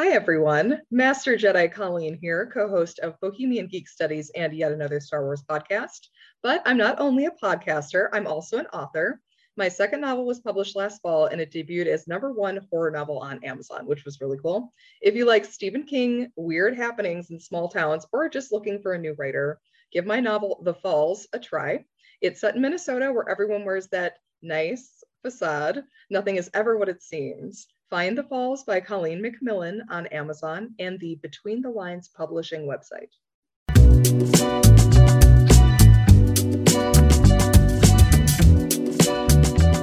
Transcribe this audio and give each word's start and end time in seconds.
Hi, 0.00 0.10
everyone. 0.10 0.80
Master 0.92 1.36
Jedi 1.36 1.72
Colleen 1.72 2.16
here, 2.22 2.48
co 2.54 2.68
host 2.68 3.00
of 3.00 3.18
Bohemian 3.20 3.66
Geek 3.66 3.88
Studies 3.88 4.30
and 4.36 4.54
yet 4.54 4.70
another 4.70 5.00
Star 5.00 5.24
Wars 5.24 5.42
podcast. 5.42 6.06
But 6.40 6.62
I'm 6.64 6.76
not 6.76 7.00
only 7.00 7.26
a 7.26 7.32
podcaster, 7.32 8.08
I'm 8.12 8.24
also 8.24 8.58
an 8.58 8.66
author. 8.66 9.20
My 9.56 9.68
second 9.68 10.02
novel 10.02 10.24
was 10.24 10.38
published 10.38 10.76
last 10.76 11.02
fall 11.02 11.26
and 11.26 11.40
it 11.40 11.50
debuted 11.50 11.86
as 11.86 12.06
number 12.06 12.32
one 12.32 12.60
horror 12.70 12.92
novel 12.92 13.18
on 13.18 13.42
Amazon, 13.42 13.86
which 13.86 14.04
was 14.04 14.20
really 14.20 14.38
cool. 14.38 14.72
If 15.02 15.16
you 15.16 15.24
like 15.24 15.44
Stephen 15.44 15.82
King, 15.82 16.30
weird 16.36 16.76
happenings 16.76 17.32
in 17.32 17.40
small 17.40 17.68
towns, 17.68 18.06
or 18.12 18.28
just 18.28 18.52
looking 18.52 18.80
for 18.80 18.92
a 18.92 19.00
new 19.00 19.16
writer, 19.18 19.58
give 19.90 20.06
my 20.06 20.20
novel 20.20 20.60
The 20.62 20.74
Falls 20.74 21.26
a 21.32 21.40
try. 21.40 21.84
It's 22.20 22.40
set 22.40 22.54
in 22.54 22.62
Minnesota 22.62 23.12
where 23.12 23.28
everyone 23.28 23.64
wears 23.64 23.88
that 23.88 24.18
nice 24.42 25.02
facade. 25.22 25.82
Nothing 26.08 26.36
is 26.36 26.50
ever 26.54 26.78
what 26.78 26.88
it 26.88 27.02
seems. 27.02 27.66
Find 27.90 28.18
The 28.18 28.22
Falls 28.24 28.64
by 28.64 28.80
Colleen 28.80 29.22
McMillan 29.22 29.80
on 29.88 30.06
Amazon 30.08 30.74
and 30.78 31.00
the 31.00 31.14
Between 31.22 31.62
the 31.62 31.70
Lines 31.70 32.10
publishing 32.14 32.66
website. 32.66 33.08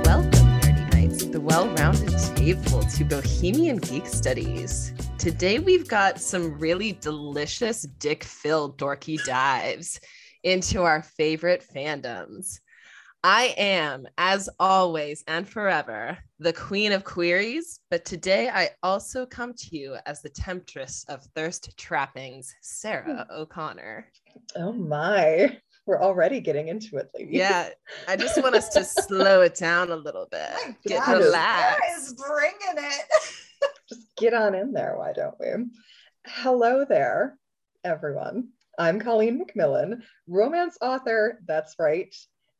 Welcome, 0.05 0.47
Nerdy 0.61 0.93
Knights, 0.93 1.25
the 1.25 1.41
well 1.41 1.67
rounded 1.69 2.15
table 2.35 2.83
to 2.83 3.05
Bohemian 3.05 3.77
Geek 3.77 4.05
Studies. 4.05 4.93
Today, 5.17 5.57
we've 5.57 5.87
got 5.87 6.21
some 6.21 6.59
really 6.59 6.91
delicious, 6.91 7.87
dick 7.97 8.23
filled, 8.23 8.77
dorky 8.77 9.17
dives 9.25 9.99
into 10.43 10.83
our 10.83 11.01
favorite 11.01 11.65
fandoms. 11.75 12.59
I 13.27 13.55
am, 13.57 14.07
as 14.19 14.47
always 14.59 15.23
and 15.27 15.49
forever, 15.49 16.15
the 16.37 16.53
queen 16.53 16.91
of 16.91 17.03
queries, 17.03 17.79
but 17.89 18.05
today 18.05 18.49
I 18.49 18.69
also 18.83 19.25
come 19.25 19.55
to 19.55 19.75
you 19.75 19.95
as 20.05 20.21
the 20.21 20.29
temptress 20.29 21.03
of 21.09 21.23
thirst 21.33 21.75
trappings, 21.75 22.53
Sarah 22.61 23.25
hmm. 23.27 23.35
O'Connor. 23.35 24.05
Oh 24.55 24.73
my, 24.73 25.57
we're 25.87 26.03
already 26.03 26.39
getting 26.39 26.67
into 26.67 26.97
it, 26.97 27.09
ladies. 27.15 27.33
Yeah, 27.33 27.69
I 28.07 28.15
just 28.15 28.39
want 28.43 28.53
us 28.53 28.69
to 28.69 28.83
slow 28.83 29.41
it 29.41 29.55
down 29.55 29.89
a 29.89 29.95
little 29.95 30.27
bit. 30.29 30.51
My 30.63 30.75
Get 30.85 31.03
God, 31.03 31.17
relaxed. 31.17 31.79
Sarah 31.79 31.97
is 31.97 32.13
bringing 32.13 32.91
it. 32.91 33.05
Just 33.89 34.15
get 34.17 34.35
on 34.35 34.53
in 34.53 34.71
there, 34.71 34.97
why 34.99 35.13
don't 35.13 35.33
we? 35.39 35.47
Hello 36.27 36.85
there, 36.87 37.39
everyone. 37.83 38.49
I'm 38.77 38.99
Colleen 38.99 39.43
McMillan, 39.43 40.03
romance 40.27 40.77
author, 40.79 41.39
that's 41.47 41.73
right, 41.79 42.13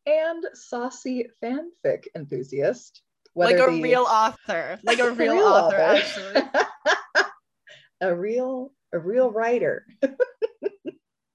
and 0.06 0.44
saucy 0.54 1.28
fanfic 1.42 2.06
enthusiast. 2.16 3.02
Like 3.36 3.56
a 3.56 3.72
the- 3.72 3.82
real 3.82 4.04
author, 4.04 4.80
like 4.84 5.00
a 5.00 5.12
real, 5.12 5.34
real 5.36 5.44
author, 5.46 5.76
author. 5.76 6.38
actually. 6.38 6.64
a 8.02 8.16
real 8.16 8.72
a 8.94 9.00
real 9.00 9.30
writer. 9.32 9.86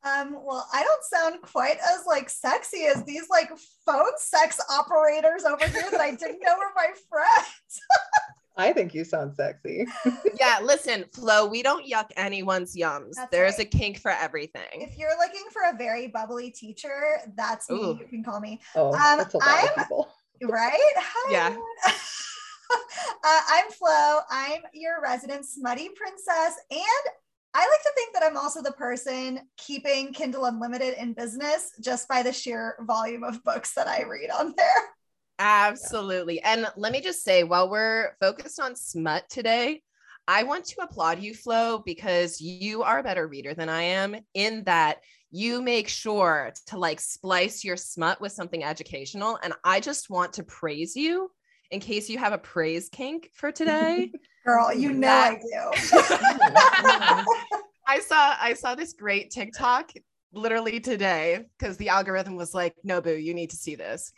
Um, 0.02 0.38
well, 0.42 0.66
I 0.72 0.82
don't 0.82 1.04
sound 1.04 1.42
quite 1.42 1.76
as 1.76 2.06
like 2.06 2.30
sexy 2.30 2.84
as 2.84 3.04
these 3.04 3.28
like 3.28 3.50
phone 3.84 4.16
sex 4.16 4.58
operators 4.70 5.44
over 5.44 5.66
here 5.66 5.90
that 5.90 6.00
I 6.00 6.12
didn't 6.12 6.40
know 6.42 6.56
were 6.56 6.72
my 6.74 6.88
friends. 7.10 7.80
I 8.60 8.72
think 8.72 8.94
you 8.94 9.04
sound 9.04 9.34
sexy. 9.34 9.86
yeah, 10.40 10.58
listen, 10.62 11.04
Flo, 11.12 11.46
we 11.46 11.62
don't 11.62 11.86
yuck 11.86 12.10
anyone's 12.16 12.76
yums. 12.76 13.12
That's 13.16 13.30
There's 13.30 13.58
right. 13.58 13.66
a 13.72 13.76
kink 13.78 13.98
for 13.98 14.10
everything. 14.10 14.62
If 14.74 14.96
you're 14.98 15.16
looking 15.18 15.44
for 15.52 15.62
a 15.72 15.76
very 15.76 16.08
bubbly 16.08 16.50
teacher, 16.50 17.18
that's 17.36 17.68
me. 17.70 17.98
You 18.00 18.06
can 18.08 18.22
call 18.24 18.40
me. 18.40 18.60
Oh, 18.74 18.88
Um, 18.92 19.18
that's 19.18 19.34
a 19.34 19.38
lot 19.38 19.48
I'm- 19.48 19.68
of 19.68 19.74
people. 19.76 20.08
Right? 20.42 20.92
Hi. 20.96 21.32
Yeah. 21.32 21.56
uh, 23.24 23.40
I'm 23.50 23.70
Flo. 23.70 24.20
I'm 24.30 24.62
your 24.72 25.02
resident 25.02 25.44
smutty 25.44 25.90
princess. 25.90 26.54
And 26.70 27.12
I 27.52 27.58
like 27.68 27.82
to 27.82 27.90
think 27.94 28.14
that 28.14 28.22
I'm 28.22 28.36
also 28.38 28.62
the 28.62 28.72
person 28.72 29.40
keeping 29.58 30.12
Kindle 30.14 30.44
Unlimited 30.46 30.94
in 30.98 31.12
business 31.12 31.72
just 31.80 32.08
by 32.08 32.22
the 32.22 32.32
sheer 32.32 32.76
volume 32.86 33.24
of 33.24 33.42
books 33.44 33.74
that 33.74 33.86
I 33.88 34.04
read 34.04 34.30
on 34.30 34.54
there. 34.56 34.66
Absolutely. 35.40 36.40
And 36.42 36.66
let 36.76 36.92
me 36.92 37.00
just 37.00 37.24
say, 37.24 37.44
while 37.44 37.70
we're 37.70 38.12
focused 38.20 38.60
on 38.60 38.76
smut 38.76 39.24
today, 39.30 39.80
I 40.28 40.42
want 40.42 40.66
to 40.66 40.82
applaud 40.82 41.20
you, 41.20 41.34
Flo, 41.34 41.82
because 41.84 42.40
you 42.42 42.82
are 42.82 42.98
a 42.98 43.02
better 43.02 43.26
reader 43.26 43.54
than 43.54 43.70
I 43.70 43.82
am 43.82 44.16
in 44.34 44.64
that 44.64 44.98
you 45.30 45.62
make 45.62 45.88
sure 45.88 46.52
to 46.66 46.78
like 46.78 47.00
splice 47.00 47.64
your 47.64 47.76
smut 47.76 48.20
with 48.20 48.32
something 48.32 48.62
educational. 48.62 49.38
And 49.42 49.54
I 49.64 49.80
just 49.80 50.10
want 50.10 50.34
to 50.34 50.44
praise 50.44 50.94
you 50.94 51.30
in 51.70 51.80
case 51.80 52.10
you 52.10 52.18
have 52.18 52.34
a 52.34 52.38
praise 52.38 52.90
kink 52.90 53.30
for 53.32 53.50
today. 53.50 54.12
Girl, 54.46 54.74
you 54.74 54.92
know 54.92 55.06
That- 55.06 55.38
I 55.42 57.24
do. 57.24 57.24
I 57.86 57.98
saw 57.98 58.36
I 58.40 58.54
saw 58.54 58.74
this 58.74 58.92
great 58.92 59.30
TikTok 59.30 59.90
literally 60.32 60.80
today 60.80 61.44
because 61.58 61.76
the 61.76 61.88
algorithm 61.88 62.36
was 62.36 62.54
like, 62.54 62.74
Nobu, 62.86 63.22
you 63.22 63.34
need 63.34 63.50
to 63.50 63.56
see 63.56 63.74
this. 63.74 64.12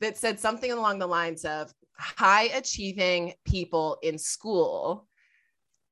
That 0.00 0.16
said 0.16 0.38
something 0.40 0.70
along 0.72 0.98
the 0.98 1.06
lines 1.06 1.44
of 1.44 1.72
high 1.98 2.44
achieving 2.54 3.32
people 3.44 3.98
in 4.02 4.18
school 4.18 5.06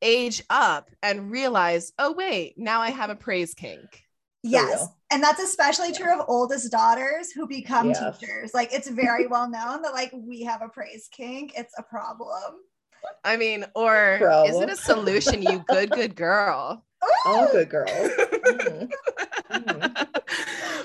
age 0.03 0.43
up 0.51 0.91
and 1.03 1.31
realize, 1.31 1.93
oh 1.99 2.13
wait, 2.13 2.55
now 2.59 2.81
I 2.81 2.91
have 2.91 3.11
a 3.11 3.17
praise 3.17 3.55
kink. 3.55 4.03
yes. 4.43 4.87
And 5.11 5.23
that's 5.23 5.41
especially 5.41 5.93
true 5.93 6.13
of 6.13 6.25
oldest 6.29 6.73
daughters 6.73 7.31
who 7.31 7.47
become 7.47 7.89
Yes. 7.89 8.19
teachers. 8.19 8.53
Like 8.53 8.73
it's 8.75 8.89
very 8.89 9.27
well 9.29 9.49
known 9.49 9.81
that 9.83 9.93
like 9.95 10.11
we 10.13 10.43
have 10.43 10.61
a 10.61 10.69
praise 10.69 11.09
kink. 11.11 11.53
It's 11.57 11.73
a 11.79 11.83
problem. 11.85 12.57
I 13.23 13.37
mean, 13.37 13.65
or 13.75 14.15
is 14.17 14.21
Problem. 14.21 14.63
it 14.65 14.71
a 14.73 14.77
solution, 14.77 15.41
you 15.43 15.61
good, 15.69 15.93
good 15.93 16.17
girl? 16.17 16.85
All 17.27 17.47
good 17.53 17.71
girls. 17.71 18.11
Mhm. 18.45 18.91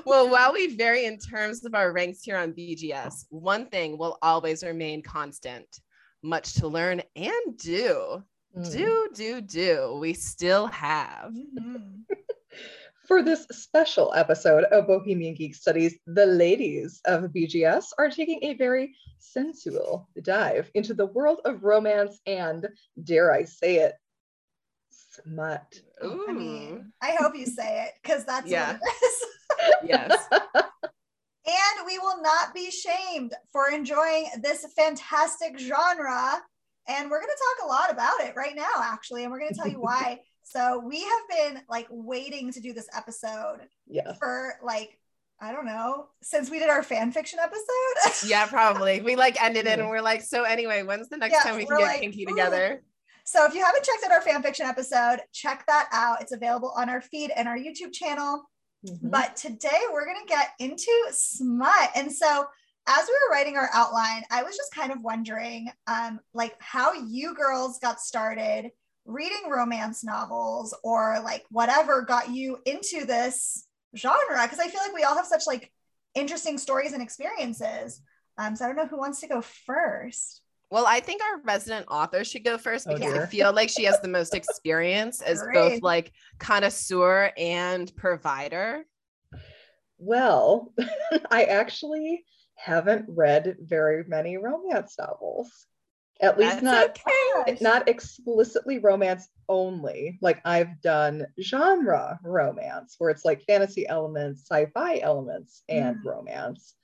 Well, 0.10 0.30
while 0.30 0.54
we 0.54 0.76
vary 0.76 1.06
in 1.06 1.18
terms 1.20 1.64
of 1.66 1.76
our 1.76 1.92
ranks 1.94 2.24
here 2.24 2.36
on 2.38 2.54
BGS, 2.54 3.26
one 3.30 3.68
thing 3.68 3.98
will 3.98 4.18
always 4.24 4.64
remain 4.64 5.04
constant 5.04 5.68
much 6.24 6.56
to 6.56 6.68
learn 6.68 7.02
and 7.16 7.58
do. 7.58 8.24
Mm. 8.58 8.72
Do, 8.72 9.10
do, 9.14 9.42
do. 9.42 9.98
We 10.02 10.14
still 10.14 10.66
have. 10.68 11.32
Mhm. 11.32 12.02
For 13.08 13.22
this 13.24 13.46
special 13.52 14.12
episode 14.16 14.66
of 14.66 14.86
Bohemian 14.88 15.34
Geek 15.36 15.56
Studies, 15.56 15.98
the 16.06 16.26
ladies 16.28 17.02
of 17.06 17.24
BGS 17.32 17.86
are 17.98 18.10
taking 18.10 18.44
a 18.44 18.54
very 18.56 18.96
sensual 19.20 20.08
dive 20.22 20.70
into 20.76 20.94
the 20.94 21.08
world 21.08 21.40
of 21.46 21.64
romance 21.64 22.20
and, 22.28 22.68
dare 23.04 23.32
I 23.32 23.46
say 23.46 23.78
it, 23.78 23.94
smut. 24.90 25.82
Ooh, 26.04 26.26
I 26.30 26.34
mean, 26.34 26.92
I 27.02 27.16
hope 27.20 27.36
you 27.36 27.46
say 27.48 27.86
it 27.86 27.94
because 28.02 28.26
that's 28.26 28.48
Yeah. 28.48 28.74
what 28.74 28.82
it 28.84 29.06
is. 29.06 29.26
yes. 29.84 30.28
And 31.48 31.88
we 31.88 31.98
will 31.98 32.22
not 32.22 32.54
be 32.54 32.70
shamed 32.70 33.34
for 33.52 33.70
enjoying 33.72 34.28
this 34.44 34.66
fantastic 34.76 35.58
genre. 35.58 36.40
And 36.88 37.10
we're 37.10 37.20
going 37.20 37.30
to 37.30 37.44
talk 37.58 37.66
a 37.66 37.72
lot 37.72 37.92
about 37.92 38.20
it 38.22 38.36
right 38.36 38.56
now, 38.56 38.70
actually. 38.84 39.24
And 39.24 39.32
we're 39.32 39.40
going 39.40 39.52
to 39.52 39.58
tell 39.58 39.68
you 39.68 39.80
why. 39.82 40.20
so 40.44 40.80
we 40.86 41.02
have 41.02 41.22
been 41.30 41.62
like 41.68 41.88
waiting 41.90 42.52
to 42.52 42.60
do 42.60 42.74
this 42.74 42.88
episode 42.96 43.62
Yes. 43.88 44.18
for 44.20 44.56
like, 44.64 45.00
I 45.42 45.52
don't 45.52 45.66
know, 45.66 46.08
since 46.22 46.52
we 46.52 46.60
did 46.60 46.70
our 46.70 46.84
fan 46.84 47.12
fiction 47.12 47.40
episode. 47.40 48.28
Yeah, 48.30 48.46
probably. 48.46 49.02
We 49.02 49.16
like 49.16 49.42
ended 49.42 49.66
it 49.66 49.80
and 49.80 49.90
we're 49.90 50.02
like, 50.02 50.22
so 50.22 50.44
anyway, 50.44 50.84
when's 50.84 51.10
the 51.10 51.18
next 51.18 51.34
Yeah, 51.34 51.44
time 51.44 51.56
we 51.58 51.66
can 51.66 51.78
get 51.78 51.84
like, 51.84 52.02
kinky 52.02 52.24
ooh. 52.24 52.28
together? 52.28 52.84
So 53.24 53.46
if 53.46 53.54
you 53.54 53.64
haven't 53.64 53.84
checked 53.86 54.04
out 54.06 54.12
our 54.12 54.22
fan 54.22 54.44
fiction 54.44 54.66
episode, 54.66 55.22
check 55.34 55.64
that 55.68 55.88
out. 55.94 56.22
It's 56.22 56.32
available 56.32 56.74
on 56.76 56.90
our 56.90 57.02
feed 57.02 57.32
and 57.36 57.48
our 57.48 57.58
YouTube 57.58 57.94
channel. 57.94 58.44
Mhm. 58.86 59.12
But 59.12 59.36
today 59.36 59.80
we're 59.92 60.06
going 60.06 60.26
to 60.26 60.34
get 60.34 60.52
into 60.60 60.92
smut. 61.12 61.90
And 61.96 62.12
so 62.12 62.46
as 62.88 63.08
we 63.08 63.14
were 63.14 63.34
writing 63.34 63.58
our 63.58 63.70
outline, 63.74 64.24
I 64.32 64.44
was 64.44 64.56
just 64.56 64.74
kind 64.74 64.92
of 64.92 65.02
wondering 65.02 65.70
um, 65.88 66.20
like 66.34 66.56
how 66.60 66.94
you 66.94 67.36
girls 67.36 67.80
got 67.80 68.00
started 68.00 68.72
reading 69.06 69.50
romance 69.50 70.04
novels 70.04 70.76
or 70.84 71.20
like 71.24 71.44
whatever 71.50 72.02
got 72.02 72.30
you 72.30 72.60
into 72.66 73.06
this 73.06 73.66
genre 73.96 74.44
because 74.44 74.60
I 74.60 74.68
feel 74.68 74.82
like 74.82 74.94
we 74.94 75.04
all 75.04 75.16
have 75.16 75.26
such 75.26 75.48
like 75.48 75.72
interesting 76.16 76.58
stories 76.58 76.94
and 76.94 77.02
experiences. 77.02 78.02
Um, 78.38 78.56
so 78.56 78.66
I 78.66 78.68
don't 78.68 78.78
know 78.78 78.88
who 78.88 78.98
wants 78.98 79.20
to 79.22 79.28
go 79.28 79.42
first. 79.42 80.39
Well, 80.72 80.86
I 80.88 81.00
think 81.00 81.22
our 81.24 81.42
resident 81.42 81.88
author 81.90 82.24
should 82.24 82.44
go 82.44 82.58
first 82.58 82.88
Oh, 82.88 82.94
because 82.94 83.14
I 83.14 83.26
feel 83.26 83.52
like 83.54 83.70
she 83.70 83.86
has 83.86 84.00
the 84.00 84.08
most 84.08 84.36
experience 84.36 85.22
as 85.22 85.44
both 85.52 85.82
like 85.82 86.12
connoisseur 86.38 87.32
and 87.38 87.92
provider. 87.96 88.86
Well, 89.98 90.74
I 91.32 91.46
actually 91.46 92.24
haven't 92.56 93.06
read 93.08 93.58
very 93.62 94.04
many 94.08 94.38
romance 94.38 94.96
novels. 95.00 95.66
At 96.22 96.38
least 96.38 96.62
That's 96.62 96.64
not 96.64 97.00
okay. 97.46 97.58
not 97.62 97.88
explicitly 97.88 98.80
romance 98.80 99.30
only. 99.48 100.20
Like 100.22 100.42
I've 100.46 100.82
done 100.82 101.26
genre 101.42 102.20
romance 102.24 102.96
where 102.98 103.10
it's 103.10 103.24
like 103.26 103.42
fantasy 103.44 103.88
elements, 103.88 104.42
sci-fi 104.42 105.00
elements, 105.00 105.64
and 105.70 105.96
Mm. 105.98 106.06
romance. 106.06 106.76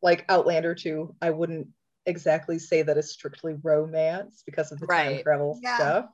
Like 0.00 0.24
Outlander 0.28 0.74
2, 0.74 1.14
I 1.20 1.30
wouldn't 1.30 1.68
exactly 2.06 2.58
say 2.58 2.82
that 2.82 2.98
it's 2.98 3.10
strictly 3.12 3.54
romance 3.62 4.42
because 4.44 4.72
of 4.72 4.80
the 4.80 4.86
time 4.86 5.22
travel 5.22 5.58
Yeah. 5.62 5.76
stuff. 5.76 6.10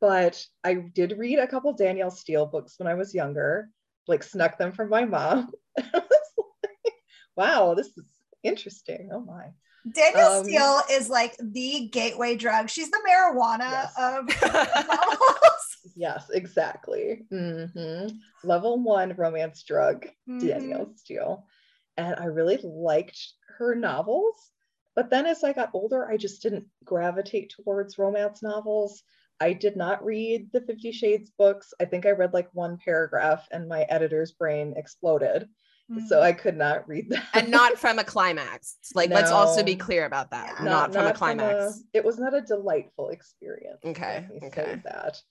but 0.00 0.46
I 0.64 0.74
did 0.74 1.18
read 1.18 1.38
a 1.38 1.46
couple 1.48 1.72
Danielle 1.72 2.10
Steel 2.10 2.46
books 2.46 2.78
when 2.78 2.86
I 2.86 2.94
was 2.94 3.14
younger, 3.14 3.70
like 4.06 4.22
snuck 4.22 4.56
them 4.58 4.72
from 4.72 4.88
my 4.88 5.04
mom. 5.04 5.50
wow, 7.36 7.74
this 7.74 7.88
is 7.98 8.04
interesting. 8.42 9.10
Oh 9.12 9.20
my. 9.20 9.48
Danielle 9.92 10.40
um, 10.40 10.44
Steel 10.44 10.80
is 10.90 11.08
like 11.08 11.36
the 11.40 11.88
gateway 11.92 12.36
drug. 12.36 12.68
She's 12.68 12.90
the 12.90 13.00
marijuana 13.08 13.70
yes. 13.70 13.94
of 13.96 15.18
yes, 15.96 16.30
exactly. 16.32 17.24
Mm-hmm. 17.32 18.16
Level 18.44 18.82
one 18.82 19.14
romance 19.16 19.62
drug, 19.62 20.06
mm-hmm. 20.28 20.46
Danielle 20.46 20.92
Steel. 20.96 21.46
And 21.96 22.14
I 22.16 22.26
really 22.26 22.58
liked 22.62 23.18
her 23.58 23.74
novels. 23.74 24.50
But 24.98 25.10
then 25.10 25.26
as 25.26 25.44
I 25.44 25.52
got 25.52 25.70
older, 25.74 26.10
I 26.10 26.16
just 26.16 26.42
didn't 26.42 26.66
gravitate 26.84 27.50
towards 27.50 27.98
romance 27.98 28.42
novels. 28.42 29.04
I 29.38 29.52
did 29.52 29.76
not 29.76 30.04
read 30.04 30.50
the 30.52 30.60
Fifty 30.60 30.90
Shades 30.90 31.30
books. 31.38 31.72
I 31.80 31.84
think 31.84 32.04
I 32.04 32.10
read 32.10 32.34
like 32.34 32.48
one 32.52 32.78
paragraph 32.84 33.46
and 33.52 33.68
my 33.68 33.82
editor's 33.82 34.32
brain 34.32 34.74
exploded. 34.76 35.48
Mm-hmm. 35.88 36.04
So 36.08 36.20
I 36.20 36.32
could 36.32 36.56
not 36.56 36.88
read 36.88 37.10
that. 37.10 37.28
And 37.32 37.48
not 37.48 37.78
from 37.78 38.00
a 38.00 38.04
climax. 38.14 38.78
Like, 38.92 39.10
no, 39.10 39.14
let's 39.14 39.30
also 39.30 39.62
be 39.62 39.76
clear 39.76 40.04
about 40.04 40.32
that. 40.32 40.54
Yeah. 40.58 40.64
Not, 40.64 40.70
not, 40.70 40.92
from 40.92 41.04
not 41.04 41.14
a 41.14 41.16
climax. 41.16 41.74
From 41.76 41.84
a, 41.94 41.96
it 41.96 42.04
was 42.04 42.18
not 42.18 42.34
a 42.34 42.40
delightful 42.40 43.10
experience. 43.10 43.78
Okay. 43.84 44.26
Okay. 44.46 44.80
that. 44.84 45.22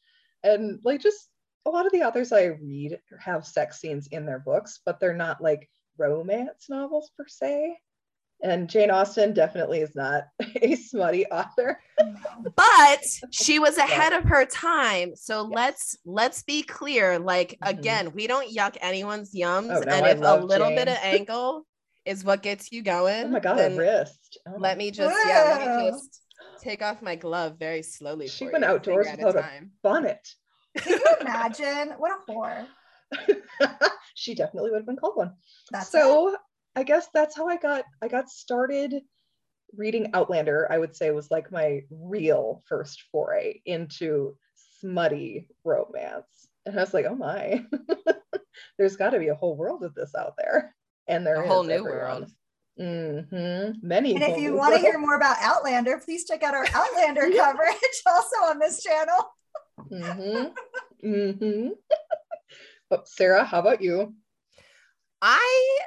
And 0.44 0.80
like, 0.86 1.02
just 1.02 1.28
a 1.66 1.69
lot 1.69 1.86
of 1.86 1.92
the 1.92 2.04
authors 2.04 2.31
I 2.31 2.46
read 2.46 3.02
have 3.19 3.46
sex 3.46 3.81
scenes 3.81 4.08
in 4.08 4.25
their 4.25 4.40
books, 4.40 4.80
but 4.86 5.02
they're 5.02 5.14
not 5.14 5.42
like 5.42 5.69
romance 5.98 6.68
novels 6.69 7.12
per 7.18 7.25
se. 7.28 7.75
And 8.44 8.69
Jane 8.69 8.92
Austen 8.92 9.34
definitely 9.34 9.80
is 9.80 9.95
not 9.95 10.25
a 10.62 10.75
smutty 10.75 11.25
author. 11.28 11.80
but 12.56 13.01
she 13.31 13.60
was 13.60 13.78
ahead 13.78 14.13
of 14.13 14.24
her 14.25 14.45
time. 14.45 15.16
So 15.16 15.44
yes. 15.44 15.56
let's 15.56 15.98
let's 16.06 16.44
be 16.44 16.62
clear. 16.62 17.19
Like 17.19 17.51
mm-hmm. 17.51 17.80
again, 17.80 18.12
we 18.13 18.28
don't 18.28 18.54
yuck 18.54 18.78
anyone's 18.81 19.34
yums. 19.34 19.75
Oh, 19.75 19.80
no, 19.80 19.81
and 19.81 20.06
I 20.06 20.10
if 20.10 20.22
a 20.22 20.44
little 20.44 20.68
Jane. 20.68 20.75
bit 20.75 20.88
of 20.88 20.98
angle 21.01 21.66
is 22.06 22.24
what 22.24 22.44
gets 22.44 22.72
you 22.72 22.84
going. 22.84 23.25
Oh 23.25 23.30
my 23.30 23.39
god, 23.39 23.60
a 23.60 23.75
wrist. 23.75 24.38
Oh. 24.48 24.56
Let 24.57 24.78
me 24.78 24.92
just 24.92 25.16
yeah, 25.25 25.57
let 25.60 25.78
me 25.78 25.90
just 25.90 26.22
take 26.62 26.81
off 26.81 27.01
my 27.01 27.16
glove 27.16 27.57
very 27.57 27.81
slowly. 27.81 28.28
She 28.28 28.45
went 28.45 28.63
you, 28.63 28.69
outdoors 28.69 29.07
without 29.12 29.36
a, 29.36 29.40
a 29.40 29.62
bonnet. 29.81 30.28
Can 30.78 30.94
you 30.94 31.06
imagine? 31.22 31.95
what 31.98 32.12
a 32.12 32.31
whore. 32.31 32.68
she 34.16 34.36
definitely 34.36 34.72
would 34.72 34.80
have 34.80 34.86
been 34.86 34.98
called 34.98 35.16
one. 35.16 35.33
That's 35.72 35.90
so 35.90 36.30
it. 36.30 36.40
I 36.78 36.84
guess 36.84 37.08
that's 37.12 37.36
how 37.36 37.50
I 37.50 37.58
got 37.58 37.86
I 38.04 38.08
got 38.08 38.30
started 38.30 39.02
reading 39.76 40.12
Outlander. 40.14 40.68
I 40.72 40.78
would 40.78 40.96
say 40.96 41.10
was 41.10 41.32
like 41.32 41.52
my 41.52 41.82
real 41.90 42.62
first 42.68 43.06
foray 43.12 43.62
into 43.66 44.38
smutty 44.80 45.50
romance. 45.64 46.48
And 46.68 46.78
I 46.78 46.84
was 46.84 46.94
like, 46.94 47.06
oh 47.06 47.16
my, 47.16 47.66
there's 48.78 48.96
got 48.96 49.10
to 49.10 49.20
be 49.20 49.30
a 49.30 49.36
whole 49.36 49.58
world 49.58 49.84
of 49.84 49.96
this 49.96 50.14
out 50.14 50.36
there. 50.38 50.76
And 51.08 51.26
there 51.26 51.42
a 51.42 51.48
whole 51.48 51.64
new 51.64 51.74
everyone. 51.74 51.98
world. 51.98 52.32
Mm-hmm. 52.80 53.88
Many. 53.88 54.14
And 54.14 54.24
if 54.24 54.38
you 54.38 54.54
want 54.54 54.76
to 54.76 54.80
hear 54.80 55.00
more 55.00 55.16
about 55.16 55.38
Outlander, 55.42 55.98
please 55.98 56.26
check 56.26 56.44
out 56.44 56.54
our 56.54 56.68
Outlander 56.76 57.32
coverage 57.36 57.76
also 58.06 58.36
on 58.52 58.60
this 58.60 58.84
channel. 58.84 59.32
mm-hmm. 59.92 61.08
Mm-hmm. 61.10 61.70
oh, 62.92 63.02
Sarah, 63.06 63.46
how 63.46 63.62
about 63.62 63.82
you? 63.82 64.14
I 65.24 65.80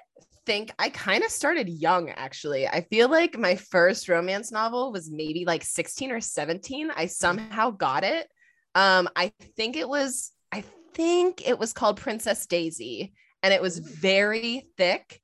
think 0.46 0.72
I 0.78 0.88
kind 0.88 1.24
of 1.24 1.30
started 1.30 1.68
young 1.68 2.10
actually. 2.10 2.66
I 2.66 2.82
feel 2.82 3.08
like 3.08 3.38
my 3.38 3.56
first 3.56 4.08
romance 4.08 4.50
novel 4.50 4.92
was 4.92 5.10
maybe 5.10 5.44
like 5.44 5.64
16 5.64 6.10
or 6.12 6.20
17. 6.20 6.90
I 6.94 7.06
somehow 7.06 7.70
got 7.70 8.04
it. 8.04 8.28
Um 8.74 9.08
I 9.16 9.32
think 9.56 9.76
it 9.76 9.88
was 9.88 10.32
I 10.52 10.64
think 10.94 11.46
it 11.48 11.58
was 11.58 11.72
called 11.72 11.98
Princess 11.98 12.46
Daisy 12.46 13.12
and 13.42 13.52
it 13.54 13.62
was 13.62 13.78
very 13.78 14.66
thick 14.76 15.20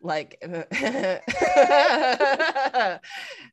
like 0.00 0.40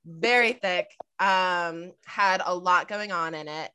very 0.05 0.53
thick 0.53 0.87
um 1.19 1.91
had 2.05 2.41
a 2.45 2.53
lot 2.53 2.87
going 2.87 3.11
on 3.11 3.33
in 3.33 3.47
it 3.47 3.71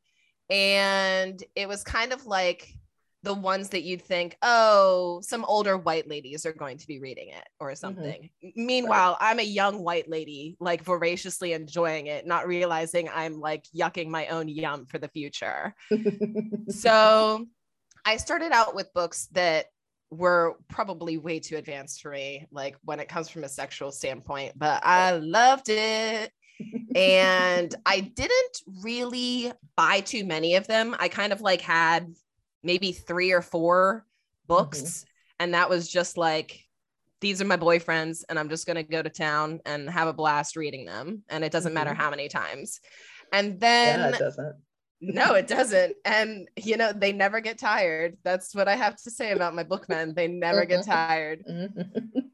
and 0.48 1.42
it 1.56 1.68
was 1.68 1.82
kind 1.82 2.12
of 2.12 2.26
like 2.26 2.72
the 3.22 3.34
ones 3.34 3.68
that 3.70 3.82
you'd 3.82 4.02
think, 4.02 4.36
oh, 4.42 5.20
some 5.22 5.44
older 5.44 5.76
white 5.76 6.08
ladies 6.08 6.46
are 6.46 6.52
going 6.52 6.78
to 6.78 6.86
be 6.86 7.00
reading 7.00 7.28
it 7.28 7.46
or 7.58 7.68
mm-hmm. 7.68 7.76
something. 7.76 8.30
Mm-hmm. 8.44 8.66
Meanwhile, 8.66 9.18
right. 9.20 9.30
I'm 9.30 9.38
a 9.38 9.44
young 9.44 9.82
white 9.82 10.08
lady, 10.08 10.56
like 10.58 10.82
voraciously 10.82 11.52
enjoying 11.52 12.06
it, 12.06 12.26
not 12.26 12.46
realizing 12.46 13.10
I'm 13.14 13.38
like 13.38 13.64
yucking 13.76 14.08
my 14.08 14.28
own 14.28 14.48
yum 14.48 14.86
for 14.86 14.98
the 14.98 15.08
future. 15.08 15.74
so 16.68 17.46
I 18.04 18.16
started 18.16 18.52
out 18.52 18.74
with 18.74 18.92
books 18.94 19.28
that 19.32 19.66
were 20.10 20.56
probably 20.68 21.18
way 21.18 21.38
too 21.40 21.56
advanced 21.56 22.00
for 22.00 22.10
me, 22.12 22.46
like 22.50 22.76
when 22.82 23.00
it 23.00 23.08
comes 23.08 23.28
from 23.28 23.44
a 23.44 23.48
sexual 23.48 23.92
standpoint, 23.92 24.58
but 24.58 24.84
I 24.84 25.12
loved 25.12 25.68
it. 25.68 26.32
and 26.94 27.74
I 27.86 28.00
didn't 28.00 28.62
really 28.82 29.52
buy 29.76 30.00
too 30.00 30.24
many 30.24 30.56
of 30.56 30.66
them. 30.66 30.96
I 30.98 31.08
kind 31.08 31.32
of 31.32 31.40
like 31.40 31.60
had 31.60 32.14
maybe 32.62 32.92
three 32.92 33.32
or 33.32 33.42
four 33.42 34.06
books. 34.46 34.80
Mm-hmm. 34.80 35.06
And 35.40 35.54
that 35.54 35.70
was 35.70 35.88
just 35.88 36.16
like, 36.16 36.66
these 37.20 37.40
are 37.42 37.46
my 37.46 37.56
boyfriends, 37.56 38.24
and 38.28 38.38
I'm 38.38 38.48
just 38.48 38.66
going 38.66 38.76
to 38.76 38.82
go 38.82 39.02
to 39.02 39.10
town 39.10 39.60
and 39.66 39.88
have 39.90 40.08
a 40.08 40.12
blast 40.12 40.56
reading 40.56 40.86
them. 40.86 41.22
And 41.28 41.44
it 41.44 41.52
doesn't 41.52 41.70
mm-hmm. 41.70 41.74
matter 41.74 41.94
how 41.94 42.10
many 42.10 42.28
times. 42.28 42.80
And 43.32 43.60
then, 43.60 44.00
yeah, 44.00 44.08
it 44.08 44.18
doesn't. 44.18 44.56
no, 45.00 45.34
it 45.34 45.46
doesn't. 45.46 45.96
And, 46.04 46.48
you 46.56 46.76
know, 46.76 46.92
they 46.92 47.12
never 47.12 47.40
get 47.40 47.58
tired. 47.58 48.16
That's 48.24 48.54
what 48.54 48.68
I 48.68 48.76
have 48.76 48.96
to 49.02 49.10
say 49.10 49.32
about 49.32 49.54
my 49.54 49.64
bookmen. 49.64 50.14
They 50.14 50.28
never 50.28 50.64
get 50.64 50.80
mm-hmm. 50.80 50.90
tired. 50.90 51.44
Mm-hmm. 51.48 52.18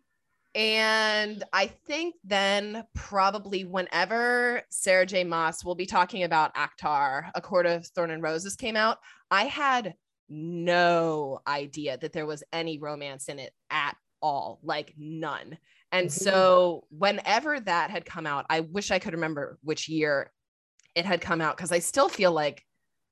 And 0.56 1.44
I 1.52 1.66
think 1.66 2.14
then 2.24 2.84
probably 2.94 3.66
whenever 3.66 4.62
Sarah 4.70 5.04
J. 5.04 5.22
Maas 5.22 5.62
will 5.62 5.74
be 5.74 5.84
talking 5.84 6.22
about 6.22 6.54
ACOTAR, 6.54 7.30
A 7.34 7.42
Court 7.42 7.66
of 7.66 7.86
Thorn 7.88 8.10
and 8.10 8.22
Roses 8.22 8.56
came 8.56 8.74
out, 8.74 8.96
I 9.30 9.44
had 9.44 9.92
no 10.28 11.40
idea 11.46 11.98
that 11.98 12.12
there 12.12 12.26
was 12.26 12.42
any 12.52 12.78
romance 12.78 13.28
in 13.28 13.38
it 13.38 13.52
at 13.70 13.96
all, 14.20 14.58
like 14.62 14.94
none. 14.96 15.58
And 15.92 16.08
mm-hmm. 16.08 16.24
so 16.24 16.86
whenever 16.90 17.60
that 17.60 17.90
had 17.90 18.04
come 18.04 18.26
out, 18.26 18.46
I 18.50 18.60
wish 18.60 18.90
I 18.90 18.98
could 18.98 19.14
remember 19.14 19.58
which 19.62 19.88
year 19.88 20.32
it 20.94 21.04
had 21.04 21.20
come 21.20 21.40
out 21.40 21.56
because 21.56 21.72
I 21.72 21.78
still 21.78 22.08
feel 22.08 22.32
like 22.32 22.64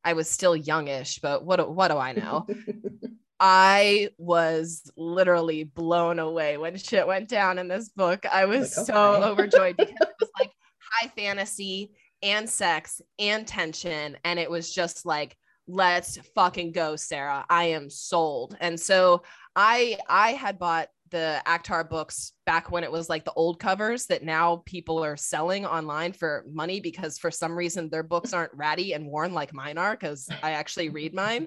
I 0.04 0.14
was 0.14 0.28
still 0.28 0.56
youngish, 0.56 1.20
but 1.20 1.44
what 1.44 1.70
what 1.74 1.88
do 1.88 1.96
I 1.96 2.12
know? 2.12 2.46
I 3.40 4.10
was 4.16 4.90
literally 4.96 5.64
blown 5.64 6.18
away 6.18 6.56
when 6.56 6.76
shit 6.76 7.06
went 7.06 7.28
down 7.28 7.58
in 7.58 7.68
this 7.68 7.88
book. 7.88 8.24
I 8.26 8.44
was 8.44 8.76
like, 8.76 8.88
okay. 8.88 8.92
so 8.92 9.22
overjoyed 9.30 9.76
because 9.76 9.94
it 10.00 10.14
was 10.20 10.30
like 10.38 10.50
high 10.78 11.08
fantasy 11.08 11.92
and 12.22 12.48
sex 12.48 13.02
and 13.18 13.46
tension 13.46 14.16
and 14.24 14.38
it 14.38 14.50
was 14.50 14.72
just 14.72 15.04
like 15.04 15.36
let's 15.66 16.18
fucking 16.34 16.72
go 16.72 16.96
sarah 16.96 17.44
i 17.48 17.64
am 17.64 17.88
sold 17.88 18.56
and 18.60 18.78
so 18.78 19.22
i 19.56 19.96
i 20.08 20.32
had 20.32 20.58
bought 20.58 20.88
the 21.14 21.40
ACOTAR 21.46 21.88
books 21.88 22.32
back 22.44 22.72
when 22.72 22.82
it 22.82 22.90
was 22.90 23.08
like 23.08 23.24
the 23.24 23.32
old 23.34 23.60
covers 23.60 24.06
that 24.06 24.24
now 24.24 24.62
people 24.66 25.02
are 25.04 25.16
selling 25.16 25.64
online 25.64 26.12
for 26.12 26.44
money 26.50 26.80
because 26.80 27.18
for 27.18 27.30
some 27.30 27.56
reason 27.56 27.88
their 27.88 28.02
books 28.02 28.32
aren't 28.32 28.52
ratty 28.52 28.94
and 28.94 29.06
worn 29.06 29.32
like 29.32 29.54
mine 29.54 29.78
are 29.78 29.92
because 29.92 30.28
I 30.42 30.52
actually 30.52 30.88
read 30.88 31.14
mine. 31.14 31.46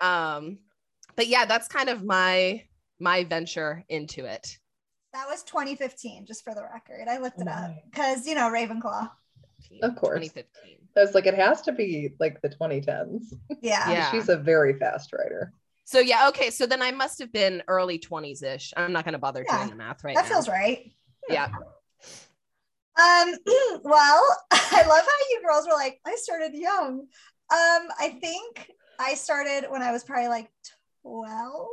Um, 0.00 0.58
but 1.16 1.26
yeah, 1.26 1.46
that's 1.46 1.66
kind 1.66 1.88
of 1.88 2.04
my 2.04 2.62
my 3.00 3.24
venture 3.24 3.84
into 3.88 4.24
it. 4.24 4.56
That 5.12 5.26
was 5.28 5.42
2015, 5.42 6.26
just 6.26 6.44
for 6.44 6.54
the 6.54 6.62
record. 6.62 7.08
I 7.08 7.18
looked 7.18 7.40
it 7.40 7.48
up 7.48 7.72
because 7.90 8.24
you 8.24 8.36
know 8.36 8.50
Ravenclaw. 8.50 9.10
Of 9.82 9.96
course. 9.96 10.20
2015. 10.20 10.76
I 10.96 11.00
was 11.00 11.14
like, 11.14 11.26
it 11.26 11.34
has 11.34 11.62
to 11.62 11.72
be 11.72 12.10
like 12.18 12.40
the 12.42 12.48
2010s. 12.48 13.34
Yeah. 13.62 13.90
yeah. 13.90 14.10
She's 14.10 14.28
a 14.28 14.36
very 14.36 14.78
fast 14.78 15.12
writer. 15.12 15.52
So 15.84 15.98
yeah, 15.98 16.28
okay. 16.28 16.50
So 16.50 16.66
then 16.66 16.82
I 16.82 16.92
must 16.92 17.18
have 17.18 17.32
been 17.32 17.62
early 17.66 17.98
20s 17.98 18.42
ish. 18.42 18.72
I'm 18.76 18.92
not 18.92 19.04
gonna 19.04 19.18
bother 19.18 19.44
yeah, 19.46 19.58
doing 19.58 19.70
the 19.70 19.76
math 19.76 20.04
right 20.04 20.14
now. 20.14 20.22
that 20.22 20.28
now. 20.28 20.34
feels 20.34 20.48
right. 20.48 20.92
Yeah. 21.28 21.48
Um, 23.00 23.34
well, 23.82 24.36
I 24.52 24.84
love 24.86 25.04
how 25.04 25.26
you 25.30 25.42
girls 25.44 25.66
were 25.66 25.74
like, 25.74 26.00
I 26.06 26.14
started 26.16 26.54
young. 26.54 27.00
Um, 27.52 27.88
I 27.98 28.16
think 28.20 28.70
I 29.00 29.14
started 29.14 29.64
when 29.68 29.82
I 29.82 29.90
was 29.92 30.04
probably 30.04 30.28
like 30.28 30.50
12. 31.02 31.66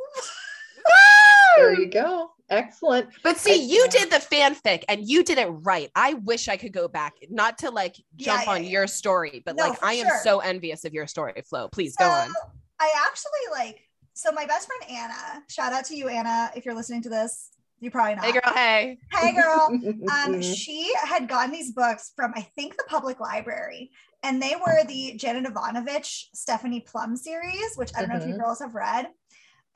there 1.58 1.80
you 1.80 1.88
go. 1.88 2.32
Excellent. 2.50 3.10
But 3.24 3.38
see, 3.38 3.64
you 3.64 3.88
did 3.90 4.10
the 4.10 4.18
fanfic 4.18 4.84
and 4.88 5.08
you 5.08 5.24
did 5.24 5.38
it 5.38 5.48
right. 5.48 5.90
I 5.96 6.14
wish 6.14 6.48
I 6.48 6.58
could 6.58 6.72
go 6.72 6.88
back, 6.88 7.14
not 7.30 7.58
to 7.60 7.72
like 7.72 7.96
jump 8.16 8.42
yeah, 8.42 8.44
yeah, 8.46 8.52
on 8.52 8.64
yeah. 8.64 8.70
your 8.70 8.88
story, 8.88 9.44
but 9.46 9.56
no, 9.56 9.68
like 9.68 9.84
I 9.84 9.94
am 9.94 10.08
so 10.24 10.40
envious 10.40 10.86
of 10.86 10.94
your 10.94 11.08
story 11.08 11.42
flow. 11.48 11.68
Please 11.68 11.96
so, 12.00 12.06
go 12.06 12.12
on. 12.12 12.34
I 12.80 12.92
actually 13.06 13.32
like 13.52 13.82
so 14.14 14.32
my 14.32 14.46
best 14.46 14.68
friend 14.68 14.92
Anna, 14.92 15.44
shout 15.50 15.74
out 15.74 15.86
to 15.86 15.96
you, 15.96 16.08
Anna, 16.08 16.52
if 16.56 16.66
you're 16.66 16.76
listening 16.76 17.02
to 17.04 17.10
this. 17.10 17.50
You 17.80 17.92
probably 17.92 18.16
not. 18.16 18.26
Hey 18.26 18.32
girl, 18.32 18.54
hey. 18.56 18.98
Hey 19.12 19.34
girl. 19.34 19.80
um, 20.26 20.42
she 20.42 20.92
had 21.04 21.28
gotten 21.28 21.52
these 21.52 21.72
books 21.72 22.12
from 22.16 22.34
I 22.36 22.42
think 22.42 22.76
the 22.76 22.86
public 22.88 23.20
library. 23.20 23.92
and 24.24 24.42
they 24.42 24.56
were 24.56 24.84
the 24.88 25.14
Janet 25.16 25.46
Evanovich 25.46 26.30
Stephanie 26.34 26.80
Plum 26.80 27.16
series, 27.16 27.76
which 27.76 27.92
I 27.96 28.00
don't 28.00 28.10
know 28.10 28.18
if 28.18 28.28
you 28.28 28.34
Mhm. 28.34 28.40
girls 28.40 28.60
have 28.60 28.74
read. 28.74 29.10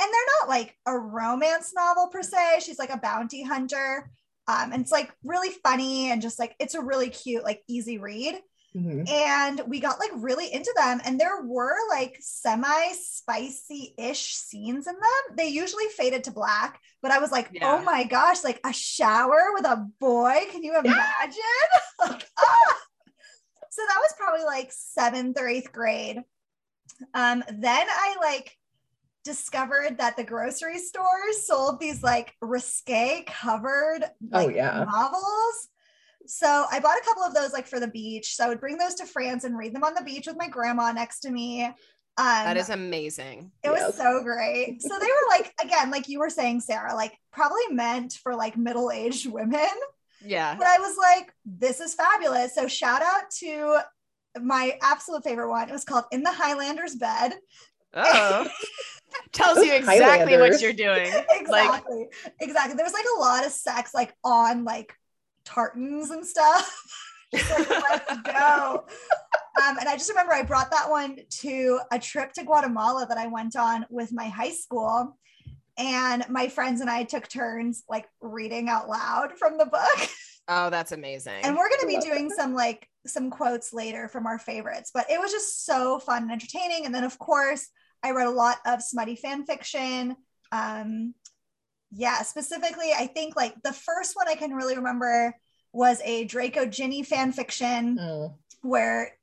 And 0.01 0.11
they're 0.11 0.39
not 0.41 0.49
like 0.49 0.75
a 0.85 0.97
romance 0.97 1.73
novel 1.75 2.07
per 2.07 2.23
se. 2.23 2.61
She's 2.61 2.79
like 2.79 2.89
a 2.93 2.97
bounty 2.97 3.43
hunter. 3.43 4.09
Um, 4.47 4.73
and 4.73 4.81
it's 4.81 4.91
like 4.91 5.11
really 5.23 5.49
funny 5.63 6.11
and 6.11 6.21
just 6.21 6.39
like 6.39 6.55
it's 6.59 6.73
a 6.73 6.81
really 6.81 7.09
cute, 7.09 7.43
like 7.43 7.61
easy 7.67 7.99
read. 7.99 8.41
Mhm. 8.75 9.07
And 9.09 9.61
we 9.67 9.79
got 9.79 9.99
like 9.99 10.11
really 10.15 10.51
into 10.51 10.73
them. 10.75 11.01
And 11.05 11.19
there 11.19 11.41
were 11.43 11.75
like 11.89 12.17
semi 12.19 12.91
spicy 12.93 13.93
ish 13.97 14.33
scenes 14.35 14.87
in 14.87 14.93
them. 14.95 15.35
They 15.37 15.49
usually 15.49 15.85
faded 15.95 16.23
to 16.23 16.31
black, 16.31 16.79
but 17.01 17.11
I 17.11 17.19
was 17.19 17.31
like, 17.31 17.49
Yeah. 17.51 17.73
oh 17.75 17.83
my 17.83 18.03
gosh, 18.05 18.43
like 18.43 18.59
a 18.65 18.73
shower 18.73 19.51
with 19.53 19.65
a 19.65 19.85
boy. 19.99 20.39
Can 20.51 20.63
you 20.63 20.75
imagine? 20.77 21.69
like, 21.99 22.27
ah! 22.39 22.77
So 23.69 23.81
that 23.87 23.99
was 24.01 24.13
probably 24.17 24.45
like 24.45 24.69
seventh 24.71 25.37
or 25.39 25.47
eighth 25.47 25.71
grade. 25.71 26.21
Um, 27.13 27.43
then 27.53 27.87
I 27.89 28.15
like 28.21 28.57
discovered 29.23 29.97
that 29.99 30.17
the 30.17 30.23
grocery 30.23 30.79
stores 30.79 31.45
sold 31.45 31.79
these 31.79 32.01
like 32.03 32.33
risque 32.41 33.23
covered 33.27 34.03
Oh, 34.33 34.45
like 34.45 34.55
yeah. 34.55 34.83
novels. 34.83 35.67
So 36.27 36.65
I 36.71 36.79
bought 36.79 36.97
a 36.99 37.05
couple 37.05 37.23
of 37.23 37.33
those 37.33 37.51
like 37.53 37.67
for 37.67 37.79
the 37.79 37.87
beach. 37.87 38.35
So 38.35 38.45
I 38.45 38.49
would 38.49 38.59
bring 38.59 38.77
those 38.77 38.95
to 38.95 39.05
France 39.05 39.43
and 39.43 39.57
read 39.57 39.73
them 39.75 39.83
on 39.83 39.93
the 39.95 40.03
beach 40.03 40.27
with 40.27 40.37
my 40.37 40.47
grandma 40.47 40.91
next 40.91 41.21
to 41.21 41.31
me. 41.31 41.63
Um, 41.65 41.73
That 42.17 42.57
is 42.57 42.69
amazing. 42.69 43.51
it 43.63 43.69
was 43.69 43.95
so 43.95 44.21
great. 44.23 44.77
So 44.81 44.99
they 44.99 45.05
were 45.05 45.29
like, 45.29 45.53
again, 45.63 45.91
like 45.91 46.07
you 46.09 46.19
were 46.19 46.29
saying, 46.29 46.61
Sarah, 46.61 46.95
like 46.95 47.17
probably 47.31 47.67
meant 47.71 48.13
for 48.21 48.35
like 48.35 48.57
middle 48.57 48.91
aged 48.91 49.31
women. 49.31 49.69
Yeah. 50.23 50.55
But 50.55 50.67
I 50.67 50.77
was 50.77 50.95
like, 50.97 51.33
this 51.45 51.79
is 51.79 51.95
fabulous. 51.95 52.53
So 52.53 52.67
shout 52.67 53.01
out 53.01 53.29
to 53.39 53.79
my 54.39 54.77
absolute 54.81 55.23
favorite 55.23 55.49
one. 55.49 55.67
It 55.67 55.71
was 55.73 55.83
called 55.83 56.05
In 56.11 56.21
the 56.23 56.31
Highlander's 56.31 56.95
Bed. 56.95 57.33
Oh. 57.93 58.47
Tells 59.31 59.57
you 59.59 59.71
Those 59.71 59.79
exactly 59.79 60.37
what 60.37 60.61
you're 60.61 60.73
doing. 60.73 61.11
Like, 61.47 61.67
exactly. 61.71 62.07
exactly. 62.39 62.75
There 62.75 62.85
was 62.85 62.93
like 62.93 63.05
a 63.17 63.19
lot 63.19 63.45
of 63.45 63.51
sex 63.51 63.93
like 63.93 64.13
on 64.23 64.63
like 64.63 64.93
tartans 65.45 66.11
and 66.11 66.25
stuff. 66.25 66.69
Like, 67.33 67.69
let's 67.69 68.21
go. 68.23 68.83
Um, 69.63 69.77
and 69.79 69.87
I 69.87 69.93
just 69.93 70.09
remember 70.09 70.33
I 70.33 70.43
brought 70.43 70.69
that 70.71 70.89
one 70.89 71.17
to 71.29 71.79
a 71.89 71.97
trip 71.97 72.33
to 72.33 72.43
Guatemala 72.43 73.05
that 73.07 73.17
I 73.17 73.27
went 73.27 73.55
on 73.55 73.85
with 73.89 74.11
my 74.11 74.27
high 74.27 74.51
school. 74.51 75.17
And 75.77 76.25
my 76.27 76.49
friends 76.49 76.81
and 76.81 76.89
I 76.89 77.03
took 77.03 77.29
turns 77.29 77.83
like 77.87 78.05
reading 78.19 78.67
out 78.67 78.89
loud 78.89 79.37
from 79.39 79.57
the 79.57 79.65
book. 79.65 80.09
oh, 80.49 80.69
that's 80.69 80.91
amazing. 80.91 81.39
And 81.43 81.55
we're 81.55 81.69
going 81.69 81.79
to 81.79 81.87
be 81.87 81.95
Love 81.95 82.03
doing 82.03 82.29
some 82.29 82.53
like 82.53 82.89
some 83.07 83.29
quotes 83.29 83.73
later 83.73 84.07
from 84.07 84.27
our 84.27 84.37
favorites, 84.37 84.91
but 84.93 85.09
it 85.09 85.19
was 85.19 85.31
just 85.31 85.65
so 85.65 85.99
fun 85.99 86.23
and 86.23 86.31
entertaining. 86.31 86.85
And 86.85 86.93
then, 86.93 87.03
of 87.03 87.17
course, 87.17 87.69
I 88.03 88.11
read 88.11 88.27
a 88.27 88.31
lot 88.31 88.57
of 88.65 88.81
smutty 88.81 89.15
fan 89.15 89.45
fiction. 89.45 90.15
Um, 90.51 91.13
yeah, 91.91 92.21
specifically, 92.23 92.91
I 92.97 93.07
think 93.07 93.35
like 93.35 93.55
the 93.63 93.73
first 93.73 94.15
one 94.15 94.27
I 94.27 94.35
can 94.35 94.53
really 94.53 94.75
remember 94.75 95.35
was 95.73 96.01
a 96.03 96.25
Draco 96.25 96.65
Ginny 96.65 97.03
fan 97.03 97.31
fiction 97.31 97.97
Mm. 97.97 98.33
where 98.61 99.17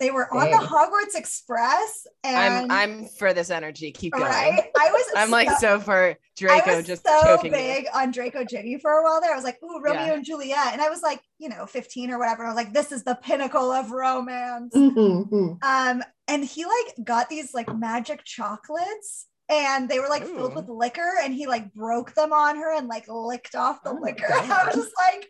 they 0.00 0.10
were 0.10 0.32
on 0.34 0.46
Dang. 0.50 0.58
the 0.58 0.66
Hogwarts 0.66 1.14
Express. 1.14 2.06
And 2.24 2.70
I'm 2.70 2.70
I'm 2.70 3.04
for 3.18 3.32
this 3.34 3.50
energy. 3.50 3.92
Keep 3.92 4.14
going. 4.14 4.24
right, 4.24 4.64
I 4.78 4.90
was 4.90 5.04
I'm 5.16 5.30
like 5.30 5.50
so 5.58 5.78
for 5.78 6.08
I 6.10 6.16
Draco 6.36 6.76
was 6.78 6.86
just 6.86 7.06
so 7.06 7.20
choking 7.22 7.52
big 7.52 7.84
on 7.94 8.10
Draco 8.10 8.42
Ginny 8.44 8.78
for 8.78 8.90
a 8.92 9.02
while 9.04 9.20
there. 9.20 9.32
I 9.32 9.36
was 9.36 9.44
like, 9.44 9.58
ooh, 9.62 9.80
Romeo 9.82 10.06
Yeah. 10.06 10.12
and 10.14 10.24
Juliet. 10.24 10.72
And 10.72 10.80
I 10.80 10.88
was 10.88 11.02
like, 11.02 11.20
you 11.38 11.50
know, 11.50 11.66
15 11.66 12.10
or 12.10 12.18
whatever. 12.18 12.42
And 12.42 12.50
I 12.50 12.54
was 12.54 12.64
like, 12.64 12.72
this 12.72 12.90
is 12.92 13.04
the 13.04 13.14
pinnacle 13.22 13.70
of 13.70 13.90
romance. 13.90 14.74
Mhm. 14.74 15.62
Um, 15.62 16.02
and 16.28 16.44
he 16.44 16.64
like 16.64 17.04
got 17.04 17.28
these 17.28 17.52
like 17.52 17.72
magic 17.76 18.24
chocolates 18.24 19.26
and 19.50 19.88
they 19.88 19.98
were 20.00 20.08
like 20.08 20.24
filled 20.24 20.54
with 20.54 20.68
liquor 20.68 21.12
and 21.22 21.34
he 21.34 21.46
like 21.46 21.74
broke 21.74 22.14
them 22.14 22.32
on 22.32 22.56
her 22.56 22.74
and 22.74 22.88
like 22.88 23.04
licked 23.08 23.54
off 23.54 23.82
the 23.82 23.90
Oh 23.90 23.98
liquor. 24.00 24.26
I 24.32 24.64
was 24.64 24.74
just 24.76 24.92
like, 24.96 25.24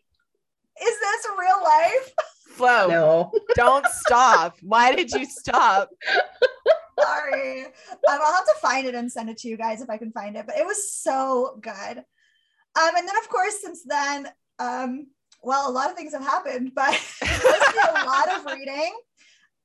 is 0.82 0.98
this 1.00 1.26
real 1.38 1.62
life? 1.64 2.12
Flo. 2.50 2.88
No. 2.88 3.33
Don't 3.54 3.87
stop. 3.87 4.57
Why 4.62 4.95
did 4.95 5.11
you 5.12 5.25
stop? 5.25 5.90
Sorry. 7.00 7.64
Um, 7.64 7.71
I'll 8.09 8.35
have 8.35 8.45
to 8.45 8.54
find 8.61 8.87
it 8.87 8.95
and 8.95 9.11
send 9.11 9.30
it 9.30 9.38
to 9.38 9.49
you 9.49 9.57
guys 9.57 9.80
if 9.80 9.88
I 9.88 9.97
can 9.97 10.12
find 10.12 10.37
it. 10.37 10.47
But 10.47 10.59
it 10.59 10.66
was 10.66 10.92
so 10.92 11.59
good. 11.61 11.99
Um, 12.78 12.97
and 12.97 13.09
then 13.09 13.16
of 13.16 13.28
course, 13.28 13.61
since 13.61 13.83
then, 13.85 14.28
um, 14.59 15.07
well, 15.42 15.71
a 15.71 15.73
lot 15.73 15.90
of 15.90 15.97
things 15.97 16.12
have 16.12 16.23
happened, 16.23 16.73
but 16.75 16.92
a 17.23 18.04
lot 18.04 18.28
of 18.37 18.45
reading. 18.47 18.95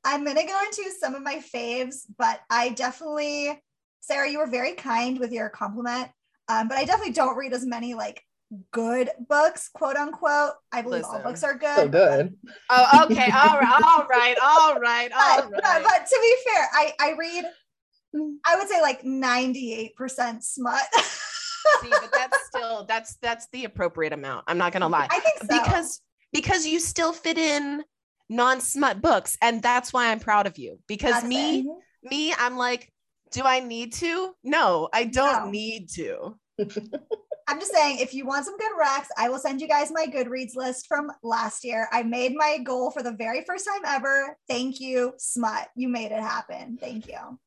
I'm 0.03 0.23
gonna 0.23 0.45
go 0.45 0.59
into 0.65 0.89
some 0.99 1.15
of 1.15 1.23
my 1.23 1.37
faves, 1.37 2.03
but 2.17 2.39
I 2.49 2.69
definitely, 2.69 3.59
Sarah, 4.01 4.29
you 4.29 4.37
were 4.37 4.47
very 4.47 4.73
kind 4.73 5.19
with 5.19 5.31
your 5.31 5.49
compliment. 5.49 6.09
Um, 6.47 6.67
but 6.67 6.77
I 6.77 6.85
definitely 6.85 7.13
don't 7.13 7.35
read 7.35 7.53
as 7.53 7.65
many 7.65 7.95
like 7.95 8.23
good 8.71 9.09
books, 9.27 9.69
quote 9.73 9.95
unquote. 9.95 10.53
I 10.71 10.81
believe 10.81 11.03
all 11.05 11.19
books 11.21 11.43
are 11.43 11.55
good. 11.55 11.75
So 11.75 11.87
good. 11.89 12.35
Oh, 12.69 13.05
okay. 13.05 13.31
All 13.31 13.59
right. 13.59 13.81
All 13.83 14.05
right. 14.07 14.35
All 14.41 14.79
right. 14.79 15.11
All 15.13 15.41
but, 15.41 15.51
but, 15.51 15.83
but 15.83 16.05
to 16.07 16.19
be 16.21 16.35
fair, 16.51 16.67
I, 16.73 16.93
I 16.99 17.11
read, 17.17 17.45
I 18.45 18.55
would 18.57 18.67
say 18.67 18.81
like 18.81 19.01
98% 19.03 20.43
smut. 20.43 20.81
See, 21.81 21.89
but 21.89 22.11
that's 22.13 22.37
still 22.47 22.85
that's 22.85 23.15
that's 23.17 23.47
the 23.51 23.65
appropriate 23.65 24.13
amount. 24.13 24.45
I'm 24.47 24.57
not 24.59 24.71
gonna 24.71 24.87
lie. 24.87 25.07
I 25.09 25.19
think 25.19 25.39
so. 25.39 25.47
because 25.63 26.01
because 26.31 26.65
you 26.67 26.79
still 26.79 27.11
fit 27.11 27.37
in 27.39 27.83
non-smut 28.29 29.01
books 29.03 29.37
and 29.39 29.61
that's 29.61 29.93
why 29.93 30.11
i'm 30.11 30.19
proud 30.19 30.47
of 30.47 30.57
you 30.57 30.79
because 30.87 31.13
That's 31.13 31.25
me 31.27 31.59
it. 31.59 31.65
Mm-hmm. 31.67 32.09
me 32.09 32.33
i'm 32.39 32.57
like 32.57 32.91
do 33.29 33.43
i 33.43 33.59
need 33.59 33.93
to 33.93 34.33
no 34.43 34.89
i 34.91 35.03
don't 35.03 35.45
No. 35.45 35.51
need 35.51 35.89
to 35.91 36.35
I'm 37.47 37.59
just 37.59 37.71
saying, 37.73 37.99
if 37.99 38.13
you 38.13 38.25
want 38.25 38.45
some 38.45 38.57
good 38.57 38.71
recs, 38.79 39.07
I 39.17 39.29
will 39.29 39.37
send 39.37 39.61
you 39.61 39.67
guys 39.67 39.91
my 39.91 40.07
Goodreads 40.07 40.55
list 40.55 40.87
from 40.87 41.11
last 41.21 41.63
year. 41.63 41.87
I 41.91 42.01
made 42.01 42.35
my 42.35 42.57
goal 42.57 42.89
for 42.89 43.03
the 43.03 43.11
very 43.11 43.43
first 43.43 43.67
time 43.67 43.83
ever. 43.85 44.35
Thank 44.49 44.79
you, 44.79 45.13
Smut. 45.17 45.67
You 45.75 45.87
made 45.87 46.11
it 46.11 46.21
happen. 46.21 46.77
Thank 46.79 47.07
you. 47.07 47.39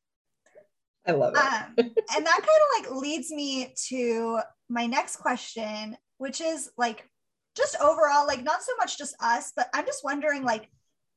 I 1.05 1.11
love 1.11 1.33
it. 1.35 1.39
Um, 1.39 1.73
and 1.77 2.25
that 2.25 2.45
kind 2.47 2.91
of 2.91 2.93
like 2.93 3.01
leads 3.01 3.29
me 3.29 3.73
to 3.87 4.39
my 4.69 4.85
next 4.85 5.17
question, 5.17 5.97
which 6.17 6.39
is 6.39 6.69
like 6.77 7.09
just 7.57 7.75
overall, 7.81 8.25
like 8.25 8.43
not 8.43 8.63
so 8.63 8.71
much 8.77 8.97
just 8.97 9.15
us, 9.21 9.51
but 9.55 9.67
I'm 9.73 9.85
just 9.85 10.03
wondering, 10.03 10.43
like, 10.43 10.69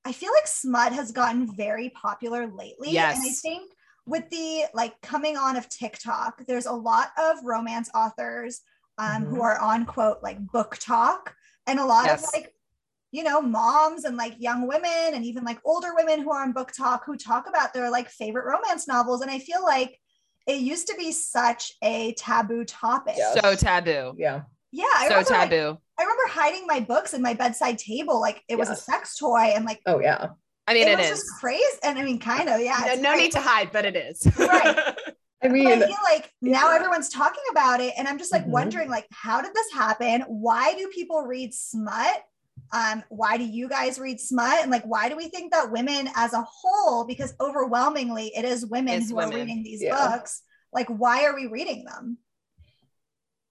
I 0.04 0.12
feel 0.12 0.32
like 0.32 0.48
smut 0.48 0.92
has 0.92 1.12
gotten 1.12 1.54
very 1.54 1.90
popular 1.90 2.48
lately. 2.48 2.98
And 2.98 3.20
I 3.20 3.30
think 3.30 3.70
with 4.06 4.28
the 4.30 4.64
like 4.74 5.00
coming 5.00 5.36
on 5.36 5.56
of 5.56 5.68
TikTok, 5.68 6.44
there's 6.46 6.66
a 6.66 6.72
lot 6.72 7.08
of 7.18 7.36
romance 7.44 7.88
authors 7.94 8.60
um, 8.98 9.24
who 9.24 9.36
Mhm. 9.36 9.42
are 9.42 9.58
on 9.58 9.86
quote 9.86 10.18
like 10.22 10.38
BookTok 10.46 11.28
and 11.66 11.78
a 11.78 11.84
lot 11.84 12.10
of 12.10 12.22
like 12.34 12.54
you 13.10 13.22
know 13.22 13.40
moms 13.40 14.04
and 14.04 14.16
like 14.16 14.34
young 14.38 14.66
women 14.66 15.14
and 15.14 15.24
even 15.24 15.44
like 15.44 15.58
older 15.64 15.94
women 15.94 16.20
who 16.22 16.30
are 16.32 16.42
on 16.42 16.52
BookTok 16.52 17.00
who 17.06 17.16
talk 17.16 17.48
about 17.48 17.72
their 17.72 17.90
like 17.90 18.08
favorite 18.08 18.44
romance 18.46 18.88
novels 18.88 19.20
and 19.22 19.30
i 19.30 19.38
feel 19.38 19.62
like 19.62 19.98
it 20.46 20.60
used 20.60 20.86
to 20.88 20.94
be 20.96 21.12
such 21.12 21.72
a 21.82 22.12
taboo 22.14 22.64
topic 22.64 23.14
Yeah. 23.16 23.34
so 23.40 23.54
taboo 23.54 24.14
yeah. 24.18 24.42
yeah 24.72 24.84
i 24.96 25.08
so 25.08 25.14
remember, 25.16 25.30
like, 25.30 25.50
taboo 25.50 25.78
i 25.98 26.02
remember 26.02 26.22
hiding 26.28 26.66
my 26.66 26.80
books 26.80 27.12
in 27.14 27.22
my 27.22 27.34
bedside 27.34 27.78
table 27.78 28.20
like 28.20 28.42
it 28.48 28.56
was 28.58 28.68
a 28.70 28.76
sex 28.76 29.16
toy 29.18 29.52
and 29.54 29.64
like 29.64 29.80
Oh 29.86 30.00
yeah. 30.00 30.28
I 30.68 30.74
mean 30.74 30.86
it 30.88 30.92
it 30.92 30.98
was 30.98 31.06
is 31.06 31.18
just 31.18 31.40
crazy 31.40 31.64
and 31.82 31.98
i 31.98 32.02
mean 32.04 32.18
kind 32.18 32.48
of 32.48 32.60
yeah 32.60 32.94
no, 32.96 33.12
no 33.12 33.16
need 33.16 33.32
to 33.32 33.40
hide 33.40 33.70
but 33.72 33.84
it 33.84 33.96
is 33.96 34.26
Right. 34.38 34.76
I 35.44 35.48
But 35.48 35.52
mean, 35.54 35.72
I 35.82 35.86
feel 35.86 35.96
like 36.04 36.32
now 36.40 36.68
Yeah. 36.68 36.76
everyone's 36.76 37.08
talking 37.08 37.42
about 37.50 37.80
it, 37.80 37.94
and 37.98 38.06
I'm 38.06 38.16
just 38.16 38.30
like 38.30 38.44
Mhm. 38.44 38.50
wondering, 38.50 38.88
like, 38.88 39.08
how 39.10 39.40
did 39.42 39.52
this 39.52 39.72
happen? 39.72 40.20
Why 40.28 40.74
do 40.74 40.86
people 40.94 41.22
read 41.22 41.52
smut? 41.52 42.14
Um, 42.72 43.02
why 43.08 43.38
do 43.38 43.44
you 43.44 43.68
guys 43.68 43.98
read 43.98 44.20
smut? 44.20 44.62
And 44.62 44.70
like, 44.70 44.84
why 44.84 45.08
do 45.08 45.16
we 45.16 45.26
think 45.30 45.50
that 45.52 45.72
women 45.72 46.08
as 46.14 46.32
a 46.32 46.42
whole, 46.48 47.04
because 47.06 47.34
overwhelmingly 47.40 48.28
it 48.36 48.44
is 48.44 48.64
women 48.64 48.94
It's 48.98 49.10
who 49.10 49.16
women. 49.16 49.34
are 49.34 49.36
reading 49.40 49.64
these 49.64 49.82
Yeah. 49.82 49.96
books, 50.10 50.42
like, 50.72 50.86
why 50.86 51.24
are 51.24 51.34
we 51.34 51.48
reading 51.48 51.86
them? 51.86 52.18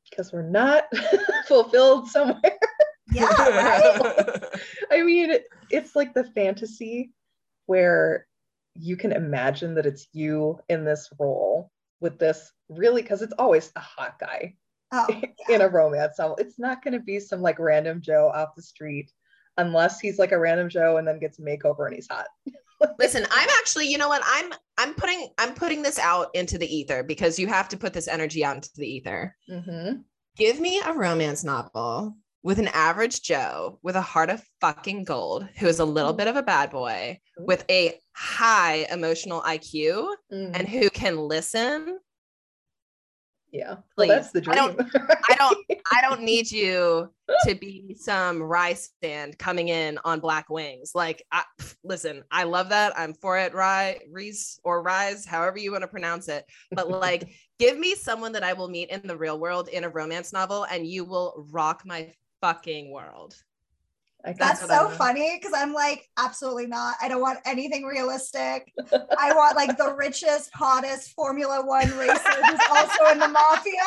because 0.09 0.31
we're 0.31 0.43
not 0.43 0.85
fulfilled 1.47 2.07
somewhere. 2.09 2.57
Yeah, 3.11 3.27
right. 3.49 4.43
I 4.91 5.01
mean, 5.03 5.33
it's 5.71 5.95
like 5.95 6.13
the 6.13 6.23
fantasy 6.23 7.11
where 7.65 8.27
you 8.75 8.95
can 8.97 9.11
imagine 9.11 9.75
that 9.75 9.85
it's 9.85 10.07
you 10.13 10.59
in 10.69 10.85
this 10.85 11.09
role 11.19 11.71
with 11.99 12.17
this 12.19 12.51
really, 12.69 13.01
because 13.01 13.21
it's 13.21 13.33
always 13.37 13.71
a 13.75 13.79
hot 13.79 14.17
guy 14.19 14.55
Oh, 14.93 15.07
in 15.49 15.61
a 15.61 15.69
romance 15.69 16.19
novel. 16.19 16.35
It's 16.37 16.59
not 16.59 16.83
going 16.83 16.93
to 16.93 16.99
be 16.99 17.19
some 17.19 17.41
like 17.41 17.59
random 17.59 18.01
Joe 18.01 18.31
off 18.33 18.55
the 18.55 18.61
street 18.61 19.11
unless 19.57 19.99
he's 19.99 20.19
like 20.19 20.31
a 20.31 20.39
random 20.39 20.69
Joe 20.69 20.97
and 20.97 21.07
then 21.07 21.19
gets 21.19 21.39
a 21.39 21.41
makeover 21.41 21.85
and 21.85 21.95
he's 21.95 22.07
hot. 22.09 22.27
listen 22.97 23.27
i'm 23.29 23.49
actually 23.59 23.87
you 23.87 23.95
know 23.95 24.07
what 24.09 24.23
i'm 24.25 24.51
i'm 24.79 24.95
putting 24.95 25.29
i'm 25.37 25.53
putting 25.53 25.83
this 25.83 25.99
out 25.99 26.33
into 26.33 26.57
the 26.57 26.65
ether 26.75 27.03
because 27.03 27.37
you 27.37 27.45
have 27.45 27.69
to 27.69 27.77
put 27.77 27.93
this 27.93 28.07
energy 28.07 28.43
out 28.43 28.55
into 28.55 28.71
the 28.75 28.87
ether 28.91 29.35
Mhm. 29.47 30.03
give 30.35 30.59
me 30.59 30.81
a 30.83 30.91
romance 30.91 31.43
novel 31.43 32.15
with 32.43 32.59
an 32.59 32.69
average 32.69 33.21
Joe 33.21 33.79
with 33.83 33.95
a 33.95 34.01
heart 34.01 34.29
of 34.29 34.43
fucking 34.61 35.03
gold 35.03 35.47
who 35.57 35.67
is 35.67 35.79
a 35.79 35.85
little 35.85 36.13
bit 36.13 36.27
of 36.27 36.35
a 36.35 36.43
bad 36.43 36.71
boy 36.71 37.19
with 37.37 37.63
a 37.69 37.99
high 38.15 38.87
emotional 38.91 39.41
IQ 39.41 40.15
Mhm. 40.31 40.51
and 40.57 40.67
who 40.67 40.89
can 40.89 41.17
listen. 41.17 41.99
yeah, 43.53 43.67
well, 43.69 43.83
please. 43.97 44.07
that's 44.07 44.31
the 44.31 44.43
I 44.49 44.55
don't- 44.55 44.79
I 45.29 45.35
don't 45.37 45.57
I 45.93 46.01
don't 46.01 46.21
need 46.31 46.49
you 46.49 47.13
to 47.45 47.53
be 47.55 47.95
some 47.99 48.39
Rhysand 48.39 49.37
coming 49.37 49.67
in 49.67 49.99
on 50.05 50.19
black 50.21 50.49
wings. 50.49 50.91
Like, 50.95 51.23
I, 51.33 51.43
listen, 51.83 52.23
I 52.31 52.43
love 52.43 52.69
that. 52.69 52.97
I'm 52.97 53.13
for 53.13 53.37
it, 53.37 53.53
Rise, 53.53 53.99
Reese 54.09 54.57
or 54.63 54.81
Rise, 54.81 55.25
however 55.25 55.57
you 55.57 55.71
want 55.73 55.81
to 55.81 55.87
pronounce 55.89 56.27
it. 56.29 56.45
But 56.71 56.89
like, 56.89 57.29
give 57.59 57.77
me 57.77 57.93
someone 57.95 58.31
that 58.33 58.43
I 58.43 58.53
will 58.53 58.69
meet 58.69 58.89
in 58.89 59.05
the 59.05 59.17
real 59.17 59.37
world 59.37 59.67
in 59.67 59.83
a 59.83 59.89
romance 59.89 60.31
novel, 60.31 60.63
and 60.63 60.87
you 60.87 61.03
will 61.03 61.45
rock 61.51 61.83
my 61.85 62.13
fucking 62.41 62.91
world. 62.91 63.35
I 64.23 64.33
That's 64.33 64.61
guess 64.61 64.69
I 64.69 64.77
so 64.77 64.89
funny 64.89 65.37
because 65.39 65.53
I'm 65.55 65.73
like, 65.73 66.07
absolutely 66.17 66.67
not. 66.67 66.95
I 67.01 67.07
don't 67.07 67.21
want 67.21 67.39
anything 67.45 67.83
realistic. 67.83 68.71
I 69.17 69.33
want 69.33 69.55
like 69.55 69.77
the 69.77 69.93
richest, 69.93 70.51
hottest 70.53 71.13
Formula 71.13 71.65
One 71.65 71.89
racer 71.97 72.45
who's 72.45 72.59
also 72.69 73.11
in 73.11 73.19
the 73.19 73.27
mafia. 73.27 73.73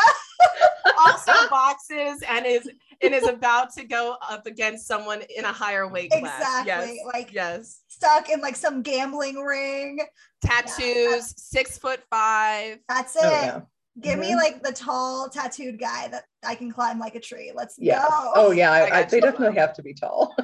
Also 0.98 1.32
boxes 1.48 2.22
and 2.28 2.44
is 2.46 2.68
and 3.00 3.14
is 3.14 3.26
about 3.26 3.72
to 3.74 3.84
go 3.84 4.16
up 4.28 4.46
against 4.46 4.86
someone 4.86 5.22
in 5.34 5.44
a 5.44 5.52
higher 5.52 5.88
weight 5.88 6.10
class. 6.10 6.38
Exactly. 6.40 6.96
Yes. 6.96 7.06
Like 7.06 7.32
yes. 7.32 7.80
stuck 7.88 8.28
in 8.28 8.40
like 8.40 8.54
some 8.54 8.82
gambling 8.82 9.36
ring. 9.36 10.00
Tattoos, 10.42 11.34
six 11.36 11.78
foot 11.78 12.00
five. 12.10 12.78
That's 12.88 13.16
it. 13.16 13.22
Oh, 13.24 13.30
yeah. 13.30 13.60
Give 14.00 14.18
me 14.18 14.32
Mhm. 14.32 14.36
like 14.36 14.62
the 14.62 14.72
tall 14.72 15.28
tattooed 15.28 15.78
guy 15.78 16.08
that 16.08 16.24
I 16.44 16.56
can 16.56 16.70
climb 16.70 16.98
like 16.98 17.14
a 17.14 17.20
tree. 17.20 17.52
Let's 17.54 17.76
Yes. 17.78 18.02
go. 18.08 18.32
Oh 18.34 18.50
yeah, 18.50 18.72
I 18.72 18.80
I, 18.80 18.98
I, 18.98 19.02
they 19.04 19.16
you. 19.18 19.22
definitely 19.22 19.56
have 19.56 19.72
to 19.74 19.82
be 19.82 19.94
tall. 19.94 20.34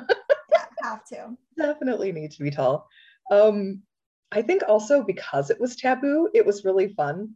Yeah, 0.50 0.66
have 0.82 1.04
to. 1.06 1.36
definitely 1.56 2.12
need 2.12 2.30
to 2.32 2.42
be 2.42 2.50
tall. 2.50 2.88
Um, 3.30 3.82
I 4.32 4.42
think 4.42 4.62
also 4.68 5.02
because 5.02 5.50
it 5.50 5.60
was 5.60 5.74
taboo, 5.76 6.30
it 6.32 6.46
was 6.46 6.64
really 6.64 6.88
fun 6.94 7.34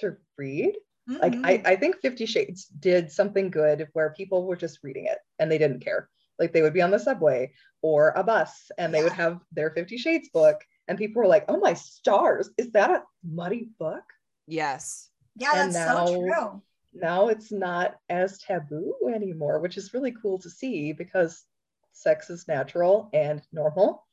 to 0.00 0.16
read. 0.38 0.74
Like 1.08 1.32
Mhm. 1.34 1.44
I, 1.44 1.62
I 1.72 1.76
think 1.76 1.96
Fifty 2.00 2.24
Shades 2.26 2.66
did 2.66 3.10
something 3.10 3.50
good 3.50 3.88
where 3.92 4.10
people 4.14 4.46
were 4.46 4.56
just 4.56 4.78
reading 4.84 5.06
it 5.06 5.18
and 5.40 5.50
they 5.50 5.58
didn't 5.58 5.80
care. 5.80 6.08
Like 6.38 6.52
they 6.52 6.62
would 6.62 6.72
be 6.72 6.82
on 6.82 6.92
the 6.92 6.98
subway 6.98 7.52
or 7.82 8.10
a 8.10 8.22
bus 8.22 8.70
and 8.78 8.94
they 8.94 9.02
would 9.02 9.12
have 9.12 9.40
their 9.50 9.70
Fifty 9.72 9.98
Shades 9.98 10.28
book 10.32 10.60
and 10.86 10.96
people 10.96 11.20
were 11.20 11.28
like, 11.28 11.44
"Oh 11.48 11.58
my 11.58 11.74
stars, 11.74 12.50
is 12.56 12.70
that 12.72 12.90
a 12.90 13.02
muddy 13.24 13.70
book?" 13.80 14.04
Yes. 14.46 15.08
Yeah, 15.36 15.50
and 15.54 15.74
that's 15.74 15.74
now- 15.74 16.06
so 16.06 16.20
true. 16.20 16.62
Now 16.94 17.28
it's 17.28 17.50
not 17.50 17.96
as 18.10 18.38
taboo 18.38 18.94
anymore, 19.14 19.60
which 19.60 19.78
is 19.78 19.94
really 19.94 20.12
cool 20.20 20.38
to 20.40 20.50
see 20.50 20.92
because 20.92 21.44
sex 21.92 22.28
is 22.28 22.46
natural 22.46 23.08
and 23.14 23.40
normal. 23.50 24.06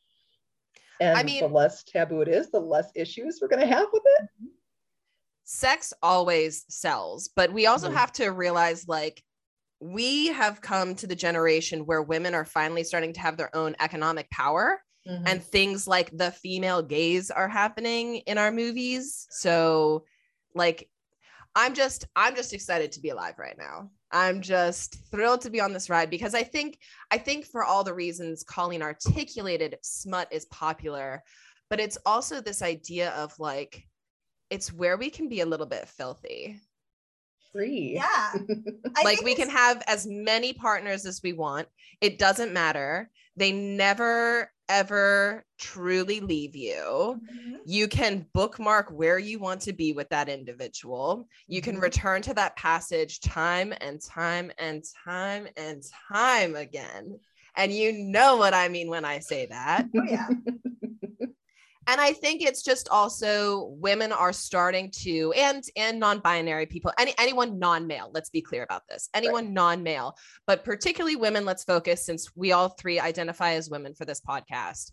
And 1.01 1.17
I 1.17 1.23
mean- 1.23 1.41
the 1.41 1.49
less 1.49 1.83
taboo 1.83 2.21
it 2.21 2.29
is, 2.29 2.49
the 2.51 2.59
less 2.61 2.89
issues 2.95 3.39
we're 3.41 3.49
going 3.49 3.67
to 3.67 3.75
have 3.75 3.87
with 3.91 4.03
it. 4.19 4.29
sex 5.43 5.93
always 6.03 6.63
sells, 6.69 7.27
but 7.35 7.51
we 7.51 7.65
also 7.65 7.89
Mhm. 7.89 7.93
have 7.95 8.11
to 8.13 8.27
realize 8.29 8.87
like 8.87 9.23
we 9.79 10.27
have 10.27 10.61
come 10.61 10.93
to 10.93 11.07
the 11.07 11.15
generation 11.15 11.85
where 11.87 12.03
women 12.03 12.35
are 12.35 12.45
finally 12.45 12.83
starting 12.83 13.13
to 13.13 13.19
have 13.19 13.35
their 13.35 13.53
own 13.55 13.75
economic 13.79 14.29
power 14.29 14.83
and 15.25 15.43
things 15.43 15.87
like 15.87 16.15
the 16.15 16.29
female 16.31 16.83
gaze 16.83 17.31
are 17.31 17.47
happening 17.47 18.17
in 18.27 18.37
our 18.37 18.51
movies. 18.51 19.25
So 19.31 20.05
like 20.53 20.87
I'm 21.55 21.73
just 21.73 22.05
I'm 22.15 22.35
just 22.35 22.53
excited 22.53 22.91
to 22.93 23.01
be 23.01 23.09
alive 23.09 23.35
right 23.37 23.57
now. 23.57 23.89
I'm 24.11 24.41
just 24.41 24.97
thrilled 25.11 25.41
to 25.41 25.49
be 25.49 25.61
on 25.61 25.73
this 25.73 25.89
ride 25.89 26.09
because 26.09 26.33
I 26.33 26.43
think 26.43 26.79
I 27.11 27.17
think 27.17 27.45
for 27.45 27.63
all 27.63 27.83
the 27.83 27.93
reasons 27.93 28.43
Colleen 28.43 28.81
articulated 28.81 29.77
smut 29.81 30.27
is 30.31 30.45
popular, 30.45 31.23
but 31.69 31.79
it's 31.79 31.97
also 32.05 32.41
this 32.41 32.61
idea 32.61 33.11
of 33.11 33.37
like 33.39 33.83
it's 34.49 34.73
where 34.73 34.97
we 34.97 35.09
can 35.09 35.29
be 35.29 35.41
a 35.41 35.45
little 35.45 35.65
bit 35.67 35.87
filthy. 35.87 36.59
free. 37.51 37.93
Yeah. 37.95 38.33
Like 39.03 39.21
we 39.21 39.35
can 39.35 39.49
have 39.49 39.81
as 39.87 40.05
many 40.07 40.53
partners 40.53 41.05
as 41.05 41.21
we 41.23 41.33
want. 41.33 41.67
It 42.01 42.19
doesn't 42.19 42.53
matter. 42.53 43.09
They 43.37 43.51
never 43.51 44.51
ever 44.69 45.43
truly 45.59 46.21
leave 46.21 46.55
you. 46.55 47.19
Mhm. 47.21 47.55
You 47.65 47.87
can 47.87 48.27
bookmark 48.33 48.89
where 48.91 49.19
you 49.19 49.39
want 49.39 49.61
to 49.61 49.73
be 49.73 49.93
with 49.93 50.09
that 50.09 50.29
individual. 50.29 51.27
You 51.47 51.61
can 51.61 51.75
Mhm. 51.75 51.81
return 51.81 52.21
to 52.23 52.33
that 52.35 52.55
passage 52.55 53.19
time 53.19 53.73
and 53.81 54.01
time 54.01 54.51
and 54.57 54.83
time 55.05 55.47
and 55.57 55.83
time 56.11 56.55
again. 56.55 57.19
And 57.55 57.73
you 57.73 57.91
know 57.91 58.37
what 58.37 58.53
I 58.53 58.69
mean 58.69 58.89
when 58.89 59.05
I 59.05 59.19
say 59.19 59.47
that. 59.47 59.87
Oh 59.95 60.03
yeah. 60.03 60.27
and 61.89 61.99
i 61.99 62.13
think 62.13 62.41
it's 62.41 62.61
just 62.63 62.87
also 62.89 63.65
women 63.79 64.11
are 64.11 64.31
starting 64.31 64.91
to 64.91 65.33
and 65.35 65.63
and 65.75 65.99
non-binary 65.99 66.65
people 66.67 66.91
any 66.99 67.13
anyone 67.17 67.59
non-male 67.59 68.11
let's 68.13 68.29
be 68.29 68.41
clear 68.41 68.63
about 68.63 68.83
this 68.87 69.09
anyone 69.13 69.53
non-male 69.53 70.15
but 70.47 70.63
particularly 70.63 71.15
women 71.15 71.45
let's 71.45 71.63
focus 71.63 72.05
since 72.05 72.29
we 72.35 72.51
all 72.51 72.69
three 72.69 72.99
identify 72.99 73.53
as 73.53 73.69
women 73.69 73.93
for 73.93 74.05
this 74.05 74.21
podcast. 74.21 74.91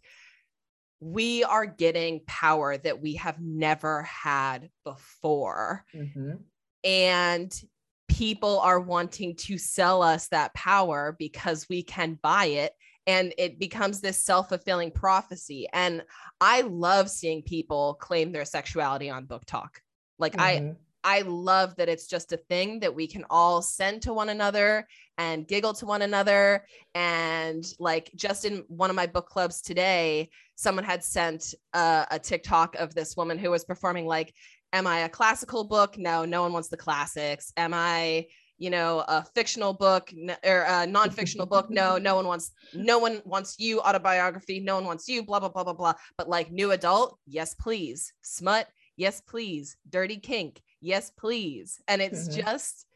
We 1.00 1.44
are 1.44 1.66
getting 1.66 2.22
power 2.26 2.76
that 2.78 3.00
we 3.02 3.14
have 3.16 3.38
never 3.40 4.02
had 4.02 4.70
before. 4.84 5.84
Mhm. 5.94 6.40
and 6.84 7.62
people 8.08 8.60
are 8.60 8.80
wanting 8.80 9.34
to 9.36 9.58
sell 9.58 10.02
us 10.02 10.28
that 10.28 10.54
power 10.54 11.16
because 11.18 11.68
we 11.68 11.82
can 11.82 12.18
buy 12.22 12.46
it 12.46 12.72
and 13.06 13.32
it 13.38 13.58
becomes 13.58 14.00
this 14.00 14.22
self-fulfilling 14.22 14.90
prophecy 14.90 15.68
and 15.72 16.02
i 16.40 16.62
love 16.62 17.10
seeing 17.10 17.42
people 17.42 17.94
claim 18.00 18.32
their 18.32 18.44
sexuality 18.44 19.10
on 19.10 19.26
BookTok 19.26 19.70
like 20.18 20.38
i 20.38 20.56
Mhm. 20.56 20.76
I 21.08 21.20
love 21.20 21.76
that 21.76 21.88
it's 21.88 22.08
just 22.08 22.32
a 22.32 22.36
thing 22.36 22.80
that 22.80 22.92
we 22.92 23.06
can 23.06 23.24
all 23.30 23.62
send 23.62 24.02
to 24.02 24.12
one 24.12 24.28
another 24.28 24.88
and 25.18 25.46
giggle 25.46 25.72
to 25.74 25.86
one 25.86 26.02
another. 26.02 26.66
And 26.96 27.64
like 27.78 28.10
just 28.16 28.44
in 28.44 28.64
one 28.66 28.90
of 28.90 28.96
my 28.96 29.06
book 29.06 29.28
clubs 29.28 29.62
today, 29.62 30.30
someone 30.56 30.82
had 30.82 31.04
sent 31.04 31.54
uh, 31.74 32.06
a 32.10 32.18
TikTok 32.18 32.74
of 32.74 32.92
this 32.92 33.16
woman 33.16 33.38
who 33.38 33.52
was 33.52 33.64
performing 33.64 34.04
like, 34.04 34.34
Am 34.72 34.84
I 34.84 35.00
a 35.00 35.08
classical 35.08 35.62
book? 35.62 35.96
No, 35.96 36.24
no 36.24 36.42
one 36.42 36.52
wants 36.52 36.70
the 36.70 36.76
classics. 36.76 37.52
Am 37.56 37.72
I, 37.72 38.26
you 38.58 38.70
know, 38.70 39.04
a 39.08 39.22
fictional 39.34 39.72
book 39.72 40.12
or 40.44 40.64
a 40.68 40.86
non-fictional 40.86 41.46
book? 41.46 41.70
No, 41.70 41.98
no 42.08 42.14
one 42.16 42.26
wants, 42.26 42.52
no 42.74 42.98
one 42.98 43.22
wants 43.24 43.58
you 43.58 43.80
autobiography. 43.80 44.60
No 44.60 44.76
one 44.76 44.84
wants 44.84 45.08
you, 45.08 45.22
blah, 45.24 45.40
blah, 45.40 45.48
blah, 45.48 45.64
blah, 45.64 45.72
blah. 45.74 45.94
But 46.16 46.28
like 46.28 46.50
new 46.50 46.72
adult, 46.72 47.18
yes, 47.26 47.54
please. 47.54 48.12
Smut, 48.22 48.68
yes, 48.96 49.20
please. 49.20 49.76
Dirty 49.88 50.16
kink, 50.16 50.62
yes 50.82 51.10
please 51.18 51.80
and 51.88 52.02
it's 52.02 52.28
Mhm. 52.28 52.44
just 52.44 52.86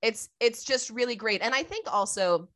it's 0.00 0.30
it's 0.40 0.64
just 0.64 0.88
really 0.88 1.14
great 1.14 1.42
and 1.42 1.54
i 1.54 1.62
think 1.62 1.86
also 1.92 2.48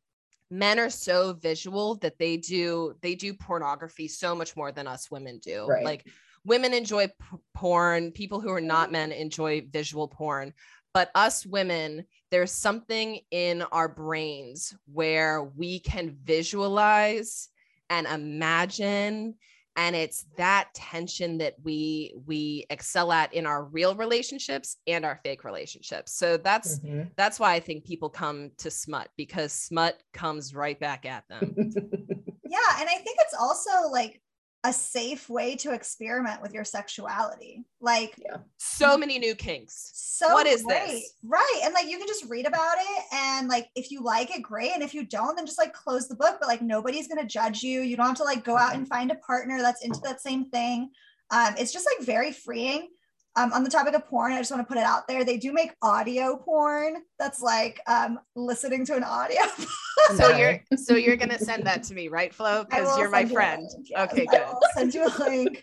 men 0.50 0.78
are 0.80 0.88
so 0.88 1.34
visual 1.34 1.96
that 1.96 2.18
they 2.18 2.38
do 2.38 2.94
they 3.02 3.14
do 3.14 3.34
pornography 3.34 4.08
so 4.08 4.34
much 4.34 4.56
more 4.56 4.72
than 4.72 4.86
us 4.86 5.10
women 5.10 5.38
do 5.38 5.66
Right. 5.66 5.84
like 5.84 6.06
women 6.46 6.72
enjoy 6.72 7.08
p- 7.08 7.36
porn 7.52 8.10
people 8.10 8.40
who 8.40 8.48
are 8.50 8.60
not 8.60 8.90
men 8.90 9.12
enjoy 9.12 9.66
visual 9.70 10.08
porn 10.08 10.54
but 10.94 11.10
us 11.14 11.44
women 11.44 12.06
there's 12.34 12.50
something 12.50 13.20
in 13.30 13.62
our 13.70 13.88
brains 13.88 14.74
where 14.92 15.44
we 15.56 15.78
can 15.78 16.16
visualize 16.24 17.48
and 17.90 18.08
imagine 18.08 19.36
and 19.76 19.94
it's 19.94 20.26
that 20.36 20.68
tension 20.74 21.38
that 21.38 21.54
we 21.62 22.12
we 22.26 22.66
excel 22.70 23.12
at 23.12 23.32
in 23.32 23.46
our 23.46 23.66
real 23.66 23.94
relationships 23.94 24.78
and 24.88 25.04
our 25.04 25.20
fake 25.22 25.44
relationships 25.44 26.12
so 26.14 26.36
that's 26.36 26.80
Mhm. 26.80 27.08
that's 27.16 27.38
why 27.38 27.52
i 27.54 27.60
think 27.60 27.84
people 27.84 28.10
come 28.10 28.50
to 28.58 28.68
smut 28.68 29.08
because 29.16 29.52
smut 29.52 30.02
comes 30.12 30.56
right 30.56 30.80
back 30.80 31.06
at 31.06 31.22
them 31.28 31.54
Yeah. 32.46 32.80
And 32.80 32.88
I 32.88 32.96
think 32.96 33.16
it's 33.20 33.34
also 33.34 33.88
like 33.90 34.20
a 34.64 34.72
safe 34.72 35.28
way 35.28 35.54
to 35.56 35.72
experiment 35.72 36.42
with 36.42 36.52
your 36.52 36.64
sexuality. 36.64 37.64
Like 37.80 38.18
so 38.56 38.96
many 38.96 39.18
new 39.18 39.34
kinks 39.34 39.92
so 40.14 40.32
What 40.32 40.46
is 40.46 40.62
great. 40.62 40.86
this? 40.86 41.14
Right. 41.24 41.60
And 41.64 41.74
like 41.74 41.88
you 41.88 41.98
can 41.98 42.06
just 42.06 42.28
read 42.30 42.46
about 42.46 42.76
it 42.78 43.04
and 43.12 43.48
like 43.48 43.68
if 43.74 43.90
you 43.90 44.00
like 44.00 44.34
it, 44.34 44.42
great. 44.42 44.70
And 44.72 44.82
if 44.82 44.94
you 44.94 45.04
don't, 45.04 45.34
then 45.34 45.44
just 45.44 45.58
like 45.58 45.72
close 45.72 46.06
the 46.06 46.14
book. 46.14 46.36
But 46.38 46.48
like 46.48 46.62
nobody's 46.62 47.08
gonna 47.08 47.26
judge 47.26 47.64
you. 47.64 47.80
You 47.80 47.96
don't 47.96 48.06
have 48.06 48.16
to 48.18 48.24
like 48.24 48.44
go 48.44 48.56
out 48.56 48.74
and 48.74 48.86
find 48.86 49.10
a 49.10 49.16
partner 49.16 49.58
that's 49.60 49.84
into 49.84 49.98
that 50.04 50.20
same 50.20 50.44
thing. 50.50 50.90
Um, 51.30 51.54
it's 51.58 51.72
just 51.72 51.86
like 51.86 52.06
very 52.06 52.30
freeing. 52.30 52.90
Um, 53.36 53.52
on 53.52 53.64
the 53.64 53.70
topic 53.70 53.94
of 53.94 54.06
porn, 54.06 54.32
I 54.32 54.38
just 54.38 54.50
want 54.50 54.62
to 54.62 54.66
put 54.66 54.78
it 54.78 54.84
out 54.84 55.08
there. 55.08 55.24
They 55.24 55.38
do 55.38 55.52
make 55.52 55.72
audio 55.82 56.36
porn 56.36 57.02
that's 57.18 57.42
like 57.42 57.80
um 57.86 58.20
listening 58.36 58.84
to 58.86 58.94
an 58.94 59.04
audio. 59.04 59.40
so 60.16 60.36
you're 60.36 60.60
so 60.76 60.94
you're 60.94 61.16
gonna 61.16 61.38
send 61.38 61.64
that 61.64 61.82
to 61.84 61.94
me 61.94 62.08
right 62.08 62.34
flo 62.34 62.64
because 62.64 62.96
you're 62.98 63.10
my 63.10 63.20
send 63.20 63.30
you 63.30 63.36
a 63.36 63.38
friend 63.38 63.68
yes. 63.84 64.12
okay 64.12 64.26
I 64.30 64.36
good 64.36 64.46
will 64.46 64.60
send 64.74 64.94
you 64.94 65.06
a 65.06 65.12
link 65.18 65.62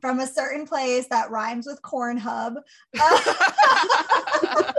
from 0.00 0.20
a 0.20 0.26
certain 0.26 0.66
place 0.66 1.06
that 1.08 1.30
rhymes 1.30 1.66
with 1.66 1.80
corn 1.82 2.16
hub. 2.16 2.54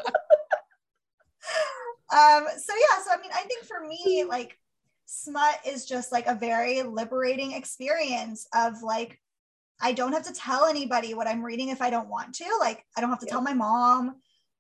Um, 2.14 2.46
so 2.58 2.74
yeah, 2.76 3.04
so 3.04 3.12
I 3.12 3.18
mean, 3.22 3.32
I 3.34 3.42
think 3.42 3.66
for 3.66 3.80
me, 3.86 4.24
like 4.28 4.60
smut 5.06 5.56
is 5.66 5.86
just 5.86 6.12
like 6.12 6.28
a 6.28 6.36
very 6.36 6.84
liberating 6.84 7.54
experience 7.54 8.48
of 8.54 8.84
like 8.84 9.20
I 9.82 9.94
don't 9.94 10.14
have 10.14 10.26
to 10.28 10.34
tell 10.34 10.66
anybody 10.66 11.14
what 11.14 11.28
I'm 11.28 11.44
reading 11.44 11.70
if 11.70 11.82
I 11.82 11.90
don't 11.90 12.10
want 12.10 12.34
to. 12.36 12.46
Like 12.60 12.86
I 12.96 13.02
don't 13.02 13.10
have 13.10 13.20
to 13.20 13.26
tell 13.26 13.42
my 13.42 13.54
mom 13.54 14.16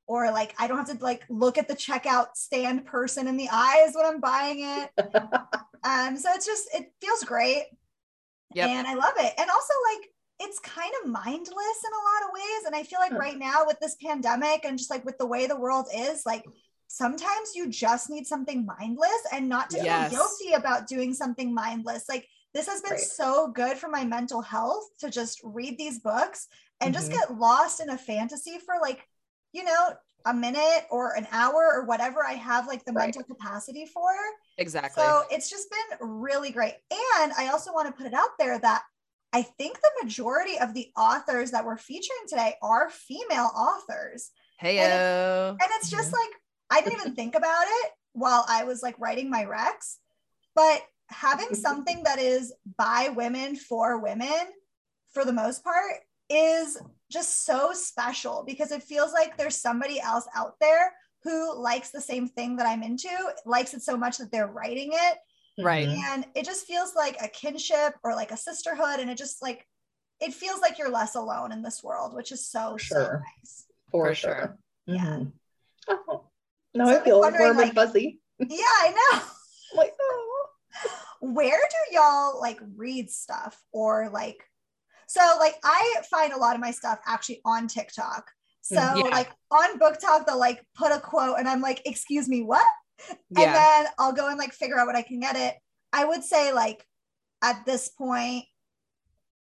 or 0.07 0.31
like 0.31 0.53
I 0.59 0.67
don't 0.67 0.77
have 0.77 0.97
to 0.97 1.03
like 1.03 1.23
look 1.29 1.57
at 1.57 1.67
the 1.67 1.75
checkout 1.75 2.35
stand 2.35 2.85
person 2.85 3.27
in 3.27 3.37
the 3.37 3.47
eyes 3.51 3.93
when 3.93 4.05
I'm 4.05 4.19
buying 4.19 4.59
it. 4.61 4.89
um 5.83 6.17
so 6.17 6.29
it's 6.33 6.45
just 6.45 6.67
it 6.73 6.91
feels 7.01 7.23
great. 7.23 7.65
Yep. 8.53 8.69
And 8.69 8.87
I 8.87 8.95
love 8.95 9.13
it. 9.17 9.33
And 9.37 9.49
also 9.49 9.73
like 9.95 10.09
it's 10.39 10.59
kind 10.59 10.91
of 11.03 11.09
mindless 11.09 11.47
in 11.47 11.93
a 11.93 12.03
lot 12.03 12.27
of 12.27 12.33
ways 12.33 12.65
and 12.65 12.75
I 12.75 12.83
feel 12.83 12.99
like 12.99 13.13
right 13.13 13.37
now 13.37 13.63
with 13.65 13.79
this 13.79 13.95
pandemic 14.03 14.65
and 14.65 14.77
just 14.77 14.89
like 14.89 15.05
with 15.05 15.17
the 15.17 15.25
way 15.27 15.45
the 15.47 15.55
world 15.55 15.87
is 15.95 16.23
like 16.25 16.43
sometimes 16.87 17.55
you 17.55 17.69
just 17.69 18.09
need 18.09 18.27
something 18.27 18.65
mindless 18.65 19.09
and 19.31 19.47
not 19.49 19.69
to 19.71 19.77
Yes. 19.77 20.11
feel 20.11 20.19
guilty 20.19 20.53
about 20.53 20.87
doing 20.87 21.13
something 21.13 21.53
mindless. 21.53 22.05
Like 22.09 22.27
this 22.53 22.67
has 22.67 22.81
been 22.81 22.91
Right. 22.93 22.99
so 23.01 23.47
good 23.47 23.77
for 23.77 23.89
my 23.89 24.03
mental 24.03 24.41
health 24.41 24.89
to 24.99 25.09
just 25.09 25.41
read 25.43 25.77
these 25.77 25.99
books 25.99 26.47
and 26.81 26.93
just 26.93 27.11
Mhm. 27.11 27.15
get 27.15 27.37
lost 27.37 27.79
in 27.79 27.89
a 27.89 27.97
fantasy 27.97 28.59
for 28.59 28.75
like, 28.81 29.07
you 29.51 29.63
know, 29.63 29.97
a 30.25 30.33
minute 30.33 30.87
or 30.89 31.13
an 31.15 31.27
hour 31.31 31.73
or 31.73 31.85
whatever 31.85 32.25
I 32.25 32.33
have 32.33 32.67
like 32.67 32.85
the 32.85 32.93
Right. 32.93 33.05
mental 33.15 33.23
capacity 33.23 33.85
for. 33.85 34.11
Exactly. 34.57 35.03
So 35.03 35.23
it's 35.29 35.49
just 35.49 35.67
been 35.69 36.07
really 36.07 36.51
great. 36.51 36.75
And 36.91 37.33
I 37.33 37.49
also 37.51 37.73
want 37.73 37.87
to 37.87 37.93
put 37.93 38.07
it 38.07 38.13
out 38.13 38.37
there 38.37 38.57
that 38.59 38.83
I 39.33 39.41
think 39.41 39.81
the 39.81 39.91
majority 40.03 40.59
of 40.59 40.73
the 40.73 40.91
authors 40.95 41.51
that 41.51 41.65
we're 41.65 41.77
featuring 41.77 42.27
today 42.27 42.55
are 42.61 42.89
female 42.89 43.51
authors. 43.55 44.31
Heyo. 44.61 45.49
And 45.49 45.59
it's 45.59 45.89
just 45.89 46.13
like, 46.13 46.29
I 46.69 46.81
didn't 46.81 46.99
even 47.01 47.15
think 47.15 47.35
about 47.35 47.65
it 47.67 47.91
while 48.13 48.45
I 48.47 48.63
was 48.63 48.83
like 48.83 48.97
writing 48.99 49.29
my 49.29 49.45
recs, 49.45 49.97
but 50.53 50.81
having 51.07 51.53
something 51.55 52.03
that 52.03 52.19
is 52.19 52.53
by 52.77 53.09
women 53.15 53.55
for 53.55 53.99
women 53.99 54.31
for 55.13 55.25
the 55.25 55.33
most 55.33 55.63
part 55.63 55.93
is 56.29 56.77
just 57.11 57.45
so 57.45 57.71
special 57.73 58.43
because 58.47 58.71
it 58.71 58.81
feels 58.81 59.13
like 59.13 59.37
there's 59.37 59.55
somebody 59.57 59.99
else 59.99 60.27
out 60.35 60.55
there 60.59 60.93
who 61.23 61.55
likes 61.57 61.91
the 61.91 62.01
same 62.01 62.27
thing 62.27 62.55
that 62.57 62.65
I'm 62.67 62.83
into, 62.83 63.09
likes 63.45 63.73
it 63.73 63.81
so 63.81 63.95
much 63.95 64.17
that 64.17 64.31
they're 64.31 64.47
writing 64.47 64.89
it. 64.93 65.17
Right. 65.63 65.87
Mhm. 65.87 65.97
And 66.11 66.25
it 66.35 66.45
just 66.45 66.65
feels 66.65 66.95
like 66.95 67.15
a 67.21 67.27
kinship 67.27 67.93
or 68.03 68.15
like 68.15 68.31
a 68.31 68.37
sisterhood. 68.37 68.99
And 68.99 69.09
it 69.09 69.17
just 69.17 69.41
like, 69.41 69.67
it 70.19 70.33
feels 70.33 70.59
like 70.61 70.77
you're 70.79 70.89
less 70.89 71.15
alone 71.15 71.51
in 71.51 71.61
this 71.61 71.83
world, 71.83 72.13
which 72.15 72.31
is 72.31 72.45
so, 72.49 72.73
For 72.73 72.79
so 72.79 72.95
sure. 72.95 73.23
nice. 73.39 73.65
For, 73.91 74.07
For 74.07 74.15
sure. 74.15 74.35
sure. 74.35 74.57
Yeah. 74.87 75.03
Mhm. 75.19 75.31
Oh, 75.89 76.25
now 76.73 76.85
So 76.87 76.91
I 76.91 76.97
I'm 76.97 77.03
feel 77.03 77.19
wondering, 77.19 77.43
warm 77.45 77.57
like- 77.57 77.65
and 77.67 77.75
fuzzy. 77.75 78.19
Yeah, 78.39 78.57
I 78.57 78.89
know. 79.13 79.21
Like, 79.75 79.93
oh. 79.99 80.32
Where 81.23 81.57
do 81.57 81.95
y'all 81.95 82.39
like 82.41 82.59
read 82.75 83.09
stuff 83.09 83.57
or 83.71 84.09
like 84.11 84.43
so 85.07 85.21
like 85.39 85.55
i 85.63 85.95
find 86.11 86.33
a 86.33 86.37
lot 86.37 86.55
of 86.55 86.61
my 86.61 86.71
stuff 86.71 86.99
actually 87.05 87.39
on 87.45 87.67
tiktok 87.67 88.29
so 88.61 88.77
Mm, 88.77 88.97
yeah. 89.05 89.15
like 89.15 89.29
on 89.51 89.77
BookTok 89.79 90.25
they'll 90.25 90.37
like 90.39 90.61
put 90.75 90.91
a 90.91 90.99
quote 90.99 91.37
and 91.39 91.47
i'm 91.47 91.61
like 91.61 91.81
excuse 91.85 92.27
me 92.27 92.41
what 92.41 92.65
Yeah. 93.29 93.41
and 93.45 93.55
then 93.55 93.91
i'll 93.99 94.13
go 94.13 94.27
and 94.29 94.37
like 94.37 94.53
figure 94.53 94.77
out 94.79 94.87
what 94.87 94.95
i 94.97 95.01
can 95.01 95.19
get 95.19 95.35
it 95.35 95.55
i 95.93 96.03
would 96.05 96.23
say 96.23 96.51
like 96.53 96.85
at 97.41 97.65
this 97.65 97.89
point 97.89 98.45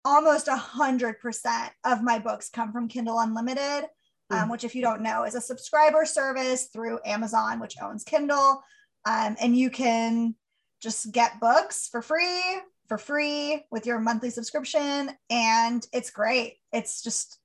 almost 0.04 0.48
a 0.48 0.56
hundred 0.56 1.20
percent 1.20 1.70
of 1.84 2.02
my 2.02 2.18
books 2.18 2.48
come 2.50 2.72
from 2.72 2.88
kindle 2.88 3.18
unlimited 3.20 3.84
um, 4.30 4.46
Mm. 4.46 4.50
which 4.52 4.64
if 4.64 4.74
you 4.76 4.82
don't 4.82 5.02
know 5.02 5.24
is 5.24 5.34
a 5.34 5.40
subscriber 5.40 6.04
service 6.04 6.68
through 6.72 6.98
amazon 7.04 7.60
which 7.60 7.76
owns 7.82 8.04
kindle 8.04 8.62
um, 9.04 9.36
and 9.40 9.56
you 9.56 9.70
can 9.70 10.34
just 10.80 11.12
get 11.12 11.40
books 11.40 11.88
for 11.88 12.02
free 12.02 12.42
for 12.88 12.98
free 12.98 13.64
with 13.70 13.86
your 13.86 14.00
monthly 14.00 14.30
subscription 14.30 15.10
and 15.30 15.86
it's 15.92 16.10
great 16.10 16.56
it's 16.72 17.02
just 17.02 17.38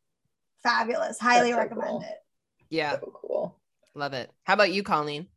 fabulous 0.63 1.19
highly 1.19 1.51
so 1.51 1.57
recommend 1.57 1.89
cool. 1.89 2.01
it 2.01 2.17
Yeah. 2.69 2.93
So 2.93 3.13
cool. 3.21 3.59
Love 3.93 4.13
it. 4.13 4.31
How 4.43 4.55
about 4.55 4.73
you, 4.73 4.81
Colleen? 4.83 5.27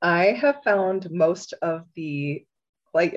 I 0.00 0.26
have 0.26 0.62
found 0.62 1.10
most 1.10 1.52
of 1.60 1.84
the 1.94 2.44
like 2.94 3.16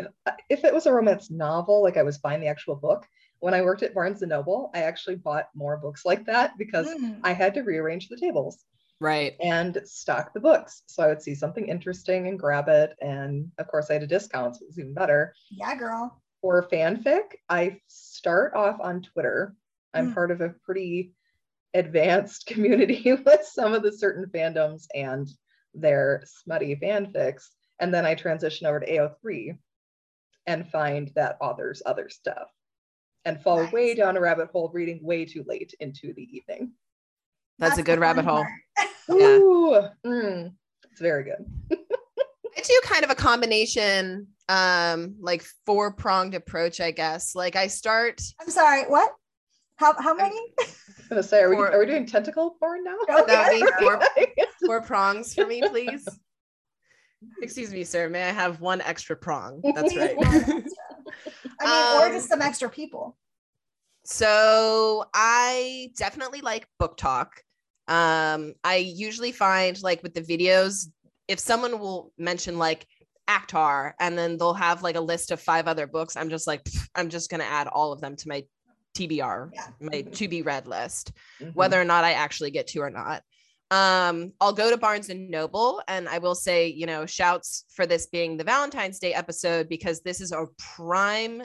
if 0.49 0.63
it 0.63 0.73
was 0.73 0.85
a 0.88 0.91
romance 0.91 1.29
novel, 1.29 1.83
like 1.83 1.95
I 1.97 2.03
was 2.03 2.17
buying 2.17 2.41
the 2.41 2.47
actual 2.47 2.75
book. 2.75 3.05
When 3.39 3.53
I 3.53 3.62
worked 3.62 3.83
at 3.83 3.93
Barnes 3.93 4.21
and 4.21 4.29
Noble, 4.31 4.69
I 4.73 4.79
actually 4.81 5.15
bought 5.15 5.47
more 5.55 5.77
books 5.77 6.05
like 6.05 6.25
that 6.25 6.57
because 6.57 6.88
Mm. 6.89 7.19
I 7.23 7.31
had 7.33 7.53
to 7.53 7.62
rearrange 7.62 8.09
the 8.09 8.17
tables 8.17 8.65
Right. 8.99 9.35
and 9.39 9.81
stock 9.85 10.33
the 10.33 10.39
books. 10.39 10.83
So 10.88 11.03
I 11.03 11.07
would 11.07 11.21
see 11.21 11.35
something 11.35 11.67
interesting 11.69 12.27
and 12.27 12.38
grab 12.39 12.67
it. 12.67 12.95
And 13.01 13.51
of 13.57 13.67
course, 13.67 13.89
I 13.89 13.93
had 13.93 14.03
a 14.03 14.07
discount, 14.07 14.55
so 14.55 14.63
it 14.63 14.67
was 14.67 14.79
even 14.79 14.93
better. 14.93 15.33
yeah 15.51 15.75
girl 15.75 16.21
For 16.41 16.67
fanfic, 16.69 17.35
I 17.49 17.81
start 17.88 18.53
off 18.55 18.79
on 18.81 19.01
Twitter. 19.01 19.55
I'm 19.93 20.09
Mm. 20.09 20.13
part 20.13 20.31
of 20.31 20.41
a 20.41 20.49
pretty 20.49 21.13
advanced 21.73 22.45
community 22.47 23.13
with 23.13 23.43
some 23.45 23.73
of 23.73 23.83
the 23.83 23.91
certain 23.91 24.25
fandoms 24.27 24.88
and 24.93 25.27
their 25.73 26.23
smutty 26.25 26.75
fanfics. 26.75 27.49
And 27.79 27.93
then 27.93 28.05
I 28.05 28.15
transition 28.15 28.67
over 28.67 28.79
to 28.81 28.85
AO3 28.91 29.57
and 30.47 30.69
find 30.69 31.09
that 31.15 31.38
author's 31.41 31.81
other 31.85 32.09
stuff 32.09 32.49
and 33.25 33.41
fall 33.41 33.57
Nice. 33.63 33.73
way 33.73 33.95
down 33.95 34.17
a 34.17 34.21
rabbit 34.21 34.49
hole 34.51 34.69
reading 34.73 35.03
way 35.03 35.25
too 35.25 35.43
late 35.47 35.73
into 35.79 36.13
the 36.13 36.23
evening. 36.35 36.73
That's, 37.60 37.78
a 37.78 37.84
good 37.84 38.00
rabbit 38.00 38.26
hole. 38.26 38.43
part. 38.43 38.50
Yeah. 39.10 39.38
Ooh, 39.38 39.88
mm, 40.06 40.52
it's 40.91 41.02
very 41.02 41.24
good. 41.24 41.43
I 41.72 42.62
do 42.62 42.80
kind 42.84 43.04
of 43.04 43.10
a 43.10 43.15
combination, 43.15 44.28
um, 44.50 45.15
like 45.19 45.43
four 45.65 45.93
pronged 45.93 46.36
approach, 46.36 46.80
I 46.80 46.91
guess. 46.91 47.34
Like 47.34 47.56
I 47.56 47.67
start 47.67 48.22
i'm 48.39 48.50
sorry 48.52 48.84
what 48.84 49.12
how, 49.78 50.00
how 50.00 50.13
many 50.13 50.36
I'm 50.60 50.67
gonna 51.10 51.24
say, 51.24 51.39
are 51.41 51.50
we, 51.50 51.56
Or- 51.56 51.72
are 51.72 51.80
we 51.80 51.88
doing 51.88 52.06
tentacle 52.06 52.56
porn 52.60 52.84
now? 52.84 52.98
That'd 53.26 53.60
be 53.62 53.67
four- 53.80 54.02
four 54.65 54.82
prongs 54.82 55.34
for 55.34 55.48
me, 55.48 55.63
please. 55.67 56.08
Excuse 57.41 57.72
me, 57.74 57.84
sir. 57.84 58.10
May 58.10 58.24
I 58.30 58.32
have 58.32 58.62
one 58.62 58.80
extra 58.82 59.15
prong? 59.15 59.60
That's 59.76 59.95
right. 59.98 60.15
i 60.22 60.34
mean 60.45 60.63
or 61.62 62.06
Um, 62.06 62.12
just 62.13 62.30
some 62.30 62.41
extra 62.43 62.69
people 62.69 63.17
So 64.06 65.06
I 65.15 65.91
definitely 65.98 66.41
like 66.41 66.67
BookTok. 66.80 67.28
Um, 67.89 68.54
I 68.63 68.75
usually 68.75 69.32
find 69.32 69.82
like 69.82 70.02
with 70.04 70.13
the 70.13 70.21
videos, 70.21 70.86
if 71.28 71.39
someone 71.39 71.80
will 71.80 72.13
mention 72.17 72.58
like 72.58 72.86
ACOTAR 73.28 73.93
and 73.99 74.17
then 74.17 74.38
they'll 74.38 74.54
have 74.54 74.82
like 74.84 74.95
a 74.95 75.02
list 75.02 75.32
of 75.32 75.41
five 75.41 75.67
other 75.67 75.88
books, 75.88 76.15
I'm 76.15 76.30
just 76.30 76.47
like, 76.47 76.62
I'm 76.95 77.10
just 77.10 77.30
gonna 77.30 77.43
add 77.43 77.67
all 77.67 77.91
of 77.91 77.99
them 77.99 78.15
to 78.15 78.28
my 78.30 78.43
TBR, 78.95 79.49
Yeah. 79.54 79.67
my 79.80 80.02
to 80.02 80.28
be 80.28 80.41
read 80.43 80.67
list, 80.67 81.12
Mhm. 81.41 81.56
whether 81.56 81.80
or 81.80 81.84
not 81.86 82.04
I 82.04 82.13
actually 82.13 82.52
get 82.52 82.67
to 82.67 82.80
or 82.80 82.89
not. 82.89 83.23
Um, 83.71 84.34
I'll 84.41 84.54
go 84.54 84.71
to 84.71 84.78
Barnes 84.78 85.10
and 85.10 85.30
Noble 85.30 85.82
and 85.88 86.10
I 86.10 86.17
will 86.17 86.34
say, 86.34 86.67
you 86.67 86.88
know, 86.88 87.06
shouts 87.06 87.65
for 87.69 87.86
this 87.86 88.08
being 88.08 88.38
the 88.38 88.43
Valentine's 88.43 88.97
Day 88.97 89.13
episode 89.13 89.69
because 89.69 90.02
this 90.02 90.21
is 90.21 90.32
a 90.32 90.45
prime 90.58 91.43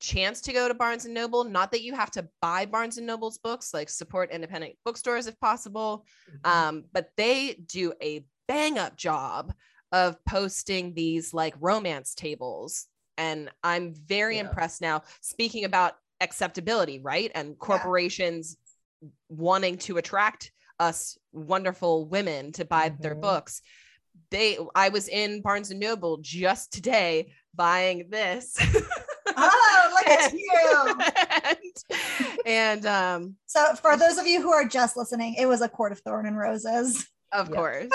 chance 0.00 0.40
to 0.42 0.52
go 0.52 0.68
to 0.68 0.74
Barnes 0.74 1.04
and 1.04 1.14
Noble. 1.14 1.44
Not 1.44 1.72
that 1.72 1.82
you 1.82 1.94
have 1.94 2.10
to 2.12 2.28
buy 2.40 2.66
Barnes 2.66 2.98
and 2.98 3.06
Noble's 3.06 3.38
books, 3.38 3.74
like 3.74 3.88
support 3.88 4.30
independent 4.30 4.74
bookstores 4.84 5.26
if 5.26 5.38
possible. 5.40 6.06
Mhm. 6.30 6.48
Um, 6.50 6.84
but 6.92 7.10
they 7.16 7.54
do 7.54 7.92
a 8.02 8.24
bang 8.46 8.78
up 8.78 8.96
job 8.96 9.52
of 9.92 10.22
posting 10.24 10.94
these 10.94 11.34
like 11.34 11.54
romance 11.60 12.14
tables. 12.14 12.86
And 13.16 13.50
I'm 13.64 13.94
very 13.94 14.36
Yeah. 14.36 14.42
impressed 14.46 14.80
now. 14.80 15.02
Speaking 15.20 15.64
about 15.64 15.96
acceptability, 16.20 16.98
right? 17.00 17.30
And 17.34 17.58
corporations 17.58 18.56
wanting 19.28 19.78
to 19.78 19.98
attract 19.98 20.52
us 20.78 21.18
wonderful 21.32 22.06
women 22.06 22.52
to 22.52 22.64
buy 22.64 22.88
their 22.90 23.16
Mhm. 23.16 23.20
books. 23.20 23.62
They 24.30 24.58
I 24.74 24.88
was 24.90 25.08
in 25.08 25.42
Barnes 25.42 25.70
and 25.70 25.80
Noble 25.80 26.18
just 26.18 26.72
today 26.72 27.32
buying 27.54 28.08
this. 28.10 28.56
oh 29.40 29.90
look 29.94 30.08
at 30.08 30.32
you. 30.32 30.98
and, 31.44 32.38
and 32.46 32.86
um 32.86 33.36
so 33.46 33.74
for 33.74 33.96
those 33.96 34.18
of 34.18 34.26
you 34.26 34.40
who 34.42 34.52
are 34.52 34.64
just 34.66 34.96
listening 34.96 35.34
it 35.34 35.46
was 35.46 35.60
a 35.62 35.68
court 35.68 35.92
of 35.92 36.00
thorn 36.00 36.26
and 36.26 36.36
roses. 36.38 37.06
Of 37.32 37.48
Yeah. 37.50 37.56
course. 37.56 37.92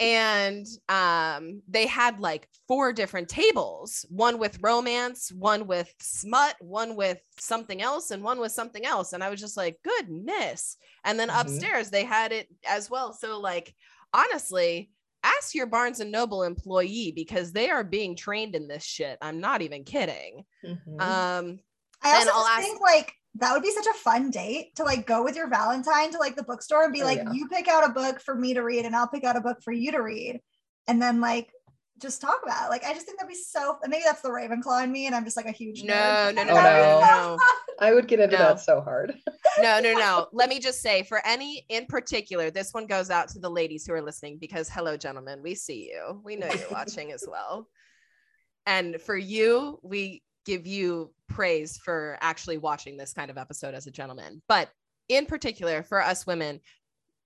And 0.00 0.66
um 0.88 1.62
they 1.68 1.86
had 1.86 2.18
like 2.18 2.48
four 2.66 2.92
different 2.92 3.28
tables 3.28 4.04
one 4.08 4.38
with 4.38 4.58
romance 4.60 5.30
one 5.30 5.66
with 5.68 5.92
smut 6.00 6.56
one 6.60 6.96
with 6.96 7.20
something 7.38 7.80
else 7.80 8.10
and 8.10 8.22
one 8.24 8.40
with 8.40 8.50
something 8.52 8.84
else. 8.84 9.12
And 9.12 9.22
i 9.22 9.30
was 9.30 9.40
just 9.40 9.56
like 9.56 9.78
goodness. 9.84 10.76
And 11.04 11.18
then 11.18 11.28
Mhm. 11.28 11.40
upstairs 11.40 11.90
they 11.90 12.04
had 12.04 12.32
it 12.32 12.48
as 12.68 12.90
well. 12.90 13.12
So 13.12 13.38
like 13.38 13.72
honestly 14.12 14.90
ask 15.24 15.54
your 15.54 15.66
barnes 15.66 15.98
and 16.00 16.12
noble 16.12 16.42
employee 16.44 17.12
because 17.16 17.50
they 17.52 17.70
are 17.70 17.82
being 17.82 18.14
trained 18.14 18.54
in 18.54 18.68
this 18.68 18.84
shit 18.84 19.18
i'm 19.22 19.40
not 19.40 19.62
even 19.62 19.82
kidding 19.84 20.44
Mhm. 20.64 21.00
um 21.00 21.58
I 22.02 22.16
also 22.18 22.30
ask- 22.30 22.62
think 22.62 22.80
like 22.82 23.12
that 23.36 23.52
would 23.54 23.62
be 23.62 23.70
such 23.72 23.86
a 23.86 23.94
fun 23.98 24.30
date 24.30 24.76
to 24.76 24.84
like 24.84 25.06
go 25.06 25.24
with 25.24 25.34
your 25.36 25.48
Valentine 25.48 26.10
to 26.12 26.18
like 26.18 26.36
the 26.36 26.42
bookstore 26.44 26.84
and 26.84 26.92
be 26.92 27.00
Oh, 27.02 27.06
like, 27.06 27.18
yeah. 27.18 27.32
you 27.32 27.48
pick 27.48 27.66
out 27.66 27.88
a 27.88 27.92
book 27.92 28.20
for 28.20 28.34
me 28.34 28.52
to 28.54 28.60
read 28.62 28.84
and 28.84 28.94
I'll 28.94 29.08
pick 29.08 29.24
out 29.24 29.36
a 29.36 29.40
book 29.40 29.58
for 29.64 29.72
you 29.72 29.90
to 29.92 29.98
read. 30.02 30.40
And 30.86 31.00
then 31.02 31.20
like 31.20 31.50
just 32.00 32.20
talk 32.20 32.40
about 32.42 32.66
it. 32.66 32.70
Like 32.70 32.84
I 32.84 32.92
just 32.92 33.06
think 33.06 33.18
that'd 33.18 33.28
be 33.32 33.34
so 33.36 33.78
maybe 33.86 34.02
that's 34.04 34.20
the 34.22 34.28
Ravenclaw 34.28 34.82
in 34.84 34.90
me 34.92 35.06
and 35.06 35.14
I'm 35.14 35.24
just 35.24 35.36
like 35.36 35.46
a 35.46 35.52
huge 35.52 35.82
No, 35.84 35.94
nerd. 35.94 36.34
no, 36.34 36.42
no, 36.42 36.46
think 36.46 36.48
that 36.54 36.80
would 36.80 37.00
be 37.00 37.06
no, 37.06 37.36
no. 37.36 37.38
I 37.80 37.94
would 37.94 38.08
get 38.08 38.20
into 38.20 38.36
No. 38.36 38.42
that 38.42 38.60
so 38.60 38.80
hard. 38.80 39.14
no, 39.60 39.80
no, 39.80 39.92
no. 39.92 40.26
Let 40.32 40.48
me 40.48 40.58
just 40.58 40.80
say 40.82 41.02
for 41.04 41.24
any 41.26 41.64
in 41.68 41.86
particular, 41.86 42.50
this 42.50 42.72
one 42.74 42.86
goes 42.86 43.10
out 43.10 43.28
to 43.28 43.38
the 43.38 43.48
ladies 43.50 43.86
who 43.86 43.92
are 43.94 44.02
listening 44.02 44.38
because 44.38 44.68
hello, 44.68 44.96
gentlemen, 44.96 45.40
we 45.42 45.54
see 45.54 45.88
you. 45.92 46.20
We 46.24 46.36
know 46.36 46.48
you're 46.48 46.68
watching 46.70 47.12
as 47.12 47.24
well. 47.28 47.68
And 48.66 49.00
for 49.00 49.16
you, 49.16 49.78
we 49.82 50.22
give 50.46 50.66
you 50.66 51.12
praise 51.28 51.76
for 51.78 52.18
actually 52.20 52.58
watching 52.58 52.96
this 52.96 53.12
kind 53.12 53.30
of 53.30 53.38
episode 53.38 53.74
as 53.74 53.86
a 53.86 53.90
gentleman. 53.90 54.42
But 54.48 54.68
in 55.08 55.26
particular, 55.26 55.82
for 55.82 56.02
us 56.02 56.26
women, 56.26 56.60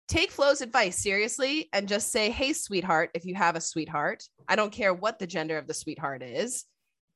take 0.09 0.31
Flo's 0.31 0.61
advice 0.63 0.99
seriously 0.99 1.69
and 1.73 1.87
just 1.87 2.11
say, 2.11 2.31
hey, 2.31 2.53
sweetheart, 2.53 3.11
if 3.15 3.25
you 3.25 3.35
have 3.35 3.57
a 3.57 3.61
sweetheart, 3.61 4.25
I 4.49 4.57
don't 4.57 4.73
care 4.73 4.95
what 4.95 5.19
the 5.19 5.27
gender 5.27 5.59
of 5.59 5.67
the 5.67 5.75
sweetheart 5.75 6.23
is. 6.23 6.65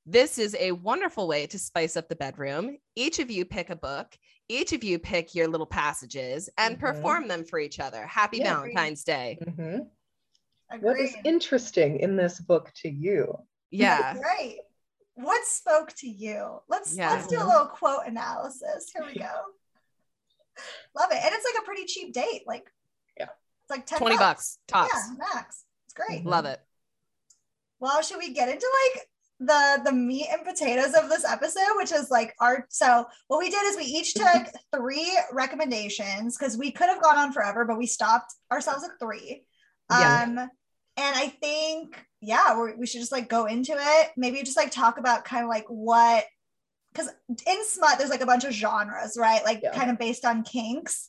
This 0.05 0.39
is 0.39 0.55
a 0.59 0.73
wonderful 0.73 1.27
way 1.27 1.47
to 1.47 1.59
spice 1.59 1.97
up 1.97 2.09
the 2.09 2.17
bedroom. 2.17 2.77
Each 2.97 3.19
of 3.19 3.31
you 3.31 3.45
pick 3.45 3.71
a 3.71 3.77
book, 3.77 4.17
each 4.49 4.73
of 4.73 4.85
you 4.85 4.99
pick 4.99 5.35
your 5.35 5.49
little 5.49 5.67
passages 5.67 6.51
and 6.59 6.77
Mhm. 6.77 6.81
perform 6.81 7.29
them 7.29 7.45
for 7.45 7.59
each 7.59 7.81
other. 7.81 8.07
Happy 8.07 8.39
Yeah. 8.39 8.55
Valentine's 8.57 9.05
Day. 9.05 9.39
Mhm. 9.41 9.89
What 10.81 10.99
is 10.99 11.15
interesting 11.25 12.01
in 12.01 12.17
this 12.17 12.41
book 12.41 12.73
to 12.77 12.89
you? 12.91 13.39
Yeah. 13.71 14.19
Right. 14.19 14.59
What 15.15 15.45
spoke 15.47 15.93
to 15.97 16.09
you? 16.09 16.61
Let's 16.69 16.95
Yeah. 16.97 17.13
let's 17.13 17.27
do 17.29 17.39
a 17.41 17.45
little 17.45 17.67
quote 17.67 18.07
analysis. 18.07 18.91
Here 18.93 19.05
we 19.07 19.15
go. 19.15 19.45
Love 20.95 21.13
it. 21.13 21.23
And 21.23 21.33
it's 21.35 21.45
like 21.45 21.63
a 21.63 21.67
pretty 21.67 21.85
cheap 21.85 22.13
date. 22.13 22.43
Like 22.47 22.65
Yeah. 22.65 22.72
It's 23.63 23.71
like 23.71 23.87
10 23.87 23.99
20 23.99 24.17
bucks 24.17 24.59
tops. 24.69 24.91
Yeah, 24.95 25.15
max. 25.35 25.65
It's 25.87 25.95
great. 25.95 26.25
Love 26.25 26.45
it. 26.47 26.61
Well, 27.81 28.03
should 28.03 28.19
we 28.19 28.33
get 28.33 28.49
into 28.49 28.67
like 28.95 29.07
the 29.41 29.83
the 29.85 29.93
meat 29.93 30.29
and 30.31 30.45
potatoes 30.45 30.95
of 30.95 31.09
this 31.09 31.25
episode, 31.25 31.77
which 31.77 31.93
is 31.93 32.11
like 32.11 32.35
our 32.41 32.67
so 32.71 33.05
what 33.29 33.39
we 33.39 33.51
did 33.51 33.65
is 33.67 33.77
we 33.77 33.85
each 33.85 34.15
took 34.15 34.47
three 34.75 35.11
recommendations 35.33 36.37
because 36.39 36.57
we 36.57 36.71
could 36.71 36.89
have 36.89 37.03
gone 37.03 37.19
on 37.19 37.33
forever, 37.33 37.65
but 37.65 37.79
we 37.79 37.87
stopped 37.87 38.33
ourselves 38.51 38.85
at 38.85 38.91
three. 39.01 39.45
Yeah. 39.91 40.23
Um 40.23 40.39
and 40.39 41.17
I 41.17 41.29
think 41.41 42.01
yeah, 42.21 42.61
we 42.61 42.75
we 42.75 42.87
should 42.87 43.01
just 43.01 43.13
like 43.13 43.29
go 43.29 43.47
into 43.47 43.73
it. 43.77 44.11
Maybe 44.17 44.43
just 44.43 44.57
like 44.57 44.71
talk 44.71 44.99
about 44.99 45.25
kind 45.25 45.43
of 45.43 45.49
like 45.49 45.67
what 45.69 46.25
because 46.93 47.11
in 47.29 47.65
smut 47.67 47.99
there's 47.99 48.11
like 48.11 48.21
a 48.21 48.27
bunch 48.27 48.45
of 48.45 48.53
genres, 48.53 49.17
right? 49.19 49.45
Like 49.45 49.61
Yeah. 49.63 49.73
kind 49.73 49.91
of 49.91 49.99
based 49.99 50.25
on 50.25 50.45
kinks. 50.45 51.09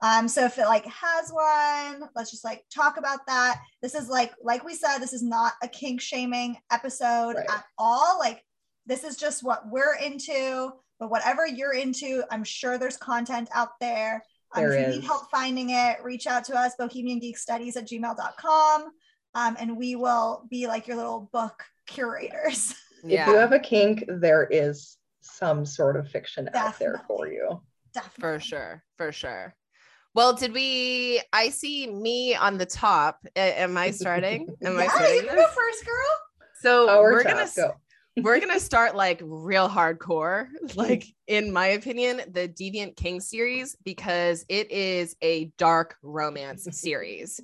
Um, 0.00 0.28
so 0.28 0.44
if 0.44 0.58
it 0.58 0.66
like 0.66 0.86
has 0.86 1.30
one, 1.30 2.08
let's 2.14 2.30
just 2.30 2.44
like 2.44 2.64
talk 2.72 2.98
about 2.98 3.26
that. 3.26 3.60
This 3.82 3.94
is 3.94 4.08
like, 4.08 4.32
like 4.42 4.64
we 4.64 4.74
said, 4.74 4.98
this 4.98 5.12
is 5.12 5.22
not 5.22 5.54
a 5.62 5.68
kink 5.68 6.00
shaming 6.00 6.56
episode 6.70 7.34
Right. 7.36 7.50
at 7.50 7.64
all. 7.78 8.18
Like 8.18 8.44
this 8.86 9.02
is 9.04 9.16
just 9.16 9.42
what 9.42 9.62
we're 9.68 9.96
into, 9.96 10.70
but 11.00 11.10
whatever 11.10 11.46
you're 11.46 11.74
into, 11.74 12.22
I'm 12.30 12.44
sure 12.44 12.78
there's 12.78 12.96
content 12.96 13.48
out 13.52 13.70
there. 13.80 14.22
Um, 14.54 14.62
There 14.62 14.72
if 14.72 14.80
you 14.80 14.86
is. 14.86 14.96
need 15.00 15.04
help 15.04 15.30
finding 15.30 15.70
it, 15.70 15.98
reach 16.02 16.26
out 16.26 16.44
to 16.44 16.56
us, 16.58 16.74
bohemian 16.78 17.18
geek 17.18 17.36
studies 17.36 17.76
at 17.76 17.88
gmail.com. 17.88 18.84
Um, 19.34 19.56
and 19.60 19.76
we 19.76 19.94
will 19.96 20.46
be 20.48 20.66
like 20.68 20.86
your 20.86 20.96
little 20.96 21.28
book 21.32 21.64
curators. 21.86 22.74
If 23.04 23.28
you 23.28 23.36
have 23.36 23.52
a 23.52 23.60
kink, 23.60 24.02
there 24.08 24.44
is 24.50 24.96
some 25.20 25.64
sort 25.64 25.96
of 25.96 26.08
fiction 26.08 26.50
out 26.52 26.76
there 26.80 27.00
for 27.06 27.28
you. 27.28 27.62
Definitely. 27.94 28.20
For 28.20 28.40
sure. 28.40 28.84
For 28.96 29.12
sure. 29.12 29.54
Well, 30.18 30.32
did 30.32 30.52
we? 30.52 31.20
I 31.32 31.50
see 31.50 31.86
me 31.86 32.34
on 32.34 32.58
the 32.58 32.66
top. 32.66 33.24
A- 33.36 33.60
am 33.60 33.76
I 33.76 33.92
starting? 33.92 34.48
Am 34.64 34.76
I 34.76 34.82
yeah, 34.82 34.82
you 34.82 34.88
starting 34.90 35.16
can 35.20 35.36
this? 35.36 35.46
go 35.46 35.46
first, 35.54 35.86
girl. 35.86 36.16
So 36.60 36.90
Our 36.90 37.12
we're 37.12 37.22
top, 37.22 37.32
gonna 37.34 37.48
go. 37.54 37.74
we're 38.24 38.40
gonna 38.40 38.58
start 38.58 38.96
like 38.96 39.20
real 39.22 39.68
hardcore 39.68 40.48
like 40.74 41.06
in 41.28 41.52
my 41.52 41.66
opinion 41.66 42.20
the 42.32 42.48
deviant 42.48 42.96
king 42.96 43.20
series 43.20 43.76
because 43.84 44.44
it 44.48 44.72
is 44.72 45.14
a 45.22 45.52
dark 45.56 45.94
romance 46.02 46.66
series 46.72 47.40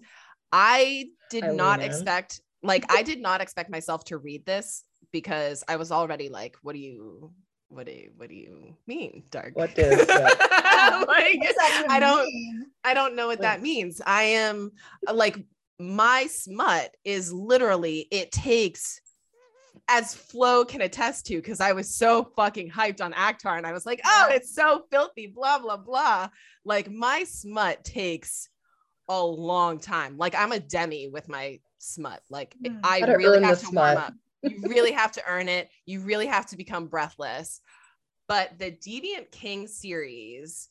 i 0.50 1.06
did 1.30 1.44
I 1.44 1.48
not 1.52 1.80
expect 1.80 2.40
like 2.64 2.84
i 2.92 3.04
did 3.04 3.20
not 3.20 3.40
expect 3.40 3.70
myself 3.70 4.02
to 4.06 4.18
read 4.18 4.44
this 4.46 4.82
because 5.12 5.62
i 5.68 5.76
was 5.76 5.92
already 5.92 6.28
like 6.28 6.56
what 6.62 6.72
do 6.72 6.80
you 6.80 7.30
what 7.74 7.86
do 7.86 7.92
you 7.92 8.10
what 8.16 8.28
do 8.28 8.34
you 8.34 8.76
mean 8.86 9.24
dark 9.30 9.52
What 9.56 9.74
does 9.74 10.06
that- 10.06 11.04
like 11.08 11.38
What 11.40 11.56
that 11.56 11.86
i 11.90 11.98
don't 12.00 12.24
mean? 12.26 12.66
I 12.84 12.92
don't 12.94 13.16
know 13.16 13.26
what 13.26 13.40
that 13.40 13.62
means. 13.62 14.00
I 14.04 14.22
am 14.24 14.72
like 15.10 15.38
my 15.78 16.26
smut 16.28 16.94
is 17.04 17.32
literally 17.32 18.06
it 18.10 18.30
takes 18.30 19.00
as 19.88 20.14
Flo 20.14 20.64
can 20.64 20.80
attest 20.82 21.26
to 21.26 21.36
because 21.36 21.60
I 21.60 21.72
was 21.72 21.94
so 21.94 22.24
fucking 22.36 22.70
hyped 22.70 23.00
on 23.02 23.12
ACOTAR 23.12 23.56
and 23.58 23.66
I 23.66 23.72
was 23.72 23.84
like, 23.86 24.00
oh, 24.04 24.28
it's 24.30 24.54
so 24.54 24.84
filthy, 24.90 25.26
blah 25.26 25.58
blah 25.58 25.76
blah. 25.78 26.28
Like 26.64 26.90
my 26.90 27.24
smut 27.24 27.84
takes 27.84 28.48
a 29.08 29.22
long 29.24 29.78
time. 29.78 30.16
Like 30.18 30.34
I'm 30.34 30.52
a 30.52 30.60
demi 30.60 31.08
with 31.08 31.28
my 31.28 31.60
smut. 31.78 32.20
Like 32.30 32.54
Hmm. 32.64 32.78
I 32.84 33.00
really 33.00 33.42
have 33.42 33.60
the 33.60 33.66
to 33.66 33.72
warm 33.74 33.92
smut. 33.92 34.04
up. 34.08 34.14
You 34.44 34.68
really 34.68 34.92
have 34.92 35.12
to 35.12 35.22
earn 35.26 35.48
it. 35.48 35.70
You 35.86 36.00
really 36.00 36.26
have 36.26 36.46
to 36.46 36.56
become 36.56 36.86
breathless. 36.86 37.60
But 38.28 38.58
the 38.58 38.72
Deviant 38.72 39.30
King 39.30 39.66
series, 39.66 40.68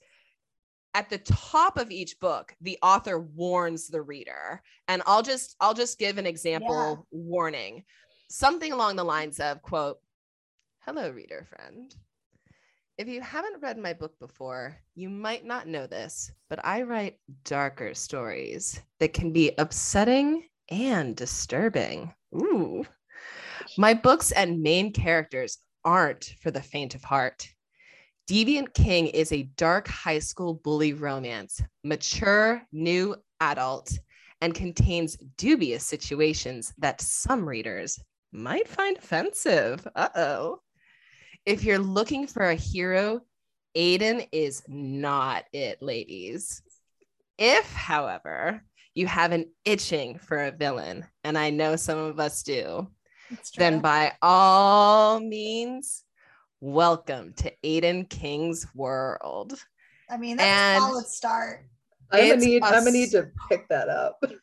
at 0.93 1.09
the 1.09 1.19
top 1.19 1.77
of 1.77 1.91
each 1.91 2.19
book, 2.19 2.55
the 2.61 2.77
author 2.81 3.19
warns 3.19 3.87
the 3.87 4.01
reader. 4.01 4.61
And 4.87 5.01
I'll 5.05 5.23
just 5.23 5.55
I'll 5.59 5.73
just 5.73 5.99
give 5.99 6.17
an 6.17 6.25
example 6.25 7.07
warning. 7.11 7.83
Something 8.29 8.71
along 8.71 8.95
the 8.95 9.03
lines 9.03 9.39
of 9.39 9.61
quote, 9.61 9.99
"Hello 10.79 11.09
reader 11.09 11.47
friend. 11.49 11.95
If 12.97 13.07
you 13.07 13.21
haven't 13.21 13.61
read 13.61 13.79
my 13.79 13.93
book 13.93 14.19
before, 14.19 14.77
you 14.93 15.09
might 15.09 15.45
not 15.45 15.67
know 15.67 15.87
this, 15.87 16.31
but 16.47 16.63
I 16.63 16.83
write 16.83 17.19
darker 17.43 17.95
stories 17.95 18.79
that 18.99 19.13
can 19.13 19.33
be 19.33 19.51
upsetting 19.57 20.47
and 20.69 21.15
disturbing. 21.15 22.13
Ooh. 22.35 22.85
My 23.77 23.95
books 23.95 24.31
and 24.31 24.61
main 24.61 24.93
characters 24.93 25.57
aren't 25.83 26.35
for 26.41 26.51
the 26.51 26.61
faint 26.61 26.93
of 26.93 27.03
heart. 27.03 27.47
Deviant 28.29 28.73
King 28.73 29.07
is 29.07 29.31
a 29.31 29.49
dark 29.57 29.87
high 29.87 30.19
school 30.19 30.53
bully 30.53 30.93
romance, 30.93 31.59
mature, 31.83 32.61
new 32.71 33.15
adult, 33.39 33.97
and 34.41 34.53
contains 34.53 35.17
dubious 35.37 35.83
situations 35.83 36.73
that 36.77 37.01
some 37.01 37.47
readers 37.47 37.99
might 38.31 38.67
find 38.67 38.97
offensive. 38.97 39.87
Uh 39.95 40.09
oh. 40.15 40.59
If 41.45 41.63
you're 41.63 41.79
looking 41.79 42.27
for 42.27 42.49
a 42.49 42.55
hero, 42.55 43.21
Aiden 43.75 44.27
is 44.31 44.61
not 44.67 45.45
it, 45.51 45.81
ladies. 45.81 46.61
If, 47.37 47.73
however, 47.73 48.63
you 48.93 49.07
have 49.07 49.31
an 49.31 49.51
itching 49.65 50.19
for 50.19 50.45
a 50.45 50.51
villain, 50.51 51.05
and 51.23 51.37
I 51.37 51.49
know 51.49 51.75
some 51.75 51.97
of 51.97 52.19
us 52.19 52.43
do. 52.43 52.87
Then 53.57 53.79
by 53.79 54.13
all 54.21 55.19
means, 55.19 56.03
welcome 56.59 57.33
to 57.33 57.51
Aiden 57.63 58.09
King's 58.09 58.65
world. 58.75 59.53
I 60.09 60.17
mean, 60.17 60.37
that's 60.37 60.47
and- 60.47 60.77
a 60.77 60.87
solid 60.87 61.05
start. 61.07 61.65
I'm 62.11 62.29
gonna 62.29 62.41
need. 62.45 62.61
a 62.61 62.65
I'm 62.65 62.73
gonna 62.83 62.91
need 62.91 63.11
to 63.11 63.29
pick 63.49 63.67
that 63.69 63.89
up. 63.89 64.23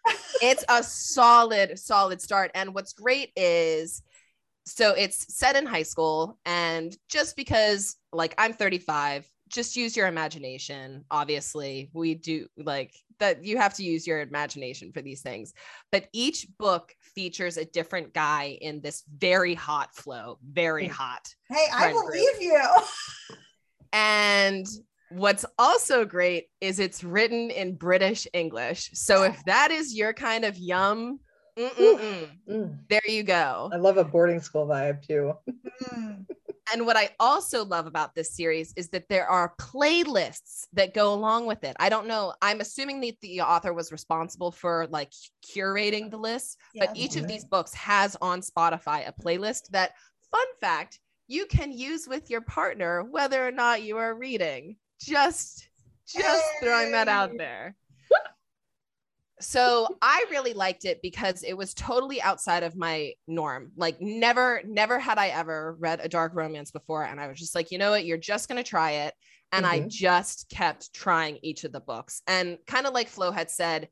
It's 0.42 0.64
a 0.70 0.83
solid, 0.83 1.79
solid 1.79 2.22
start. 2.22 2.50
And 2.55 2.72
what's 2.72 2.94
great 2.94 3.31
is 3.37 4.03
so 4.64 4.94
it's 4.94 5.37
set 5.37 5.55
in 5.55 5.66
high 5.66 5.83
school. 5.83 6.38
And 6.46 6.96
just 7.11 7.37
because, 7.37 7.96
like, 8.11 8.35
I'm 8.38 8.55
35, 8.55 9.26
just 9.48 9.76
use 9.76 9.96
your 9.96 10.07
imagination. 10.07 11.05
Obviously, 11.11 11.90
we 11.92 12.14
do 12.14 12.46
like 12.57 12.94
that. 13.20 13.44
You 13.44 13.56
have 13.59 13.74
to 13.74 13.85
use 13.85 14.06
your 14.06 14.20
imagination 14.20 14.92
for 14.92 15.00
these 15.00 15.22
things. 15.22 15.54
But 15.92 16.09
each 16.12 16.46
book 16.59 16.92
features 17.14 17.56
a 17.56 17.64
different 17.64 18.12
guy 18.12 18.59
in 18.61 18.80
this 18.80 19.04
very 19.16 19.54
hot 19.54 19.94
flow, 19.94 20.38
very 20.42 20.87
Mm. 20.88 20.90
hot. 20.90 21.35
Hey, 21.48 21.66
I 21.72 21.78
friend 21.92 21.98
group. 21.98 22.12
believe 22.12 22.42
you. 22.42 22.61
And 23.92 24.66
what's 25.09 25.44
also 25.59 26.04
great 26.04 26.46
is 26.61 26.78
it's 26.78 27.02
written 27.02 27.50
in 27.50 27.74
British 27.74 28.26
English. 28.33 28.90
So 28.94 29.24
if 29.24 29.44
that 29.46 29.70
is 29.72 29.94
your 29.96 30.12
kind 30.12 30.44
of 30.44 30.56
yum, 30.59 31.20
Mm, 31.59 32.78
there 32.88 33.00
you 33.06 33.22
go. 33.22 33.68
I 33.72 33.76
love 33.76 33.96
a 33.98 34.04
boarding 34.04 34.40
school 34.40 34.66
vibe 34.66 35.04
too. 35.06 35.35
And 36.72 36.87
what 36.87 36.96
I 36.96 37.11
also 37.18 37.64
love 37.64 37.87
about 37.87 38.14
this 38.14 38.35
series 38.35 38.72
is 38.76 38.88
that 38.90 39.09
there 39.09 39.26
are 39.26 39.54
playlists 39.59 40.66
that 40.72 40.94
go 40.94 41.12
along 41.12 41.46
with 41.46 41.64
it. 41.64 41.76
I 41.80 41.88
don't 41.88 42.06
know. 42.06 42.35
I'm 42.40 42.61
assuming 42.61 43.00
that 43.00 43.20
the 43.20 43.40
author 43.40 43.72
was 43.72 43.92
responsible 43.92 44.52
for 44.52 44.87
like 44.90 45.12
curating 45.54 46.11
the 46.11 46.18
list, 46.18 46.59
but 46.78 46.96
each 46.96 47.16
of 47.16 47.26
these 47.26 47.44
books 47.44 47.74
has 47.74 48.16
on 48.20 48.40
Spotify 48.40 49.09
a 49.09 49.12
playlist 49.12 49.68
that, 49.70 49.92
fun 50.30 50.46
fact, 50.61 50.98
you 51.26 51.46
can 51.46 51.72
use 51.72 52.09
with 52.09 52.30
your 52.30 52.40
partner 52.40 53.04
whether 53.04 53.46
or 53.46 53.52
not 53.52 53.83
you 53.83 53.96
are 53.98 54.14
reading. 54.14 54.76
Just 55.00 55.68
just 56.06 56.44
throwing 56.62 56.92
that 56.92 57.09
out 57.09 57.37
there. 57.37 57.76
So 59.40 59.88
I 60.03 60.24
really 60.31 60.53
liked 60.53 60.85
it 60.85 61.00
because 61.03 61.42
it 61.42 61.55
was 61.55 61.74
totally 61.74 62.20
outside 62.20 62.62
of 62.62 62.76
my 62.76 63.14
norm. 63.26 63.72
Like 63.76 64.00
never, 64.00 64.62
never 64.66 64.98
had 64.98 65.18
I 65.18 65.29
ever 65.29 65.76
read 65.79 66.00
a 66.03 66.09
dark 66.09 66.35
romance 66.35 66.70
before. 66.70 67.05
And 67.05 67.20
I 67.20 67.26
was 67.29 67.38
just 67.38 67.55
like, 67.55 67.70
you 67.70 67.79
know 67.79 67.90
what? 67.90 68.05
You're 68.05 68.18
just 68.18 68.48
gonna 68.48 68.62
try 68.62 68.92
it. 68.92 69.14
And 69.53 69.66
I 69.66 69.81
Mhm. 69.81 69.88
just 69.88 70.48
kept 70.50 70.92
trying 70.92 71.38
each 71.42 71.64
of 71.64 71.72
the 71.72 71.81
books. 71.81 72.22
And 72.26 72.59
kind 72.66 72.87
of 72.87 72.94
like 72.94 73.09
Flo 73.09 73.31
had 73.33 73.50
said, 73.50 73.88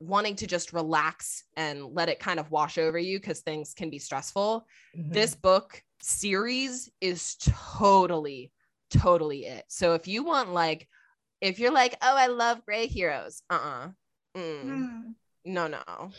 wanting 0.00 0.36
to 0.36 0.46
just 0.46 0.72
relax 0.72 1.44
and 1.56 1.84
let 1.94 2.08
it 2.08 2.18
kind 2.18 2.40
of 2.40 2.50
wash 2.50 2.78
over 2.78 2.98
you 2.98 3.18
because 3.18 3.40
things 3.40 3.74
can 3.74 3.90
be 3.90 3.98
stressful. 3.98 4.66
Mhm. 4.96 5.12
This 5.12 5.34
book 5.34 5.82
series 6.00 6.90
is 7.00 7.36
totally, 7.36 8.52
totally 8.90 9.46
it. 9.46 9.64
So 9.68 9.94
if 9.94 10.08
you 10.08 10.24
want 10.24 10.52
like, 10.52 10.88
if 11.40 11.58
you're 11.58 11.72
like, 11.72 11.96
oh, 12.02 12.16
I 12.16 12.26
love 12.26 12.64
gray 12.64 12.86
heroes, 12.86 13.42
uh-uh. 13.50 13.90
Mm, 14.36 14.62
Hmm. 14.62 15.10
no, 15.44 15.66
no. 15.68 16.10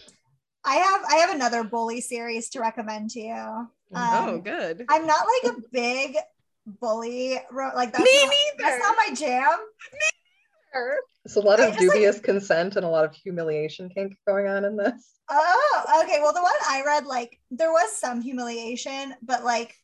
I 0.64 0.76
have 0.78 1.02
I 1.10 1.16
have 1.18 1.30
another 1.36 1.64
bully 1.64 2.02
series 2.02 2.50
to 2.50 2.60
recommend 2.60 3.12
to 3.12 3.20
you. 3.20 3.34
Um, 3.34 3.70
oh, 3.94 4.42
good. 4.44 4.86
I'm 4.90 5.06
not 5.06 5.26
like 5.44 5.54
a 5.54 5.62
big 5.72 6.18
bully 6.66 7.40
ro- 7.52 7.72
like 7.76 7.92
that's 7.92 8.04
Me 8.04 8.20
not, 8.24 8.30
neither. 8.30 8.70
That's 8.70 8.84
not 8.84 8.96
my 8.98 9.14
jam. 9.14 9.60
Me 9.94 10.00
neither. 10.74 10.98
It's 11.26 11.36
a 11.36 11.40
lot 11.40 11.60
of 11.60 11.68
just, 11.68 11.80
like- 11.80 11.80
dubious 11.80 12.20
consent 12.20 12.76
and 12.76 12.86
a 12.86 12.90
lot 12.90 13.06
of 13.06 13.14
humiliation 13.14 13.90
kink 13.90 14.16
going 14.28 14.48
on 14.48 14.66
in 14.66 14.76
this. 14.78 15.12
Oh, 15.30 16.02
okay. 16.04 16.20
Well, 16.22 16.34
the 16.34 16.42
one 16.42 16.54
I 16.68 16.84
read, 16.86 17.06
like 17.06 17.40
there 17.52 17.72
was 17.72 17.96
some 17.96 18.22
humiliation, 18.22 19.16
but 19.24 19.44
like 19.44 19.76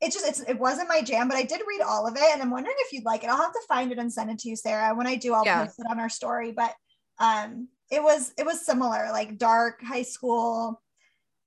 it 0.00 0.12
just 0.12 0.26
it's 0.26 0.40
it 0.40 0.58
wasn't 0.58 0.88
my 0.88 1.00
jam. 1.02 1.28
But 1.28 1.36
I 1.36 1.42
did 1.42 1.60
read 1.66 1.80
all 1.80 2.06
of 2.06 2.16
it, 2.16 2.22
and 2.32 2.42
I'm 2.42 2.50
wondering 2.50 2.76
if 2.80 2.92
you'd 2.92 3.04
like 3.04 3.22
it. 3.24 3.30
I'll 3.30 3.36
have 3.40 3.52
to 3.52 3.60
find 3.68 3.92
it 3.92 3.98
and 3.98 4.12
send 4.12 4.30
it 4.30 4.38
to 4.40 4.48
you, 4.48 4.56
Sarah. 4.56 4.94
When 4.94 5.06
I 5.06 5.14
do, 5.16 5.32
I'll 5.34 5.44
Yeah. 5.44 5.64
post 5.64 5.78
it 5.78 5.86
on 5.88 5.98
our 6.00 6.08
story. 6.08 6.52
But 6.52 6.74
um, 7.18 7.68
it 7.94 8.02
was 8.02 8.32
it 8.36 8.44
was 8.44 8.64
similar, 8.64 9.08
like 9.12 9.38
dark 9.38 9.82
high 9.82 10.02
school. 10.02 10.82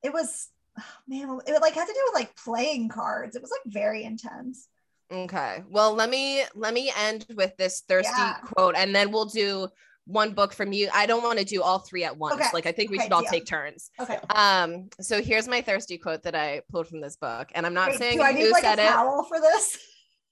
It 0.03 0.13
was 0.13 0.47
oh, 0.79 0.83
man, 1.07 1.39
it 1.45 1.62
like 1.62 1.73
had 1.73 1.86
to 1.86 1.93
do 1.93 1.99
with 2.05 2.15
like 2.15 2.36
playing 2.36 2.89
cards. 2.89 3.36
It 3.36 3.41
was 3.41 3.51
like 3.51 3.73
very 3.73 4.03
intense. 4.03 4.67
Okay. 5.12 5.63
Well, 5.69 5.93
let 5.93 6.10
me 6.10 6.43
let 6.55 6.73
me 6.73 6.91
end 6.97 7.25
with 7.36 7.55
this 7.57 7.81
thirsty 7.88 8.12
Yeah. 8.17 8.38
quote 8.43 8.75
and 8.75 8.93
then 8.95 9.12
we'll 9.12 9.25
do 9.25 9.67
one 10.05 10.31
book 10.33 10.53
from 10.53 10.71
you. 10.71 10.89
I 10.93 11.05
don't 11.05 11.21
want 11.23 11.38
to 11.39 11.43
do 11.45 11.62
all 11.62 11.79
three 11.79 12.05
at 12.05 12.17
once. 12.17 12.36
Okay. 12.36 12.47
Like 12.53 12.65
I 12.65 12.71
think 12.71 12.91
we 12.91 12.97
Okay, 12.97 13.05
should 13.05 13.13
all 13.13 13.21
deal. 13.21 13.31
take 13.31 13.45
turns. 13.45 13.89
Okay. 13.99 14.19
Um, 14.33 14.89
so 15.01 15.21
here's 15.21 15.47
my 15.47 15.62
thirsty 15.62 15.97
quote 15.97 16.23
that 16.23 16.36
I 16.36 16.62
pulled 16.71 16.88
from 16.88 17.01
this 17.01 17.17
book. 17.17 17.49
And 17.55 17.65
I'm 17.65 17.73
not 17.73 17.89
Wait, 17.91 17.99
saying 17.99 18.17
do 18.17 18.23
I 18.23 18.31
need 18.31 18.45
who 18.45 18.51
like 18.51 18.63
a 18.63 18.67
said 18.67 18.79
it. 18.79 18.88
towel 18.88 19.23
for 19.23 19.39
this? 19.41 19.77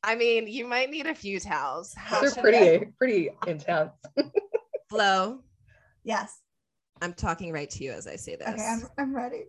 I 0.03 0.15
mean, 0.15 0.47
you 0.47 0.65
might 0.67 0.89
need 0.91 1.07
a 1.07 1.15
few 1.15 1.39
towels. 1.39 1.93
How 1.97 2.21
They're 2.21 2.31
should 2.31 2.41
pretty, 2.43 2.85
pretty 2.97 3.31
intense. 3.47 3.91
Flo, 4.89 5.39
Yes. 6.05 6.39
I'm 7.01 7.13
talking 7.13 7.51
right 7.51 7.69
to 7.71 7.83
you 7.83 7.91
as 7.91 8.07
I 8.07 8.15
say 8.15 8.37
this. 8.37 8.47
Okay, 8.47 8.63
I'm 8.65 8.83
I'm 8.97 9.13
ready. 9.13 9.45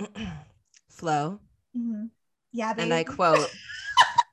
Flo, 0.90 1.38
Mhm. 1.76 2.10
Yeah, 2.52 2.72
baby. 2.72 2.82
and 2.84 2.92
I 2.94 3.04
quote, 3.04 3.48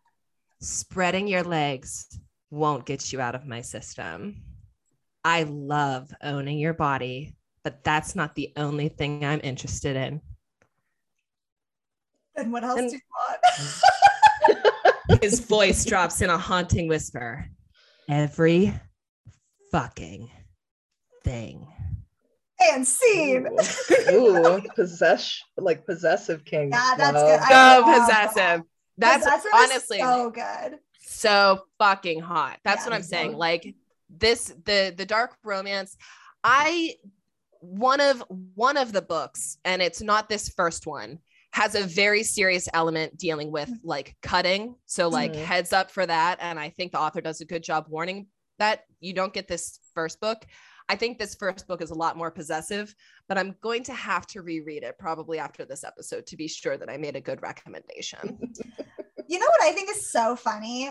spreading 0.59 1.27
your 1.27 1.43
legs 1.43 2.19
won't 2.49 2.85
get 2.85 3.11
you 3.13 3.19
out 3.21 3.35
of 3.35 3.45
my 3.45 3.61
system. 3.61 4.41
I 5.23 5.43
love 5.43 6.09
owning 6.23 6.57
your 6.57 6.73
body, 6.73 7.35
but 7.63 7.83
that's 7.83 8.15
not 8.15 8.33
the 8.33 8.53
only 8.55 8.87
thing 8.89 9.23
I'm 9.25 9.41
interested 9.43 9.95
in. 9.97 10.21
and 12.35 12.51
what 12.51 12.63
else 12.63 12.79
and- 12.79 12.89
do 12.89 12.95
you 12.95 13.01
want? 14.55 15.21
His 15.23 15.39
voice 15.41 15.83
drops 15.85 16.21
in 16.21 16.29
a 16.29 16.37
haunting 16.37 16.87
whisper. 16.87 17.45
Every 18.09 18.73
fucking 19.71 20.29
thing. 21.27 21.67
and 22.71 22.87
scene. 22.87 23.47
Ooh, 24.09 24.35
Ooh, 24.47 24.61
possess 24.75 25.39
like 25.57 25.85
possessive 25.85 26.43
king. 26.45 26.71
Yeah, 26.71 26.93
that's 26.97 27.13
Love. 27.13 27.27
good. 27.27 27.39
I 27.41 27.49
So 27.49 27.81
love 27.85 27.99
possessive. 27.99 28.35
that. 28.35 28.61
That's 28.97 29.23
Possessive 29.25 29.51
honestly 29.53 29.99
so 29.99 30.31
good. 30.31 30.79
so 30.99 31.61
fucking 31.77 32.19
hot. 32.21 32.59
That's 32.63 32.81
Yeah. 32.83 32.89
what 32.89 32.95
I'm 32.95 33.03
saying. 33.03 33.33
Like 33.33 33.75
this, 34.09 34.45
the 34.65 34.93
the 34.97 35.05
dark 35.05 35.37
romance. 35.43 35.97
I 36.43 36.95
one 37.59 37.99
of 38.01 38.23
one 38.55 38.77
of 38.77 38.91
the 38.91 39.01
books, 39.01 39.57
and 39.65 39.81
it's 39.81 40.01
not 40.01 40.29
this 40.29 40.49
first 40.49 40.87
one, 40.87 41.19
has 41.51 41.75
a 41.75 41.83
very 41.83 42.23
serious 42.23 42.67
element 42.73 43.17
dealing 43.17 43.51
with 43.51 43.69
like 43.83 44.15
cutting. 44.23 44.75
So 44.85 45.09
like 45.09 45.33
Mhm. 45.33 45.43
heads 45.43 45.73
up 45.73 45.91
for 45.91 46.05
that. 46.05 46.39
And 46.41 46.59
I 46.59 46.69
think 46.71 46.91
the 46.91 46.99
author 46.99 47.21
does 47.21 47.41
a 47.41 47.45
good 47.45 47.63
job 47.63 47.85
warning 47.87 48.27
that 48.57 48.85
you 48.99 49.13
don't 49.13 49.33
get 49.33 49.47
this 49.47 49.79
first 49.93 50.19
book. 50.19 50.43
I 50.89 50.95
think 50.95 51.17
this 51.17 51.35
first 51.35 51.67
book 51.67 51.81
is 51.81 51.91
a 51.91 51.95
lot 51.95 52.17
more 52.17 52.31
possessive, 52.31 52.95
but 53.27 53.37
I'm 53.37 53.55
going 53.61 53.83
to 53.83 53.93
have 53.93 54.25
to 54.27 54.41
reread 54.41 54.83
it 54.83 54.97
probably 54.97 55.37
after 55.37 55.65
this 55.65 55.83
episode 55.83 56.25
to 56.27 56.37
be 56.37 56.47
sure 56.47 56.77
that 56.77 56.89
I 56.89 56.97
made 56.97 57.15
a 57.15 57.21
good 57.21 57.41
recommendation. 57.41 58.53
You 59.29 59.39
know 59.39 59.45
what 59.45 59.63
I 59.69 59.73
think 59.73 59.89
is 59.89 60.09
so 60.09 60.37
funny? 60.37 60.89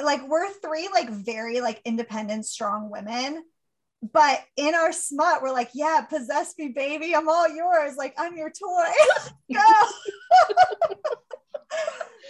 Like 0.00 0.28
we're 0.28 0.48
three 0.48 0.88
like 0.92 1.10
very 1.10 1.60
like 1.60 1.82
independent, 1.84 2.46
strong 2.46 2.88
women. 2.88 3.42
But 4.12 4.44
in 4.56 4.76
our 4.76 4.92
smut, 4.92 5.42
we're 5.42 5.52
like, 5.52 5.70
yeah, 5.74 6.02
possess 6.02 6.54
me, 6.56 6.68
baby. 6.68 7.16
I'm 7.16 7.28
all 7.28 7.48
yours. 7.48 7.96
Like, 7.96 8.14
I'm 8.16 8.36
your 8.36 8.50
toy. 8.50 8.84
Go. 9.52 9.60